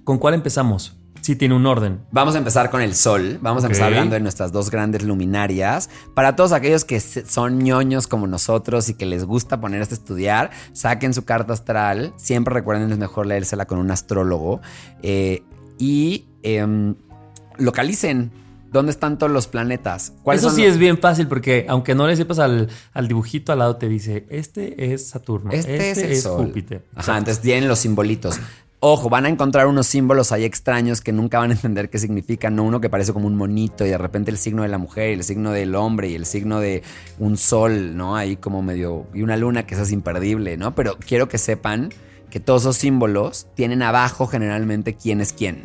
¿Con 0.04 0.16
cuál 0.16 0.32
empezamos? 0.32 0.96
Sí, 1.22 1.36
tiene 1.36 1.54
un 1.54 1.66
orden. 1.66 2.00
Vamos 2.12 2.34
a 2.34 2.38
empezar 2.38 2.70
con 2.70 2.80
el 2.80 2.94
sol. 2.94 3.38
Vamos 3.42 3.62
a 3.62 3.66
empezar 3.66 3.88
hablando 3.88 4.14
de 4.14 4.20
nuestras 4.20 4.52
dos 4.52 4.70
grandes 4.70 5.02
luminarias. 5.02 5.90
Para 6.14 6.34
todos 6.36 6.52
aquellos 6.52 6.84
que 6.84 6.98
son 7.00 7.58
ñoños 7.58 8.06
como 8.06 8.26
nosotros 8.26 8.88
y 8.88 8.94
que 8.94 9.06
les 9.06 9.24
gusta 9.24 9.60
ponerse 9.60 9.94
a 9.94 9.96
estudiar, 9.98 10.50
saquen 10.72 11.12
su 11.14 11.24
carta 11.24 11.52
astral. 11.52 12.12
Siempre 12.16 12.54
recuerden, 12.54 12.90
es 12.90 12.98
mejor 12.98 13.26
leérsela 13.26 13.66
con 13.66 13.78
un 13.78 13.90
astrólogo. 13.90 14.60
Eh, 15.02 15.42
y 15.78 16.26
em, 16.42 16.94
localicen 17.58 18.30
dónde 18.72 18.92
están 18.92 19.18
todos 19.18 19.32
los 19.32 19.46
planetas. 19.46 20.12
¿Cuáles 20.22 20.42
Eso 20.42 20.54
sí 20.54 20.62
los- 20.62 20.72
es 20.72 20.78
bien 20.78 20.98
fácil 20.98 21.26
porque 21.26 21.66
aunque 21.68 21.94
no 21.94 22.06
le 22.06 22.16
sepas 22.16 22.38
al, 22.38 22.68
al 22.92 23.08
dibujito 23.08 23.52
al 23.52 23.58
lado, 23.58 23.76
te 23.76 23.88
dice, 23.88 24.26
este 24.30 24.92
es 24.94 25.08
Saturno, 25.08 25.50
Este, 25.52 25.90
este, 25.90 25.90
es 25.90 26.10
el 26.10 26.16
sol. 26.16 26.46
Júpiter. 26.46 26.86
Ajá, 26.94 27.18
entonces 27.18 27.42
tienen 27.42 27.68
los 27.68 27.78
simbolitos. 27.80 28.38
Ojo, 28.82 29.10
van 29.10 29.26
a 29.26 29.28
encontrar 29.28 29.66
unos 29.66 29.86
símbolos 29.86 30.32
ahí 30.32 30.44
extraños 30.44 31.02
que 31.02 31.12
nunca 31.12 31.38
van 31.38 31.50
a 31.50 31.52
entender 31.54 31.90
qué 31.90 31.98
significan. 31.98 32.56
¿no? 32.56 32.62
Uno 32.64 32.80
que 32.80 32.88
parece 32.88 33.12
como 33.12 33.26
un 33.26 33.36
monito 33.36 33.84
y 33.84 33.90
de 33.90 33.98
repente 33.98 34.30
el 34.30 34.38
signo 34.38 34.62
de 34.62 34.68
la 34.68 34.78
mujer 34.78 35.10
y 35.10 35.12
el 35.14 35.22
signo 35.24 35.52
del 35.52 35.74
hombre 35.74 36.08
y 36.08 36.14
el 36.14 36.24
signo 36.24 36.60
de 36.60 36.82
un 37.18 37.36
sol, 37.36 37.94
¿no? 37.96 38.16
Ahí 38.16 38.36
como 38.36 38.62
medio... 38.62 39.06
Y 39.12 39.20
una 39.22 39.36
luna 39.36 39.66
que 39.66 39.74
esa 39.74 39.82
es 39.82 39.92
imperdible, 39.92 40.56
¿no? 40.56 40.74
Pero 40.74 40.96
quiero 41.06 41.28
que 41.28 41.36
sepan 41.36 41.90
que 42.30 42.40
todos 42.40 42.62
esos 42.62 42.76
símbolos 42.76 43.48
tienen 43.54 43.82
abajo 43.82 44.28
generalmente 44.28 44.94
quién 44.94 45.20
es 45.20 45.32
quién. 45.34 45.60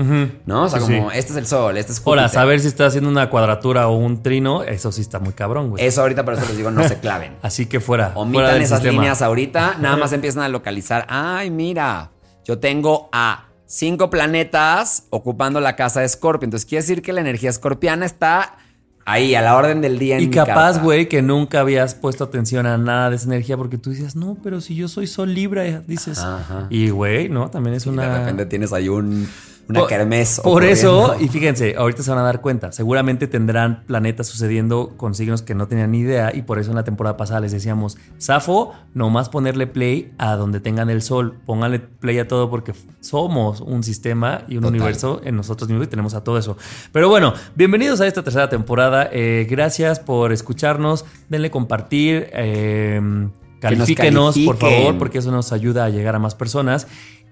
¿no? 0.46 0.64
O 0.64 0.70
sea, 0.70 0.80
Sí, 0.82 0.86
como 0.98 1.12
sí. 1.12 1.18
este 1.20 1.32
es 1.34 1.38
el 1.38 1.46
sol, 1.46 1.78
este 1.78 1.92
es 1.94 2.00
Júpiter. 2.00 2.20
Ahora, 2.20 2.28
saber 2.30 2.60
si 2.60 2.68
está 2.68 2.88
haciendo 2.88 3.10
una 3.10 3.30
cuadratura 3.30 3.88
o 3.88 3.96
un 3.96 4.24
trino, 4.24 4.64
eso 4.64 4.92
sí 4.92 5.00
está 5.02 5.20
muy 5.20 5.32
cabrón, 5.34 5.70
güey. 5.70 5.86
Eso 5.86 6.02
ahorita 6.02 6.26
por 6.26 6.34
eso 6.34 6.44
les 6.48 6.58
digo, 6.58 6.72
no 6.72 6.84
se 6.86 7.00
claven. 7.00 7.34
Así 7.44 7.68
que 7.68 7.80
fuera. 7.80 8.12
Omitan 8.16 8.60
esas 8.62 8.80
sistema. 8.80 8.94
líneas 9.00 9.22
ahorita, 9.22 9.78
nada 9.80 9.96
más 9.96 10.12
empiezan 10.14 10.42
a 10.42 10.50
localizar. 10.50 11.06
Ay, 11.08 11.52
mira, 11.52 12.10
yo 12.46 12.60
tengo 12.60 13.10
a 13.12 13.48
cinco 13.66 14.10
planetas 14.10 15.08
ocupando 15.10 15.60
la 15.60 15.76
casa 15.76 16.02
de 16.02 16.08
Scorpio. 16.08 16.46
Entonces 16.46 16.66
quiere 16.66 16.84
decir 16.84 17.02
que 17.02 17.12
la 17.12 17.22
energía 17.22 17.50
escorpiana 17.50 18.06
está 18.06 18.58
ahí, 19.06 19.36
a 19.36 19.42
la 19.42 19.56
orden 19.56 19.82
del 19.82 20.00
día. 20.00 20.18
En 20.18 20.24
Y 20.24 20.28
mi 20.28 20.34
capaz, 20.34 20.82
güey, 20.82 21.10
que 21.10 21.22
nunca 21.22 21.60
habías 21.60 21.96
puesto 21.96 22.24
atención 22.24 22.66
a 22.66 22.78
nada 22.78 23.10
de 23.10 23.16
esa 23.18 23.26
energía 23.26 23.58
porque 23.58 23.78
tú 23.78 23.90
decías, 23.90 24.16
no, 24.16 24.38
pero 24.44 24.62
si 24.62 24.76
yo 24.76 24.88
soy 24.88 25.08
Sol 25.08 25.34
Libra, 25.34 25.64
dices. 25.82 26.20
Ajá, 26.20 26.40
ajá. 26.40 26.68
Y, 26.70 26.90
güey, 26.90 27.30
no, 27.30 27.50
también 27.50 27.76
es 27.76 27.86
una. 27.86 28.08
de 28.08 28.20
repente 28.20 28.46
tienes 28.46 28.74
ahí 28.74 28.90
un, 28.90 29.28
una 29.68 29.80
Por- 29.82 29.90
kermés. 29.90 30.40
Por 30.44 30.64
eso, 30.64 31.16
y 31.20 31.28
fíjense, 31.28 31.76
ahorita 31.76 32.04
se 32.04 32.12
van 32.12 32.20
a 32.20 32.24
dar 32.24 32.40
cuenta, 32.42 32.72
seguramente 32.72 33.28
tendrán 33.28 33.84
planetas 33.88 34.28
sucediendo 34.28 34.94
con 34.96 35.16
signos 35.16 35.42
que 35.42 35.56
no 35.56 35.68
tenían 35.68 35.92
ni 35.92 36.00
idea 36.00 36.32
y 36.36 36.44
por 36.44 36.60
eso 36.60 36.70
en 36.70 36.76
la 36.76 36.84
temporada 36.84 37.18
pasada 37.18 37.40
les 37.40 37.52
decíamos, 37.52 37.98
Safo, 38.20 38.74
nomás 38.94 39.30
ponerle 39.30 39.66
play 39.68 40.14
a 40.18 40.36
donde 40.36 40.60
tengan 40.60 40.90
el 40.90 41.02
sol, 41.02 41.38
pónganle 41.46 41.80
play 41.80 42.20
a 42.20 42.28
todo 42.28 42.50
porque 42.50 42.74
somos 43.00 43.60
un 43.62 43.84
sistema 43.84 44.44
y 44.48 44.58
un 44.58 44.62
Total. 44.64 44.76
universo 44.76 45.22
en 45.24 45.36
nosotros 45.36 45.68
mismos 45.70 45.88
y 45.88 45.90
tenemos 45.90 46.14
a 46.14 46.24
todo 46.24 46.38
eso. 46.38 46.58
Pero 46.92 47.10
bueno, 47.10 47.34
bienvenidos 47.56 48.02
a 48.02 48.08
esta 48.08 48.22
tercera 48.24 48.50
temporada, 48.50 49.10
eh, 49.12 49.48
gracias 49.50 50.00
por 50.00 50.32
escucharnos, 50.32 51.06
denle 51.30 51.50
compartir. 51.50 52.30
eh, 52.34 53.30
Califíquenos, 53.60 54.38
por 54.40 54.58
favor, 54.58 54.98
porque 55.00 55.18
eso 55.18 55.32
nos 55.32 55.52
ayuda 55.52 55.86
a 55.86 55.90
llegar 55.90 56.14
a 56.14 56.20
más 56.20 56.36
personas. 56.36 56.88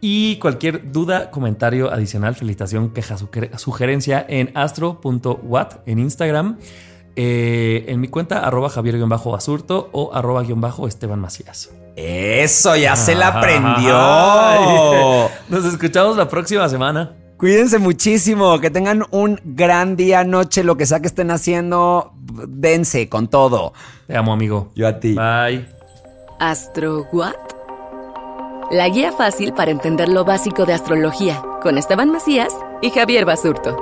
Y 0.06 0.36
cualquier 0.40 0.92
duda, 0.92 1.32
comentario 1.32 1.90
adicional, 1.90 2.36
felicitación, 2.36 2.90
queja, 2.90 3.16
suger- 3.18 3.58
sugerencia 3.58 4.26
en 4.28 4.52
astro.wat 4.54 5.76
en 5.86 6.00
Instagram, 6.00 6.58
eh, 7.16 7.86
en 7.88 8.02
mi 8.02 8.10
cuenta 8.10 8.40
arroba 8.46 8.68
javier-basurto 8.68 9.90
o 9.94 10.14
arroba 10.14 10.44
guion 10.44 10.60
bajo 10.60 10.90
Esteban 10.90 11.22
Macías. 11.22 11.70
Eso, 11.96 12.76
ya 12.76 12.98
se 12.98 13.16
la 13.16 13.28
aprendió. 13.30 13.94
Nos 15.48 15.64
escuchamos 15.72 16.18
la 16.18 16.28
próxima 16.28 16.68
semana. 16.68 17.14
Cuídense 17.38 17.80
muchísimo, 17.80 18.60
que 18.60 18.70
tengan 18.70 19.06
un 19.12 19.40
gran 19.46 19.96
día, 19.96 20.26
noche, 20.26 20.66
lo 20.66 20.76
que 20.76 20.86
sea 20.86 21.00
que 21.00 21.08
estén 21.08 21.32
haciendo, 21.32 22.12
dense 22.50 23.08
con 23.08 23.30
todo. 23.30 23.72
Te 24.08 24.18
amo, 24.18 24.34
amigo. 24.34 24.74
Yo 24.76 24.86
a 24.86 25.00
ti. 25.00 25.14
Bye. 25.14 25.66
¿Astro 26.42 27.08
What? 27.14 27.53
La 28.74 28.90
guía 28.90 29.12
fácil 29.12 29.54
para 29.54 29.70
entender 29.70 30.10
lo 30.10 30.26
básico 30.26 30.66
de 30.66 30.74
astrología 30.74 31.44
con 31.62 31.78
Esteban 31.78 32.10
Macías 32.10 32.58
y 32.82 32.90
Javier 32.90 33.24
Basurto. 33.24 33.78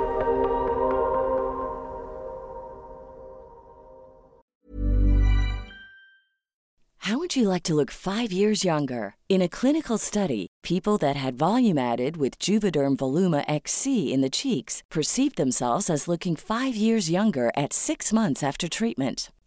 How 6.98 7.16
would 7.16 7.34
you 7.34 7.48
like 7.48 7.62
to 7.62 7.74
look 7.74 7.90
five 7.90 8.30
years 8.32 8.66
younger? 8.66 9.14
In 9.30 9.40
a 9.40 9.48
clinical 9.48 9.96
study, 9.96 10.48
people 10.62 10.98
that 10.98 11.16
had 11.16 11.38
volume 11.38 11.78
added 11.78 12.18
with 12.18 12.38
Juvederm 12.38 12.98
Voluma 12.98 13.44
XC 13.48 14.12
in 14.12 14.20
the 14.20 14.28
cheeks 14.28 14.82
perceived 14.90 15.36
themselves 15.36 15.88
as 15.88 16.06
looking 16.06 16.36
five 16.36 16.76
years 16.76 17.08
younger 17.08 17.50
at 17.56 17.72
six 17.72 18.12
months 18.12 18.42
after 18.42 18.68
treatment. 18.68 19.30